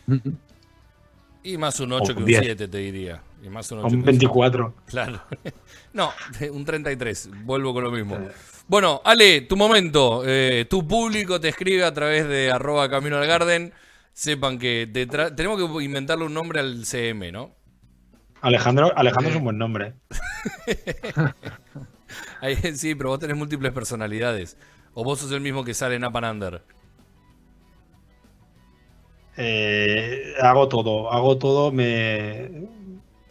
[0.08, 0.20] ¿eh?
[1.44, 2.42] Y más un 8 O que un 10.
[2.42, 3.22] 7, te diría.
[3.44, 4.74] Y más un O 8 un que un 24.
[4.86, 5.22] Claro.
[5.92, 6.12] No,
[6.52, 7.30] un 33.
[7.44, 8.16] Vuelvo con lo mismo.
[8.16, 8.32] Eh.
[8.68, 10.24] Bueno, Ale, tu momento.
[10.26, 13.74] Eh, tu público te escribe a través de arroba camino al garden.
[14.14, 14.88] Sepan que
[15.36, 17.52] tenemos que inventarle un nombre al CM, ¿no?
[18.42, 19.34] Alejandro, Alejandro Eh.
[19.34, 19.94] es un buen nombre.
[22.42, 24.58] Ahí- sí, pero vos tenés múltiples personalidades.
[24.94, 26.62] O vos sos el mismo que sale en Up and Under.
[29.36, 32.68] Eh, hago todo, hago todo, me,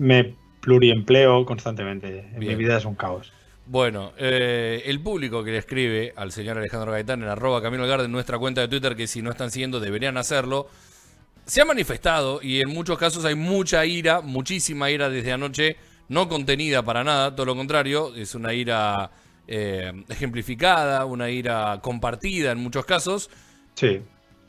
[0.03, 2.29] me pluriempleo constantemente.
[2.35, 3.33] En mi vida es un caos.
[3.67, 7.89] Bueno, eh, el público que le escribe al señor Alejandro Gaitán en arroba Camino al
[7.89, 10.69] Garden, nuestra cuenta de Twitter, que si no están siguiendo deberían hacerlo,
[11.47, 15.77] se ha manifestado y en muchos casos hay mucha ira, muchísima ira desde anoche,
[16.09, 19.11] no contenida para nada, todo lo contrario, es una ira
[19.47, 23.31] eh, ejemplificada, una ira compartida en muchos casos,
[23.75, 24.01] Sí.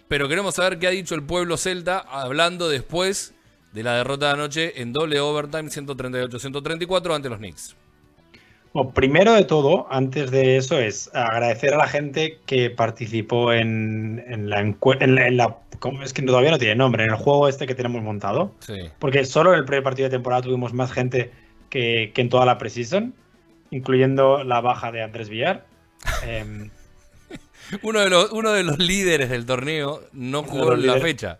[0.08, 3.34] pero queremos saber qué ha dicho el pueblo celta hablando después
[3.74, 7.76] de la derrota de anoche en doble overtime 138-134 ante los Knicks.
[8.74, 14.24] Bueno, primero de todo, antes de eso, es agradecer a la gente que participó en,
[14.28, 15.04] en la encuesta.
[15.06, 18.02] En la, en es que todavía no tiene nombre, en el juego este que tenemos
[18.02, 18.56] montado.
[18.60, 18.90] Sí.
[19.00, 21.32] Porque solo en el primer partido de temporada tuvimos más gente
[21.70, 23.14] que, que en toda la preseason,
[23.70, 25.66] incluyendo la baja de Andrés Villar.
[26.26, 26.70] Em,
[27.82, 31.04] Uno de los, uno de los líderes del torneo no jugó en la líderes.
[31.04, 31.40] fecha.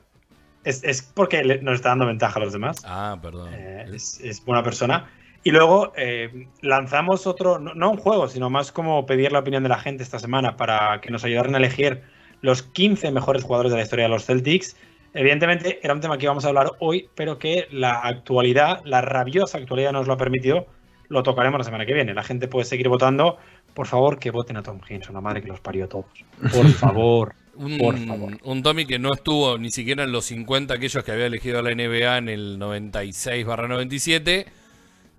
[0.64, 2.78] Es, es porque le- nos está dando ventaja a los demás.
[2.86, 3.50] Ah, perdón.
[3.54, 5.10] Eh, es, es buena persona.
[5.44, 9.64] Y luego eh, lanzamos otro, no, no un juego, sino más como pedir la opinión
[9.64, 12.02] de la gente esta semana para que nos ayudaran a elegir
[12.42, 14.78] los 15 mejores jugadores de la historia de los Celtics.
[15.14, 19.58] Evidentemente era un tema que íbamos a hablar hoy, pero que la actualidad, la rabiosa
[19.58, 20.66] actualidad nos lo ha permitido.
[21.10, 22.14] Lo tocaremos la semana que viene.
[22.14, 23.38] La gente puede seguir votando.
[23.74, 26.06] Por favor, que voten a Tom Hinson, la madre que los parió a todos.
[26.54, 27.36] Por favor.
[27.56, 31.62] Un, Tommy que no estuvo ni siquiera en los 50 aquellos que había elegido a
[31.62, 34.46] la NBA en el 96-97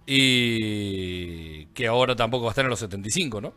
[0.07, 3.53] y que ahora tampoco va a estar en los 75, ¿no?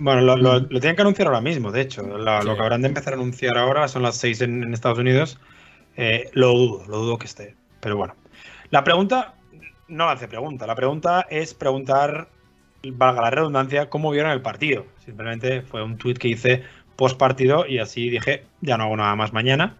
[0.00, 2.02] Bueno, lo, lo- lo tienen que anunciar ahora mismo, de hecho.
[2.18, 2.46] La- Sí.
[2.48, 5.38] Lo que habrán de empezar a anunciar ahora son las 6 en, en Estados Unidos.
[5.96, 7.56] Eh, lo dudo, lo dudo que esté.
[7.80, 8.14] Pero bueno.
[8.70, 9.34] La pregunta
[9.88, 10.66] no lancé pregunta.
[10.66, 12.28] La pregunta es preguntar,
[12.84, 14.86] valga la redundancia, cómo vieron el partido.
[15.04, 16.62] Simplemente fue un tweet que hice
[16.98, 19.76] post partido y así dije, ya no hago nada más mañana.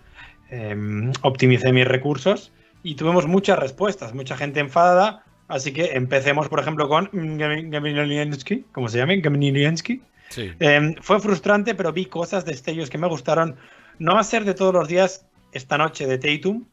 [0.51, 2.53] Em, optimicé mis recursos
[2.85, 5.25] y tuvimos muchas respuestas, mucha gente enfadada.
[5.49, 9.15] Así que empecemos, por ejemplo, con Gamiliensky, ¿cómo se llama?
[9.17, 10.01] Gamiliensky.
[10.29, 10.53] Sí.
[10.61, 13.57] Em, fue frustrante, pero vi cosas, destellos que me gustaron.
[13.99, 16.67] No va a ser de todos los días esta noche de Tatum,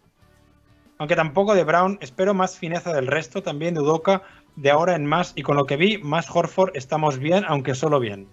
[0.99, 1.97] aunque tampoco de Brown.
[2.01, 4.21] Espero más fineza del resto, también de Udoka,
[4.57, 5.33] de ahora en más.
[5.35, 8.27] Y con lo que vi, más Horford estamos bien, aunque solo bien.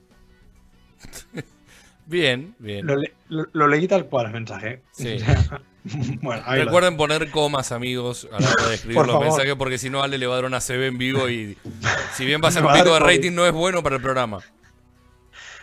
[2.06, 2.86] Bien, bien.
[2.86, 4.82] Lo, le- lo- lo leí tal cual el mensaje.
[4.92, 5.16] Sí.
[6.22, 9.28] bueno, ahí lo Recuerden poner comas, amigos, a la hora de escribir Por los favor.
[9.28, 11.56] mensajes, porque si no, Ale le va a dar una CB en vivo y
[12.14, 13.16] si bien va a ser un pico de COVID.
[13.16, 14.40] rating, no es bueno para el programa.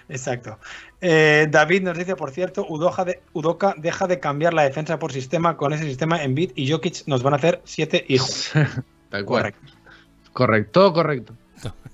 [0.08, 0.58] Exacto.
[1.02, 5.12] Eh, David nos dice, por cierto, Udoja de- Udoka deja de cambiar la defensa por
[5.14, 5.56] sistema.
[5.56, 8.52] Con ese sistema, Embiid y Jokic nos van a hacer siete hijos.
[9.10, 9.42] Tal cual.
[9.44, 9.74] Correcto.
[10.34, 10.94] Correcto, todo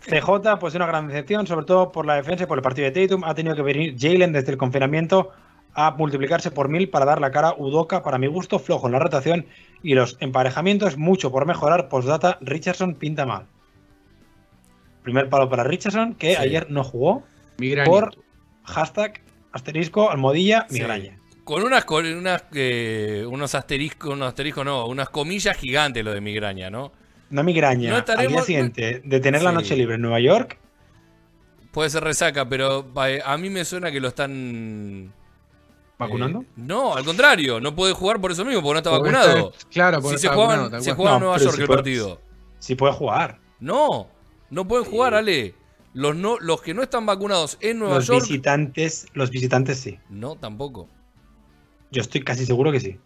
[0.07, 3.07] CJ, pues una gran decepción, sobre todo por la defensa y por el partido de
[3.07, 3.23] Tatum.
[3.23, 5.31] Ha tenido que venir Jalen desde el confinamiento
[5.73, 8.01] a multiplicarse por mil para dar la cara a Udoka.
[8.03, 9.45] Para mi gusto, flojo en la rotación
[9.83, 11.89] y los emparejamientos, mucho por mejorar.
[11.89, 13.47] Postdata, Richardson pinta mal.
[15.03, 16.37] Primer palo para Richardson, que Sí.
[16.37, 17.23] ayer no jugó
[17.57, 17.89] Migraña.
[17.89, 18.15] por
[18.63, 20.79] hashtag asterisco almohadilla Sí.
[20.79, 21.17] migraña.
[21.43, 26.21] Con unas, con unas eh, unos asteriscos, unos asteriscos no, unas comillas gigantes lo de
[26.21, 26.91] migraña, ¿no?
[27.31, 30.57] Una migraña No al día siguiente de tener la noche libre en Nueva York.
[31.71, 35.11] Puede ser resaca, pero eh, a mí me suena que lo están...
[35.97, 36.41] ¿Vacunando?
[36.41, 39.51] eh, no, al contrario, no puede jugar por eso mismo, porque no está Porque vacunado.
[39.53, 40.95] está- claro, si porque se está jugaba, vacunado, se cual.
[40.97, 42.21] jugaba en No, Nueva York si el puede- partido.
[42.59, 43.39] Sí puede jugar.
[43.59, 44.07] No,
[44.49, 45.55] no pueden jugar, Ale.
[45.93, 49.97] Los, no, los que no están vacunados en Nueva Los York, visitantes, los visitantes sí.
[50.09, 50.89] no, tampoco.
[51.91, 52.99] Yo estoy casi seguro que sí.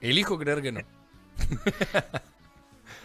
[0.00, 0.80] Elijo creer que no.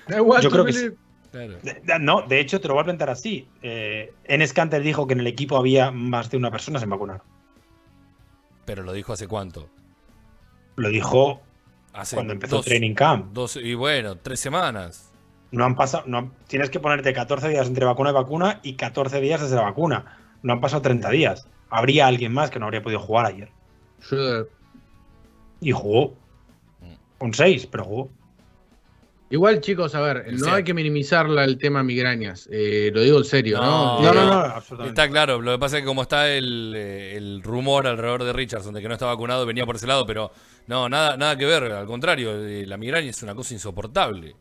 [0.08, 0.94] Da igual, Yo creo que.
[1.32, 1.58] Claro.
[1.62, 3.48] De- no, de hecho, te lo voy a plantear así.
[3.62, 7.22] Eh, Enes Kanter dijo que en el equipo había más de una persona sin vacunar.
[8.66, 9.70] Pero lo dijo hace cuánto.
[10.78, 11.42] Lo dijo
[11.94, 13.34] Hace cuando empezó dos- Training Camp.
[13.34, 15.12] dos- y bueno, tres semanas.
[15.52, 16.04] No han pasado.
[16.08, 19.64] No, tienes que ponerte 14 días entre vacuna y vacuna y 14 días desde la
[19.64, 20.18] vacuna.
[20.44, 21.48] No han pasado 30 días.
[21.70, 23.50] Habría alguien más que no habría podido jugar ayer.
[24.10, 24.46] Yo-
[25.62, 26.16] Y jugó.
[27.20, 28.10] Un 6, pero jugó.
[29.30, 32.48] Igual, chicos, a ver, no sea- hay que minimizar la- el tema migrañas.
[32.50, 34.00] eh, lo digo en serio, ¿no?
[34.00, 35.02] No, No, Eh, no, no, absolutamente.
[35.02, 38.32] Está claro, lo que pasa es que como está el, eh, el rumor alrededor de
[38.32, 40.32] Richardson de que no está vacunado, venía por ese lado, pero
[40.68, 44.34] no, nada, nada que ver, al contrario, eh, la migraña es una cosa insoportable.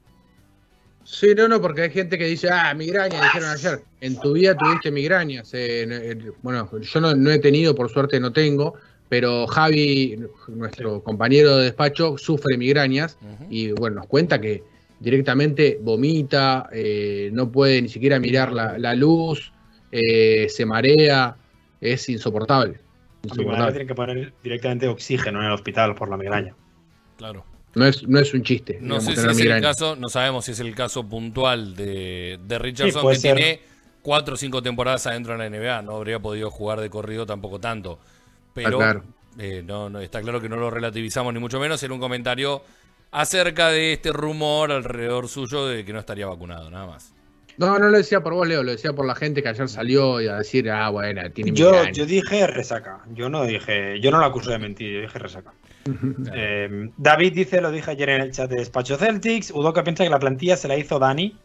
[1.02, 3.80] Sí, no, no, porque hay gente que dice, ah, migraña, dijeron ayer.
[4.00, 5.52] En tu vida tuviste migrañas.
[5.54, 8.74] eh, en- en- bueno, yo no, no he tenido, por suerte no tengo,
[9.08, 10.16] pero Javi,
[10.48, 13.18] nuestro compañero de despacho, sufre migrañas
[13.50, 14.64] y bueno, nos cuenta que
[15.00, 19.52] directamente vomita, eh, no puede ni siquiera mirar la, la luz,
[19.92, 21.36] eh, se marea,
[21.80, 22.80] es insoportable.
[23.22, 26.54] Tienen que poner directamente oxígeno en el hospital por la migraña.
[27.16, 27.44] Claro.
[27.74, 28.78] No es, no es un chiste.
[28.80, 32.58] No sé si es el caso, no sabemos si es el caso puntual de, de
[32.58, 33.36] Richardson, que ser.
[33.36, 33.60] tiene
[34.00, 37.58] cuatro o cinco temporadas adentro en la NBA, no habría podido jugar de corrido tampoco
[37.58, 37.98] tanto.
[38.54, 39.02] Pero claro.
[39.38, 42.62] eh, no, no, está claro que no lo relativizamos ni mucho menos, era un comentario
[43.10, 47.16] acerca de este rumor alrededor suyo de que no estaría vacunado, nada más.
[47.58, 50.20] No, no lo decía por vos, Leo, lo decía por la gente que ayer salió
[50.20, 53.00] y a decir, ah, bueno, tiene Yo, yo dije resaca.
[53.14, 53.98] Yo no dije.
[54.00, 55.52] Yo no la acusé de mentir, yo dije resaca.
[56.34, 59.50] Eh, David dice, lo dije ayer en el chat de Despacho Celtics.
[59.52, 61.36] Udoka piensa que la plantilla se la hizo Dani.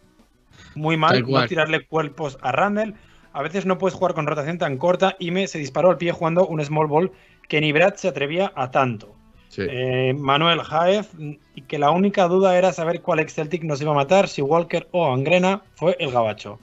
[0.76, 2.96] Muy mal, no tirarle cuerpos a Randall.
[3.34, 6.12] A veces no puedes jugar con rotación tan corta y me se disparó al pie
[6.12, 7.12] jugando un small ball
[7.48, 9.16] que ni Brad se atrevía a tanto.
[9.52, 9.64] Sí.
[9.68, 11.10] Eh, Manuel Jaez,
[11.56, 14.42] y que la única duda era saber cuál ex Celtic nos iba a matar, si
[14.42, 16.58] Walker o Angrena, fue el gabacho.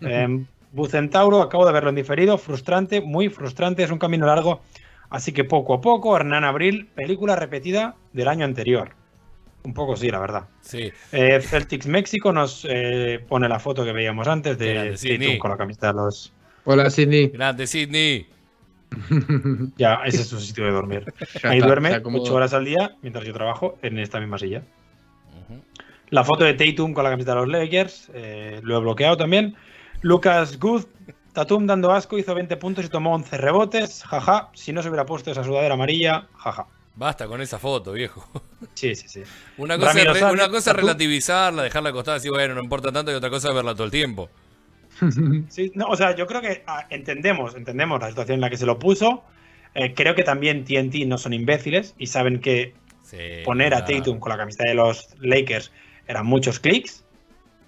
[0.00, 4.60] Eh, Bucentauro, acabo de verlo en diferido, frustrante, muy frustrante, es un camino largo,
[5.08, 8.90] así que poco a poco, Hernán Abril, película repetida del año anterior.
[9.62, 10.48] Un poco sí, la verdad.
[10.62, 15.38] Sí, Eh, Celtics México nos eh, pone la foto que veíamos antes de Sidney.
[15.38, 16.32] con la camiseta de los...
[16.64, 17.28] Hola, Sidney.
[17.28, 18.26] grande Sidney.
[19.76, 21.12] Ya, ese es su sitio de dormir.
[21.42, 22.24] Ahí está, duerme se acomodó.
[22.24, 24.62] 8 horas al día mientras yo trabajo en esta misma silla.
[26.10, 29.56] La foto de Tatum con la camiseta de los Lakers, eh, lo he bloqueado también.
[30.02, 30.84] Lucas Good,
[31.32, 34.04] Tatum dando asco, hizo 20 puntos y tomó 11 rebotes.
[34.04, 36.66] Jaja, si no se hubiera puesto esa sudadera amarilla, jaja.
[36.94, 38.24] Basta con esa foto, viejo.
[38.74, 39.22] Sí, sí, sí.
[39.58, 43.10] Una cosa, es, re- una cosa es relativizarla, dejarla acostada, así, bueno, no importa tanto,
[43.10, 44.28] y otra cosa es verla todo el tiempo.
[45.48, 48.56] Sí, no, o sea, yo creo que ah, entendemos, entendemos la situación en la que
[48.56, 49.24] se lo puso.
[49.74, 53.84] Eh, creo que también TNT no son imbéciles y saben que Sí, poner a.
[53.84, 55.70] Tatum con la camiseta de los Lakers
[56.08, 57.04] eran muchos clics.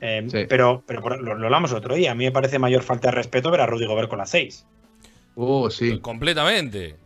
[0.00, 0.46] Eh, Sí.
[0.48, 2.12] Pero, pero por- lo, lo hablamos otro día.
[2.12, 4.66] A mí me parece mayor falta de respeto ver a Rudy Gobert con las 6.
[5.34, 5.98] Uh, sí.
[6.00, 6.96] Completamente.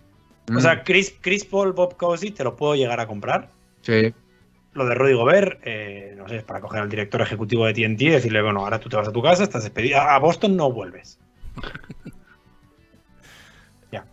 [0.54, 3.48] O sea, Chris, Chris Paul, Bob Cousy, te lo puedo llegar a comprar.
[3.82, 4.12] Sí.
[4.74, 8.02] Lo de Rudy Gobert, eh, no sé, es para coger al director ejecutivo de TNT
[8.02, 10.00] y decirle, bueno, ahora tú te vas a tu casa, estás despedido.
[10.00, 11.18] A Boston no vuelves.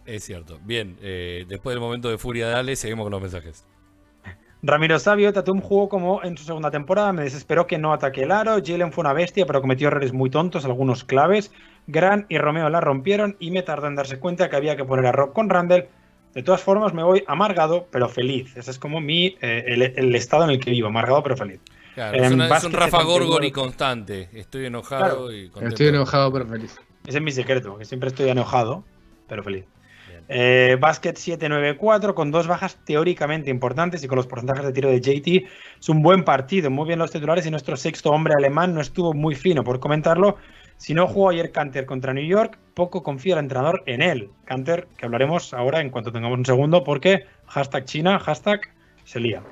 [0.05, 0.59] Es cierto.
[0.63, 3.63] Bien, eh, después del momento de furia de Ale, seguimos con los mensajes.
[4.61, 8.31] Ramiro Sabio, Tatum jugó como en su segunda temporada, me desesperó que no ataque el
[8.31, 11.51] aro, Jalen fue una bestia, pero cometió errores muy tontos, algunos claves.
[11.87, 15.05] Gran y Romeo la rompieron y me tardó en darse cuenta que había que poner
[15.05, 15.87] a Rock con Randall.
[16.33, 18.55] De todas formas, me voy amargado, pero feliz.
[18.55, 21.59] Ese es como mi, eh, el, el estado en el que vivo, amargado, pero feliz.
[21.95, 23.25] Claro, es, una- es un Rafa 79.
[23.25, 24.29] Gorgoni constante.
[24.33, 25.31] Estoy enojado Claro.
[25.33, 25.69] y contento.
[25.75, 26.75] Estoy enojado, pero feliz.
[27.07, 28.83] Ese es mi secreto, que siempre estoy enojado,
[29.27, 29.65] pero feliz.
[30.31, 35.01] Eh, Basket 7-9-4 con dos bajas teóricamente importantes y con los porcentajes de tiro de
[35.01, 35.47] JT.
[35.79, 39.13] Es un buen partido, muy bien los titulares y nuestro sexto hombre alemán no estuvo
[39.13, 40.37] muy fino por comentarlo.
[40.79, 44.29] Si no jugó ayer Canter contra New York, poco confía el entrenador en él.
[44.45, 48.61] Canter, que hablaremos ahora en cuanto tengamos un segundo, porque hashtag China, hashtag
[49.03, 49.43] se lía.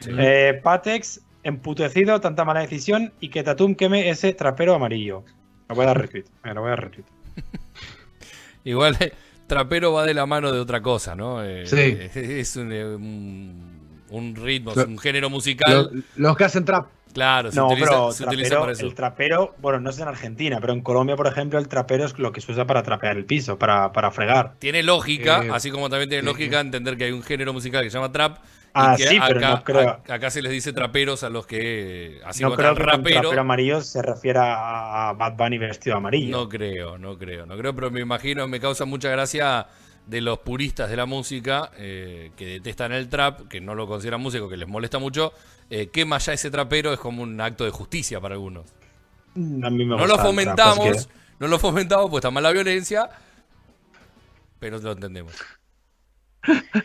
[0.00, 0.10] Sí.
[0.18, 5.24] Eh, Patex, emputecido, tanta mala decisión y que Tatum queme ese trapero amarillo.
[5.70, 6.24] Lo voy a dar retweet.
[6.44, 7.06] Lo voy a dar retweet.
[8.64, 9.12] Igual, eh,
[9.46, 11.42] trapero va de la mano de otra cosa, ¿no?
[11.42, 11.96] Eh, Sí.
[12.14, 16.04] Es un, ritmo, es un género Los, musical.
[16.16, 16.88] los que hacen trap.
[17.14, 18.86] Claro, se No, utiliza, pero se utiliza trapero, para eso.
[18.86, 22.18] el trapero, bueno, no es en Argentina, pero en Colombia, por ejemplo, el trapero es
[22.18, 24.54] lo que se usa para trapear el piso, para, para fregar.
[24.58, 26.26] Tiene lógica, Eh, así como también tiene sí.
[26.26, 28.38] lógica entender que hay un género musical que se llama trap.
[28.76, 32.20] Ah, sí, pero acá, no creo- acá se les dice traperos a los que.
[32.24, 33.20] Así no creo que rapero.
[33.20, 36.36] trapero amarillo se refiera a Bad Bunny vestido amarillo.
[36.36, 39.68] No creo, no creo, no creo, pero me imagino, me causa mucha gracia
[40.06, 44.20] de los puristas de la música eh, que detestan el trap, que no lo consideran
[44.20, 45.32] músico, que les molesta mucho,
[45.70, 48.66] eh, que más allá ese trapero es como un acto de justicia para algunos.
[49.36, 49.38] A
[49.70, 53.08] mí me No lo trap, fomentamos, que- no lo fomentamos, pues está mal la violencia,
[54.58, 55.34] pero lo entendemos.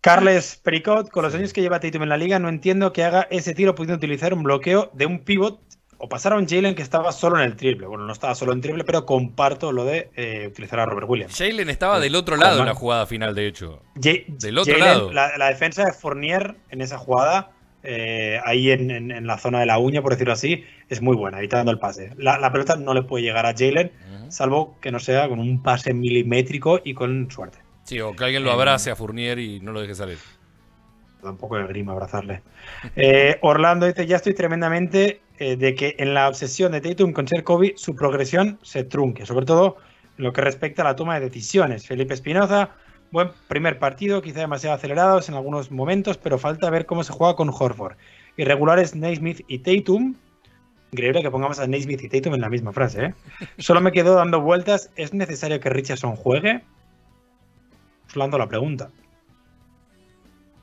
[0.00, 3.22] Carles Pericot, con los años que lleva Tatum en la liga, no entiendo que haga
[3.30, 5.60] ese tiro pudiendo utilizar un bloqueo de un pivot
[5.98, 7.86] o pasar a un Jalen que estaba solo en el triple.
[7.86, 11.36] Bueno, no estaba solo en triple, pero comparto lo de eh, utilizar a Robert Williams.
[11.36, 13.82] Jalen estaba del otro lado en la jugada final, de hecho.
[13.94, 15.12] Del otro lado.
[15.12, 17.50] La, la defensa de Fournier en esa jugada,
[17.82, 21.16] eh, ahí en, en- en la zona de la uña, por decirlo así, es muy
[21.16, 22.10] buena, evitando el pase.
[22.18, 23.92] La, la pelota no le puede llegar a Jalen,
[24.28, 27.58] salvo que no sea con un pase milimétrico y con suerte.
[27.84, 30.18] Sí, o que alguien lo abrace a Fournier y no lo deje salir.
[31.22, 32.42] Da un poco de grima abrazarle.
[32.96, 37.26] Eh, Orlando dice: Ya estoy tremendamente eh, de que en la obsesión de Tatum con
[37.44, 39.76] Kobe, su progresión se trunque, sobre todo
[40.16, 41.86] en lo que respecta a la toma de decisiones.
[41.86, 42.70] Felipe Espinoza,
[43.10, 47.36] buen primer partido, quizá demasiado acelerados en algunos momentos, pero falta ver cómo se juega
[47.36, 47.96] con Horford.
[48.38, 50.14] Irregulares Naismith y Tatum.
[50.92, 53.14] Increíble que pongamos a Naismith y Tatum en la misma frase, ¿eh?
[53.58, 54.90] Solo me quedo dando vueltas.
[54.96, 56.62] ¿Es necesario que Richardson juegue?
[58.06, 58.90] Os lanzo la pregunta.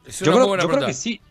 [0.06, 1.22] Es Yo, creo, buena yo creo que sí.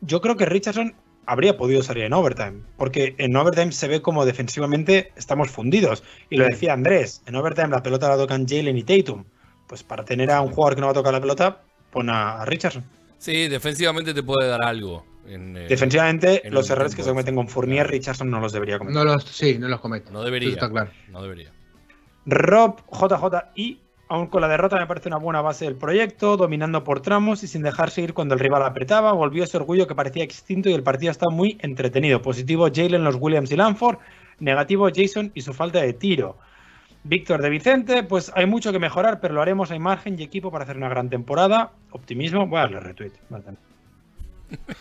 [0.00, 0.94] Yo creo que Richardson
[1.26, 6.02] habría podido salir en overtime, porque en overtime se ve como defensivamente estamos fundidos.
[6.28, 9.24] Y lo decía Andrés, en overtime la pelota la tocan Jalen y Tatum.
[9.66, 12.44] Pues para tener a un jugador que no va a tocar la pelota, pon a,
[12.44, 12.84] Richardson.
[13.18, 15.04] Sí, defensivamente te puede dar algo.
[15.26, 17.90] en, eh, Defensivamente, en los errores que se cometen con Fournier, claro.
[17.92, 18.96] Richardson no los debería cometer.
[18.96, 20.10] No los, sí, no los comete.
[20.10, 20.48] No debería.
[20.48, 20.90] Eso está claro.
[21.08, 21.52] No debería.
[22.26, 23.80] Rob JJI,
[24.10, 27.46] aún con la derrota, me parece una buena base del proyecto, dominando por tramos y
[27.46, 29.12] sin dejarse ir cuando el rival apretaba.
[29.12, 32.20] Volvió ese orgullo que parecía extinto y el partido está muy entretenido.
[32.20, 33.98] Positivo Jalen, los Williams y Lanford.
[34.40, 36.36] Negativo Jason y su falta de tiro.
[37.04, 39.70] Víctor de Vicente, pues hay mucho que mejorar, pero lo haremos.
[39.70, 41.72] Hay margen y equipo para hacer una gran temporada.
[41.92, 43.12] Optimismo, voy a darle retweet.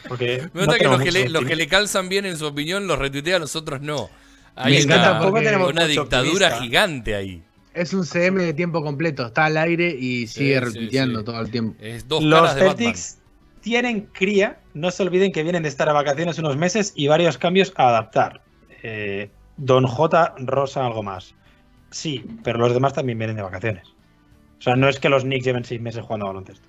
[0.08, 1.56] Porque Me no gusta que, los que, le, los que optimismo.
[1.56, 4.10] le calzan bien en su opinión los retuitea, los otros no.
[4.56, 6.52] Hay Me una, una dictadura optimista.
[6.52, 7.44] gigante ahí.
[7.74, 9.28] Es un CM de tiempo completo.
[9.28, 11.26] Está al aire y sigue sí, repitiendo sí.
[11.26, 11.76] todo el tiempo.
[11.80, 12.78] Es dos Los caras de Batman.
[12.78, 13.20] Celtics
[13.62, 14.60] tienen cría.
[14.74, 17.90] No se olviden que vienen de estar a vacaciones unos meses y varios cambios a
[17.90, 18.42] adaptar.
[18.84, 20.36] Eh, Don J.
[20.40, 21.36] Rosa, algo más.
[21.92, 23.88] Sí, pero los demás también vienen de vacaciones.
[24.60, 26.68] O sea, no es que los Knicks lleven seis meses jugando a baloncesto.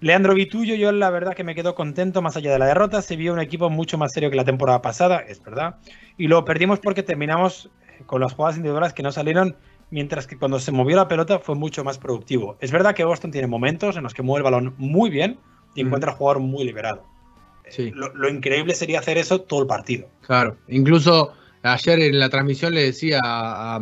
[0.00, 3.02] Leandro Vitullo, yo la verdad que me quedo contento más allá de la derrota.
[3.02, 5.76] Se vio un equipo mucho más serio que la temporada pasada, es verdad.
[6.16, 7.70] Y lo perdimos porque terminamos
[8.06, 9.56] con las jugadas individuales que no salieron,
[9.90, 12.56] mientras que cuando se movió la pelota fue mucho más productivo.
[12.60, 15.38] Es verdad que Boston tiene momentos en los que mueve el balón muy bien
[15.74, 15.86] y Mm.
[15.86, 17.04] encuentra al jugador muy liberado.
[17.64, 17.90] Eh, Sí.
[17.94, 20.08] Lo, lo increíble sería hacer eso todo el partido.
[20.26, 20.56] Claro.
[20.68, 23.80] Incluso Ayer en la transmisión le decía a, a,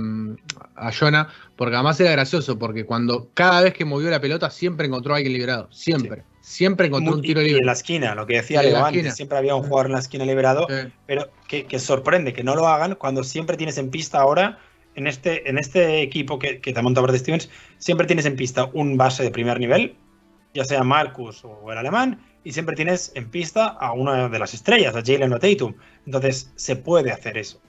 [0.74, 4.89] a Jonah, porque además era gracioso, porque cuando cada vez que movió la pelota siempre
[4.89, 5.68] encontró a alguien liberado.
[5.70, 6.24] Siempre.
[6.40, 7.60] Siempre encontró un tiro Y libre.
[7.60, 10.24] en la esquina, lo que decía Leo antes, siempre había un jugador en la esquina
[10.24, 10.89] liberado, Sí.
[11.06, 14.59] pero que, que sorprende que no lo hagan cuando siempre tienes en pista ahora,
[14.98, 17.48] en este, en este equipo que, que te ha montado Brad Stevens,
[17.78, 19.94] siempre tienes en pista un base de primer nivel,
[20.54, 24.54] ya sea Marcus o el alemán, y siempre tienes en pista a una de las
[24.54, 25.74] estrellas, a Jalen o Tatum.
[26.06, 27.60] Entonces se puede hacer eso.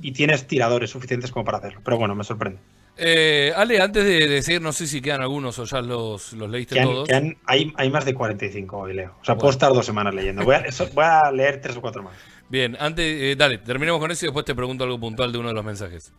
[0.00, 1.80] Y tienes tiradores suficientes como para hacerlo.
[1.84, 2.60] Pero bueno, me sorprende.
[2.98, 6.80] Eh, Ale, antes de decir, no sé si quedan algunos o ya los, los leíste
[6.80, 7.10] han- todos.
[7.10, 9.10] han- hay, hay más de 45 hoy, Leo.
[9.20, 9.40] O sea, Bueno.
[9.40, 10.44] puedo estar dos semanas leyendo.
[10.44, 12.14] Voy a, eso- voy a leer tres o cuatro más.
[12.48, 15.48] Bien, antes, eh, dale, terminemos con eso y después te pregunto algo puntual de uno
[15.48, 16.12] de los mensajes.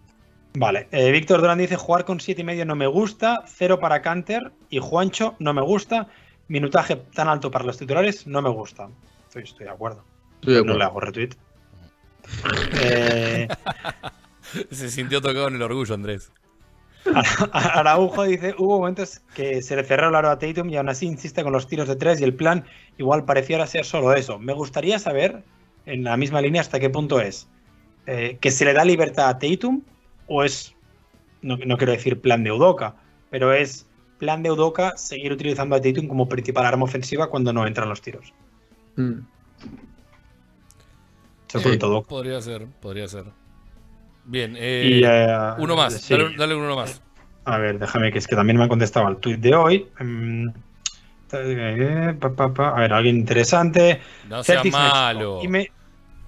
[0.60, 4.02] Vale, eh, Víctor Durán dice jugar con siete y medio no me gusta, cero para
[4.02, 6.08] Canter y Juancho no me gusta,
[6.48, 8.90] minutaje tan alto para los titulares no me gusta.
[9.28, 10.04] Estoy, estoy de acuerdo.
[10.42, 11.30] Estoy de No le hago retweet.
[12.82, 13.48] Eh,
[14.72, 16.32] Se sintió tocado en el orgullo, Andrés.
[17.52, 21.06] Araujo dice, hubo momentos que se le cerró el aro a Tatum y aún así
[21.06, 22.66] insiste con los tiros de tres y el plan
[22.98, 24.40] igual pareciera ser solo eso.
[24.40, 25.44] Me gustaría saber,
[25.86, 27.48] en la misma línea, hasta qué punto es
[28.08, 29.84] eh, que se le da libertad a Tatum
[30.28, 30.76] o es,
[31.42, 32.96] no, no quiero decir plan de Udoca,
[33.30, 33.88] pero es
[34.18, 38.02] plan de Udoca seguir utilizando a Tatum como principal arma ofensiva cuando no entran los
[38.02, 38.34] tiros.
[38.96, 39.20] Mm.
[41.48, 41.78] Se Sí.
[41.78, 42.04] todo.
[42.04, 43.26] Podría ser, podría ser.
[44.26, 46.14] Bien, eh, Y, eh, uno más, sí.
[46.14, 47.02] dale, dale uno más.
[47.46, 49.88] A ver, déjame que es que también me han contestado al tuit de hoy.
[50.00, 50.50] Mm,
[51.32, 52.18] eh.
[52.58, 54.02] A ver, alguien interesante.
[54.28, 55.40] No sea Celtics malo.
[55.42, 55.72] Ime,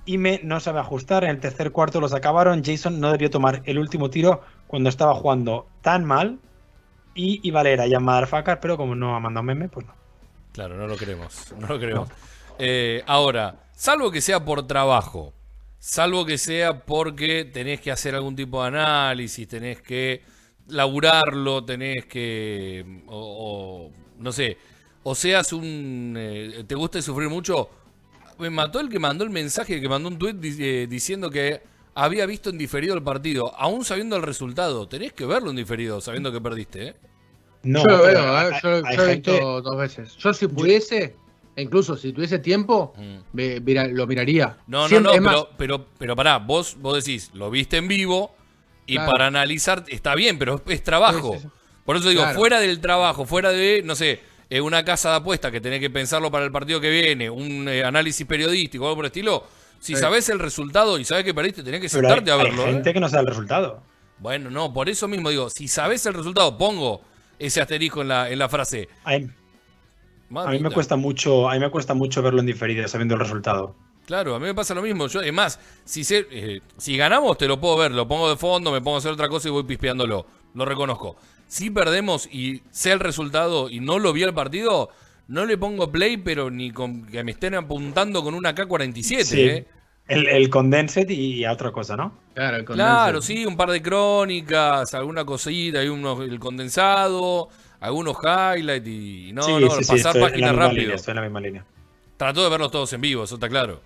[0.10, 1.23] Ime no sabe ajustar.
[1.23, 2.64] En el tercer cuarto los acabaron.
[2.64, 6.40] Jason no debió tomar el último tiro cuando estaba jugando tan mal.
[7.14, 9.94] Y iba a leer a Jan Motherfucker, pero como no ha mandado meme, pues no.
[10.52, 12.10] Claro, no lo queremos, no lo queremos.
[12.57, 15.34] Eh, ahora, salvo que sea por trabajo,
[15.77, 20.23] salvo que sea porque tenés que hacer algún tipo de análisis, tenés que
[20.68, 24.57] laburarlo, tenés que, o, no sé,
[25.03, 27.69] o seas un, eh, te gusta sufrir mucho.
[28.40, 30.34] Me mató el que mandó el mensaje, el que mandó un tweet
[30.88, 31.61] diciendo que
[31.94, 34.88] había visto en diferido el partido, aún sabiendo el resultado.
[34.88, 36.95] Tenés que verlo en diferido, sabiendo que perdiste, ¿eh?
[37.64, 38.60] No, yo lo veo, ¿eh?
[38.64, 40.16] yo, hay yo he gente- visto dos veces.
[40.18, 41.16] Yo si pudiese,
[41.57, 43.18] e incluso si tuviese tiempo, Mm.
[43.34, 44.57] mira- lo miraría.
[44.68, 47.90] No, Siempre- no, no, más, pero, pero, pero pará, vos, vos decís, lo viste en
[47.90, 48.34] vivo
[48.86, 49.11] y Claro.
[49.11, 51.34] para analizar está bien, pero es, es trabajo.
[51.34, 51.53] Sí, sí, sí.
[51.84, 52.40] Por eso digo, Claro.
[52.40, 55.89] fuera del trabajo, fuera de, no sé, eh, una casa de apuesta que tenés que
[55.89, 59.43] pensarlo para el partido que viene, un eh, análisis periodístico algo por el estilo,
[59.80, 60.01] si Sí.
[60.01, 62.63] sabés el resultado y sabés que perdiste, tenés que pero hay, sentarte a hay verlo.
[62.67, 62.73] ¿eh?
[62.73, 63.81] gente que no sabe el resultado.
[64.17, 67.01] Bueno, no, por eso mismo digo, si sabés el resultado, pongo
[67.38, 68.89] ese asterisco en la, en la frase.
[69.05, 69.30] Hay-
[70.35, 73.21] A mí me cuesta mucho, a mí me cuesta mucho verlo en diferido sabiendo el
[73.21, 73.76] resultado.
[74.05, 75.07] Claro, a mí me pasa lo mismo.
[75.07, 78.35] Yo, es más, si, sé, eh, si ganamos, te lo puedo ver, lo pongo de
[78.38, 80.26] fondo, me pongo a hacer otra cosa y voy pispeándolo.
[80.53, 81.15] Lo reconozco.
[81.47, 84.89] Si perdemos y sé el resultado y no lo vi el partido,
[85.27, 89.41] no le pongo play, pero ni con que me estén apuntando con una K-47, Sí.
[89.41, 89.65] ¿eh?
[90.07, 92.13] El, el condensed y a otra cosa, ¿no?
[92.34, 97.49] Claro, el Claro, sí, un par de crónicas, alguna cosita, hay unos, el condensado,
[97.80, 100.81] algunos highlights y no, sí, no, sí, pasar estoy misma rápido.
[100.81, 101.65] línea, estoy en la misma línea.
[102.17, 103.81] Trato de verlos todos en vivo, eso está claro.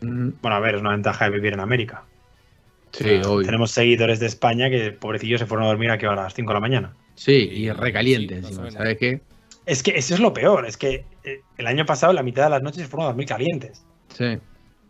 [0.00, 2.04] Mm, Bueno, a ver, es una ventaja de vivir en América.
[2.96, 3.44] Sí, obvio.
[3.44, 6.54] Tenemos seguidores de España que, pobrecillos, se fueron a dormir aquí a las 5 de
[6.54, 6.94] la mañana.
[7.14, 8.74] Sí, y recaliente sí, más o encima, menos.
[8.74, 9.20] ¿sabes qué?
[9.66, 12.50] Es que eso es lo peor, es que eh, el año pasado la mitad de
[12.50, 13.84] las noches se fueron a dormir calientes.
[14.08, 14.38] Sí.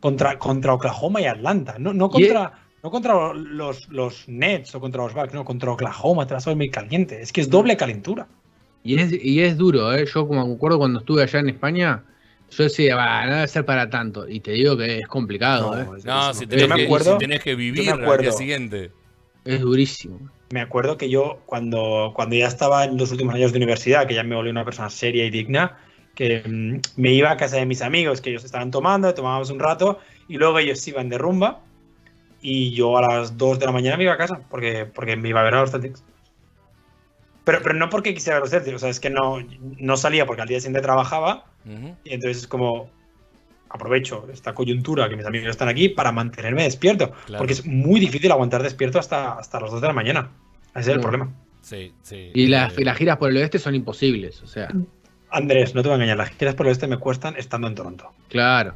[0.01, 1.77] Contra, contra Oklahoma y Atlanta.
[1.79, 2.53] No, no Y contra,
[2.83, 6.51] no contra los, los Nets o contra los Bucks, no, contra Oklahoma te vas a
[6.51, 7.23] dormir caliente.
[7.23, 8.27] Es que es doble calentura.
[8.83, 10.05] Y es, y es duro, ¿eh?
[10.13, 12.05] Yo como me acuerdo cuando estuve allá en España,
[12.51, 14.29] yo decía, va, no debe ser para tanto.
[14.29, 15.99] Y te digo que es complicado, ¿eh?
[15.99, 18.23] es- No, si tenés, me que, acuerdo, si tenés que vivir al acuerdo.
[18.23, 18.91] día siguiente.
[19.45, 20.21] Es durísimo.
[20.51, 24.15] me acuerdo que yo cuando, cuando ya estaba en los últimos años de universidad, que
[24.15, 25.79] ya me volví una persona seria y digna,
[26.15, 29.59] que mm, me iba a casa de mis amigos, que ellos estaban tomando, tomábamos un
[29.59, 29.99] rato,
[30.29, 31.61] y luego ellos iban de rumba,
[32.41, 35.29] y yo a las 2 de la mañana me iba a casa, porque, porque me
[35.31, 36.05] iba a ver a los Celtics.
[37.45, 39.39] Pero, pero no porque quisiera ver a los Celtics, o sea, es que no,
[39.79, 42.91] no salía porque al día siguiente trabajaba, Y entonces es como
[43.71, 47.39] aprovecho esta coyuntura que mis amigos están aquí para mantenerme despierto, Claro.
[47.39, 50.31] porque es muy difícil aguantar despierto hasta, hasta las 2 de la mañana.
[50.71, 51.03] Ese es el No.
[51.03, 51.33] problema.
[51.63, 52.31] Sí, sí.
[52.35, 54.69] Y las, Eh, y las giras por el oeste son imposibles, o sea,
[55.31, 57.75] Andrés, no te voy a engañar, las giras por el este me cuestan estando en
[57.75, 58.13] Toronto.
[58.29, 58.75] claro.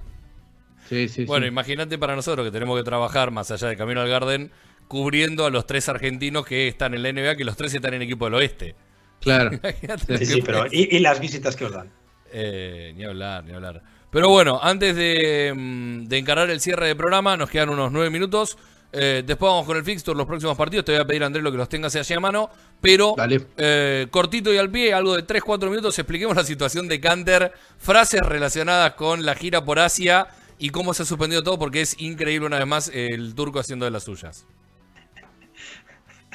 [0.89, 1.49] Sí, sí, Bueno, sí.
[1.53, 4.51] imagínate para nosotros que tenemos que trabajar más allá de Camino al Garden,
[4.89, 8.01] cubriendo a los tres argentinos que están en la NBA, que los tres están en
[8.01, 8.75] equipo del oeste.
[9.21, 9.51] Claro.
[10.19, 11.91] Sí, sí, pero puede ¿y, y las visitas que os dan?
[12.33, 13.83] Eh, ni hablar, ni hablar.
[14.11, 18.11] Pero bueno, antes de, mm, de encarar el cierre del programa, nos quedan unos nueve
[18.11, 18.57] minutos.
[18.91, 20.85] Eh, después vamos con el fixture, los próximos partidos.
[20.87, 22.49] Te voy a pedir, Andrés, lo que los tengas allí a mano.
[22.81, 23.45] Pero, Dale.
[23.59, 28.23] eh, cortito y al pie, algo de 3-4 minutos, expliquemos la situación de Canter, frases
[28.23, 30.29] relacionadas con la gira por Asia
[30.59, 33.85] y cómo se ha suspendido todo, porque es increíble una vez más el turco haciendo
[33.85, 34.47] de las suyas.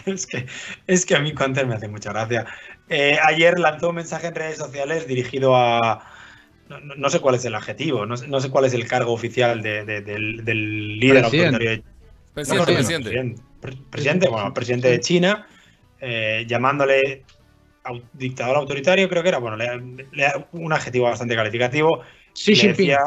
[0.05, 0.47] Es que,
[0.85, 2.45] es que a mí Conter me hace mucha gracia.
[2.95, 6.05] Eh, ayer lanzó un mensaje en redes sociales dirigido a.
[6.69, 8.87] No, no- no sé cuál es el adjetivo, no sé, no sé cuál es el
[8.87, 11.55] cargo oficial de- de- del, del líder Presidente.
[11.55, 11.83] autoritario de
[12.33, 13.09] Presidente, no, no, presidente.
[13.09, 13.41] presidente.
[13.61, 15.47] Pre- presidente, bueno, presidente de China,
[15.99, 17.23] eh, llamándole
[17.83, 22.01] au- dictador autoritario, creo que era, bueno, le- le- un adjetivo bastante calificativo.
[22.45, 22.99] Y le decía,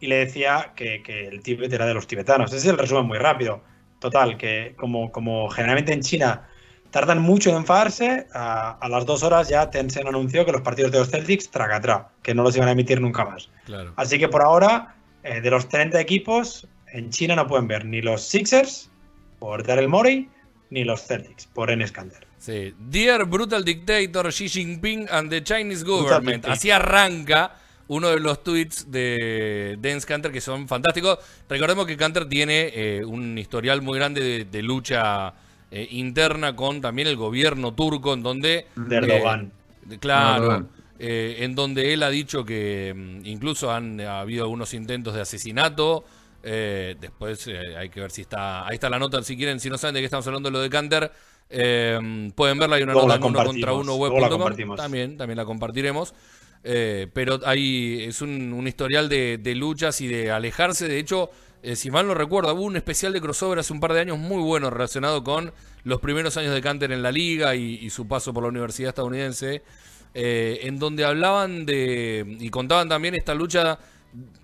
[0.00, 2.50] y le decía que, que el Tíbet era de los tibetanos.
[2.50, 3.62] Ese es el resumen muy rápido.
[3.98, 6.48] Total, que como, como generalmente en China
[6.92, 10.92] tardan mucho en enfadarse, a, a las dos horas ya Tencent anunció que los partidos
[10.92, 13.48] de los Celtics, tracatrá, que no los iban a emitir nunca más.
[13.64, 13.94] Claro.
[13.96, 14.94] Así que por ahora,
[15.24, 18.90] eh, de los 30 equipos, en China no pueden ver ni los Sixers
[19.38, 20.28] por Daryl Morey,
[20.70, 22.26] ni los Celtics por Enes Kanter.
[22.38, 22.74] Sí.
[22.78, 26.46] Dear Brutal Dictator Xi Jinping and the Chinese Government.
[26.46, 27.56] Así arranca
[27.88, 31.18] uno de los tweets de Dance Canter que son fantásticos.
[31.48, 35.32] Recordemos que Canter tiene eh, un historial muy grande de, de lucha
[35.72, 38.66] eh, interna con también el gobierno turco, en donde.
[38.76, 39.52] De Erdogan.
[39.90, 40.42] eh, claro.
[40.44, 40.68] Erdogan.
[40.98, 45.22] eh, en donde él ha dicho que mm, incluso han ha habido algunos intentos de
[45.22, 46.04] asesinato.
[46.44, 48.66] eh, después eh, hay que ver si está.
[48.66, 50.68] Ahí está la nota, si quieren, si no saben de qué estamos hablando, lo de
[50.70, 51.10] Canter.
[51.50, 54.28] eh, pueden verla, hay una Luego nota en uno contra uno web.com.
[54.30, 54.76] compartimos.
[54.76, 56.14] También, también la compartiremos.
[56.64, 60.86] Eh, pero hay, es un, un historial de, de luchas y de alejarse.
[60.88, 61.30] De hecho,
[61.62, 64.18] eh, si mal no recuerdo, hubo un especial de crossover hace un par de años
[64.18, 65.52] muy bueno relacionado con
[65.84, 68.88] los primeros años de Canter en la liga y, y su paso por la universidad
[68.90, 69.62] estadounidense,
[70.14, 73.78] eh, en donde hablaban de y contaban también esta lucha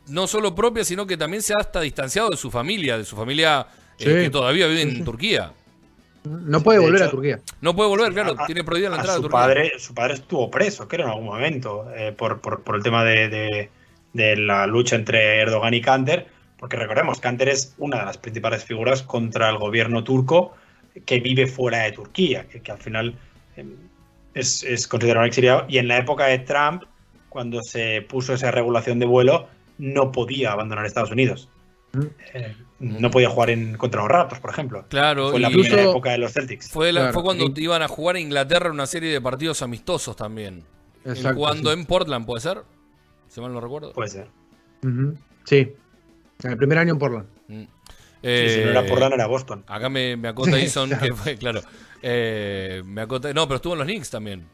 [0.09, 3.15] no solo propia, sino que también se ha hasta distanciado de su familia, de su
[3.17, 3.67] familia
[3.99, 4.05] eh, Sí.
[4.07, 5.53] que todavía vive en Turquía.
[6.25, 7.41] No puede De volver a Turquía.
[7.61, 9.41] No puede volver, claro, A- tiene prohibida la entrada a su Turquía.
[9.41, 13.05] padre, su padre estuvo preso, creo, en algún momento, eh, por, por- por el tema
[13.05, 13.71] de, de-
[14.13, 16.27] de la lucha entre Erdogan y Kanter,
[16.59, 20.55] porque recordemos, Kanter es una de las principales figuras contra el gobierno turco
[21.07, 23.15] que vive fuera de Turquía, que, que al final
[23.57, 23.65] eh,
[24.35, 25.65] es, es considerado un exiliado.
[25.69, 26.83] Y en la época de Trump,
[27.29, 29.47] cuando se puso esa regulación de vuelo,
[29.79, 31.49] no podía abandonar Estados Unidos.
[31.93, 32.01] Mm.
[32.35, 34.85] Eh, no podía jugar en, contra los Raptors, por ejemplo.
[34.89, 36.69] Claro, Fue la primera época de los Celtics.
[36.71, 39.63] Fue, la- Claro, fue cuando y- iban a jugar a Inglaterra una serie de partidos
[39.63, 40.65] amistosos también.
[41.05, 41.79] Exacto, Jugando sí.
[41.79, 42.63] en Portland, ¿puede ser?
[43.29, 43.93] Si mal no recuerdo.
[43.93, 44.29] Puede ser.
[44.85, 45.17] Ujú.
[45.45, 45.73] Sí.
[46.43, 47.29] En el primer año en Portland.
[47.49, 47.63] Mm.
[47.63, 49.65] Sí, si no Eh, era Portland, era Boston.
[49.67, 51.61] Acá me, me acota Eason, que fue, claro.
[52.03, 54.47] Eh, me acota, no, pero estuvo en los Knicks también.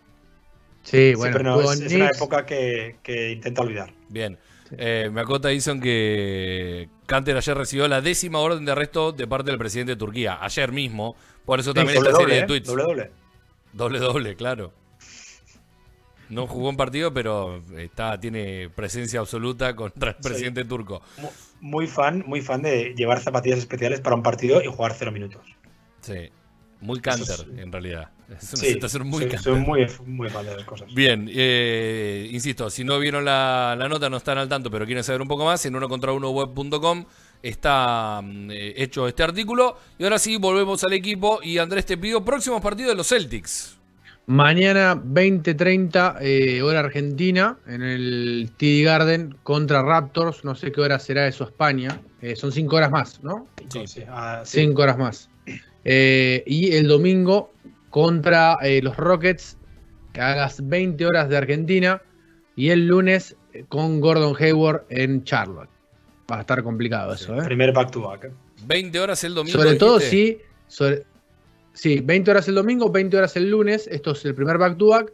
[0.83, 1.33] Sí, Sí, bueno.
[1.33, 3.93] pero no, jugó es, una época que, que intenta olvidar.
[4.09, 4.39] Bien.
[4.77, 9.51] Eh, me acota Eason que Canter ayer recibió la décima orden de arresto de parte
[9.51, 10.39] del presidente de Turquía.
[10.43, 11.17] Ayer mismo.
[11.45, 12.41] Por eso también esta doble, serie ¿eh?
[12.43, 12.67] de tweets.
[12.67, 13.11] doble, doble.
[13.73, 14.73] Doble, doble, claro.
[16.35, 20.23] No jugó un partido, pero está, tiene presencia absoluta contra el Sí.
[20.23, 21.01] presidente turco.
[21.19, 21.29] Mu-
[21.61, 25.43] Muy fan, muy fan de llevar zapatillas especiales para un partido y jugar cero minutos.
[26.01, 26.29] Sí.
[26.81, 28.11] Muy canter, es- en realidad.
[28.29, 30.93] Es una Sí, situación muy soy muy, muy fan de esas cosas.
[30.93, 35.05] Bien, eh, insisto, si no vieron la, la nota, no están al tanto, pero quieren
[35.05, 37.05] saber un poco más, en uno contra uno web.com
[37.43, 38.21] está
[38.51, 39.79] eh, hecho este artículo.
[39.99, 41.41] Y ahora sí, volvemos al equipo.
[41.43, 43.79] Y Andrés, te pido próximos partidos de los Celtics.
[44.27, 50.45] Mañana 20:30 eh, hora argentina en el TD Garden contra Raptors.
[50.45, 52.01] No sé qué hora será eso España.
[52.23, 53.47] Eh, son cinco horas más, ¿no?
[53.69, 54.61] Sí, sí, ah, sí.
[54.61, 55.29] Cinco horas más.
[55.85, 57.53] Eh, y el domingo
[57.91, 59.59] contra eh, los Rockets
[60.19, 62.01] a las 20 horas de Argentina.
[62.57, 63.37] Y el lunes
[63.69, 65.69] con Gordon Hayward en Charlotte.
[66.31, 67.45] Va a estar complicado eso, ¿eh?
[67.45, 68.25] Primer back to back.
[68.25, 68.31] ¿eh?
[68.67, 69.59] 20 horas el domingo.
[69.59, 70.17] Sobre todo dijiste.
[70.17, 70.39] si.
[70.67, 71.05] sobre-
[71.75, 73.87] sí, 20 horas el domingo, 20 horas el lunes.
[73.89, 75.13] Esto es el primer back-to-back.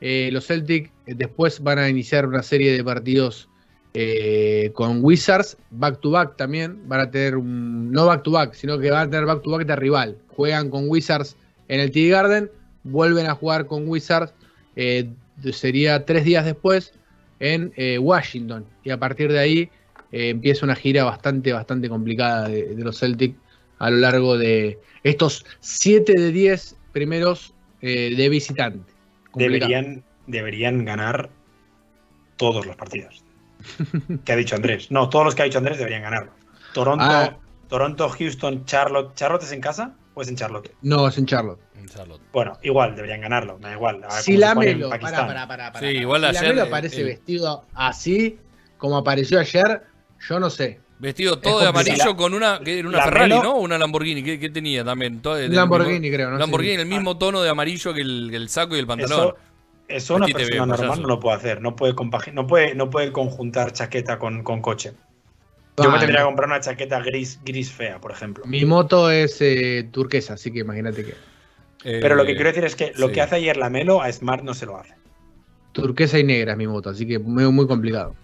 [0.00, 3.48] Eh, los Celtic eh, después van a iniciar una serie de partidos
[3.94, 5.56] eh, con Wizards.
[5.70, 6.88] Back-to-back también.
[6.88, 7.92] Van a tener un.
[7.92, 10.18] No back-to-back, sino que van a tener back-to-back de rival.
[10.28, 11.36] Juegan con Wizards
[11.68, 12.50] en el TD Garden.
[12.84, 14.32] Vuelven a jugar con Wizards.
[15.52, 16.92] sería tres días después
[17.40, 18.64] en Washington.
[18.82, 19.70] Y a partir de ahí
[20.10, 23.36] empieza una gira bastante, bastante complicada de, de los Celtic
[23.78, 28.92] a lo largo de estos 7 de 10 primeros eh, de visitante.
[29.30, 29.70] Complicado.
[29.70, 31.30] Deberían, deberían ganar
[32.36, 33.24] todos los partidos.
[34.24, 34.90] ¿Qué ha dicho Andrés?
[34.90, 36.34] No, todos los que ha dicho Andrés deberían ganarlos.
[36.72, 37.36] Toronto, Ah.
[37.68, 39.14] Toronto, Houston, Charlotte.
[39.14, 40.72] ¿Charlotte es en casa o es en Charlotte?
[40.80, 41.60] No, es en Charlotte.
[41.76, 42.22] En Charlotte.
[42.32, 44.02] Bueno, igual deberían ganarlo, da igual.
[44.04, 48.38] A ver Si Lamelo, para, para, para, Sí, igual ayer, Lamelo aparece vestido así
[48.78, 49.82] como apareció ayer,
[50.28, 50.80] yo no sé.
[51.00, 53.56] Vestido todo de amarillo con una, que era una Ferrari, Melo- ¿no?
[53.58, 54.22] Una Lamborghini.
[54.22, 55.20] ¿Qué, qué tenía también?
[55.22, 56.38] Todo Lamborghini, mismo- creo, no.
[56.38, 59.18] Lamborghini, el mismo tono de amarillo que el, que el saco y el pantalón.
[59.28, 59.36] Eso,
[59.86, 61.02] eso una persona veo, normal payaso.
[61.02, 61.60] no lo puede hacer.
[61.60, 61.94] No puede,
[62.32, 64.92] no puede, no puede conjuntar chaqueta con, con coche.
[65.80, 68.44] Yo me tendría que comprar una chaqueta gris, gris fea, por ejemplo.
[68.44, 71.10] Mi moto es eh, turquesa, así que imagínate que.
[71.84, 73.12] Eh, Pero lo que quiero decir es que lo sí.
[73.12, 74.94] que hace ayer la Melo a Smart no se lo hace.
[75.70, 78.16] Turquesa y negra es mi moto, así que muy, muy complicado.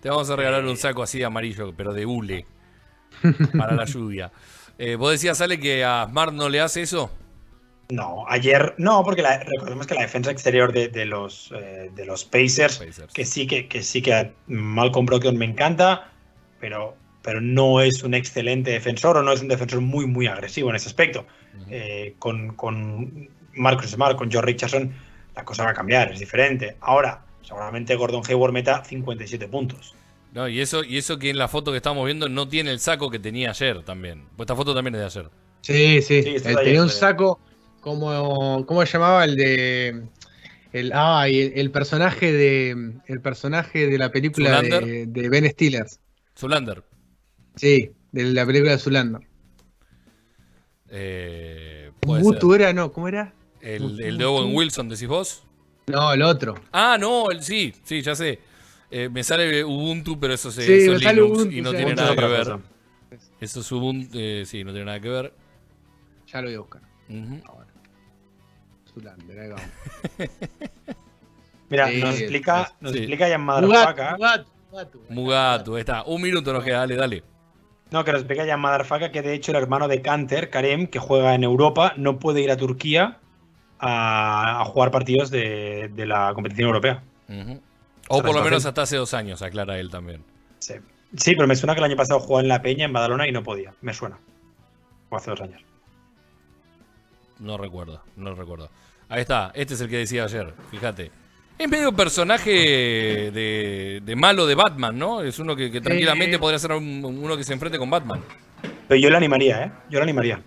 [0.00, 2.46] Te vamos a regalar un saco así de amarillo, pero de hule.
[3.56, 4.30] para la lluvia.
[4.82, 7.10] Eh, ¿Vos decías, Ale, que a Smart no le hace eso?
[7.90, 12.06] No, ayer no, porque la- recordemos que la defensa exterior de, de los, eh, de
[12.06, 13.12] los Pacers, Pacers.
[13.12, 16.10] que sí que, que sí que Malcolm Brogdon me encanta,
[16.60, 20.70] pero, pero no es un excelente defensor o no es un defensor muy, muy agresivo
[20.70, 21.26] en ese aspecto.
[21.68, 24.94] Eh, con, con Marcus Smart, con George Richardson,
[25.36, 26.78] la cosa va a cambiar, es diferente.
[26.80, 29.94] Ahora, seguramente Gordon Hayward meta 57 puntos.
[30.32, 32.78] No, y eso, y eso que en la foto que estamos viendo no tiene el
[32.78, 34.26] saco que tenía ayer también.
[34.36, 35.30] Pues esta foto también es de ayer.
[35.62, 36.22] Sí, sí.
[36.36, 37.40] Es tenía un saco
[37.80, 38.64] como.
[38.66, 39.24] ¿Cómo se llamaba?
[39.24, 40.02] El de.
[40.72, 42.92] El, ah, y el, el personaje de.
[43.06, 45.86] El personaje de la película de, Ben Stiller.
[46.38, 46.84] Zulander.
[47.56, 49.22] Sí, de la película de Zulander.
[50.88, 52.60] Eh, puede Mutu ser.
[52.60, 53.34] era, no, ¿cómo era?
[53.60, 55.42] El, el de Owen Wilson, decís vos.
[55.90, 56.54] No, el otro.
[56.72, 58.40] Ah, no, el, sí, sí, ya sé.
[58.90, 61.70] Eh, me sale Ubuntu, pero eso, se, Sí, eso es sale Linux Ubuntu, y no
[61.70, 61.76] sí.
[61.76, 62.44] tiene Ubuntu nada que ver.
[62.44, 62.60] cosa.
[63.40, 65.32] Eso es Ubuntu, eh, sí, no tiene nada que ver.
[66.26, 66.82] Ya lo voy a buscar.
[67.46, 67.66] Ahora.
[68.92, 69.64] Zulander, ahí vamos.
[71.70, 72.98] Mira, Sí, nos explica, nos sí.
[72.98, 73.66] explica ya Mugatu.
[73.68, 75.00] Mugatu, Mugatu.
[75.08, 76.02] Mugatu, ahí está.
[76.04, 77.22] Un minuto nos queda, dale, dale.
[77.92, 78.56] No, que nos explica ya
[79.10, 82.50] que de hecho el hermano de Canter, Karem, que juega en Europa, no puede ir
[82.50, 83.18] a Turquía
[83.80, 87.02] a, a jugar partidos de, de la competición europea.
[88.08, 90.22] O por lo menos hasta hace dos años, aclara él también.
[90.58, 90.74] Sí.
[91.16, 93.32] Sí, pero me suena que el año pasado jugó en La Peña, en Badalona, y
[93.32, 93.74] no podía.
[93.80, 94.18] Me suena.
[95.08, 95.60] O hace dos años.
[97.40, 98.70] No recuerdo, no recuerdo.
[99.08, 101.10] Ahí está, este es el que decía ayer, fíjate.
[101.58, 102.50] Es medio personaje
[103.32, 105.20] de, de malo de Batman, ¿no?
[105.22, 108.20] Es uno que, que tranquilamente podría ser un- uno que se enfrente con Batman.
[108.88, 109.72] Pero yo le animaría, ¿eh?
[109.90, 110.40] Yo le animaría.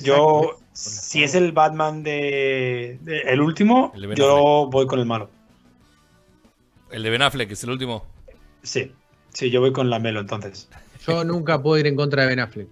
[0.00, 4.98] Yo, si es el Batman de, de- el último, El de Ben yo voy con
[4.98, 5.28] el malo.
[6.90, 8.04] El de Ben Affleck, que es el último.
[8.62, 8.92] Sí.
[9.32, 10.68] Sí, yo voy con la Melo entonces.
[11.06, 12.68] Yo nunca puedo ir en contra de Ben Affleck.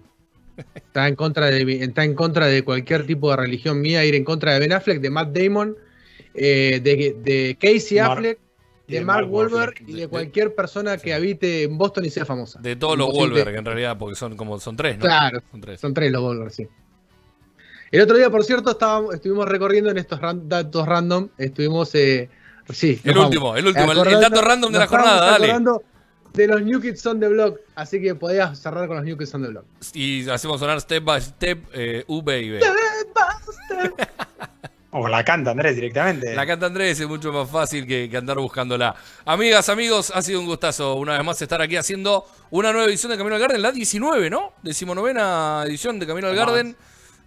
[0.73, 4.15] Está en contra de mi- está en contra de cualquier tipo de religión mía ir
[4.15, 5.75] en contra de Ben Affleck, de Matt Damon,
[6.33, 8.39] eh, de, de Casey Mar- Affleck,
[8.87, 9.89] de de Mark Mark Wahlberg Wahlberg.
[9.89, 12.59] y De- de cualquier persona que habite en Boston y sea famosa.
[12.61, 13.11] De todos los.
[13.11, 15.01] Wolverine, en realidad, porque son como son tres, ¿no?
[15.05, 15.79] Claro, Son tres.
[15.81, 16.67] son tres los Wahlberg, sí.
[17.95, 22.29] El otro día, por cierto, estábamos, estuvimos recorriendo en estos ran- datos random, estuvimos, eh,
[22.69, 22.99] sí.
[23.03, 23.27] El vamos.
[23.29, 25.53] último, el último, el- dato random de la jornada, dale.
[26.33, 29.33] De los New Kids on the Block, así que podías cerrar con los New Kids
[29.35, 29.63] on the Block.
[29.93, 32.59] Y hacemos sonar step by step, eh, U baby.
[34.97, 36.33] O la canta Andrés directamente.
[36.35, 38.95] La canta Andrés es mucho más fácil que, que andar buscándola.
[39.25, 43.11] Amigas, amigos, ha sido un gustazo una vez más estar aquí haciendo una nueva edición
[43.11, 44.53] de Camino al Garden, la 19, ¿no?
[44.63, 46.45] Decimonovena edición de Camino al Más.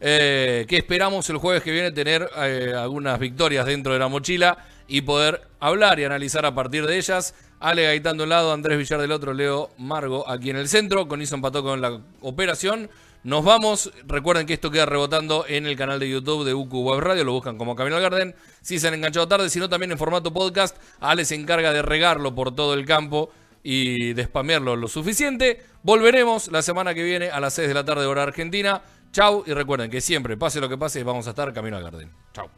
[0.00, 4.58] Eh, que esperamos el jueves que viene tener eh, algunas victorias dentro de la mochila
[4.86, 7.34] y poder hablar y analizar a partir de ellas.
[7.60, 11.08] Ale Gaitán de un lado, Andrés Villar del otro, Leo Margo aquí en el centro.
[11.08, 12.88] Con eso empató con la operación.
[13.24, 13.92] Nos vamos.
[14.06, 17.24] Recuerden que esto queda rebotando en el canal de YouTube de UQ Web Radio.
[17.24, 18.34] Lo buscan como Camino al Garden.
[18.60, 20.76] Si se han enganchado tarde, sino también en formato podcast.
[21.00, 23.30] Ale se encarga de regarlo por todo el campo
[23.64, 25.60] y de spamearlo lo suficiente.
[25.82, 28.82] Volveremos la semana que viene a las 6 de la tarde hora argentina.
[29.12, 32.12] Chau y recuerden que siempre, pase lo que pase, vamos a estar Camino al Garden.
[32.32, 32.48] Chau.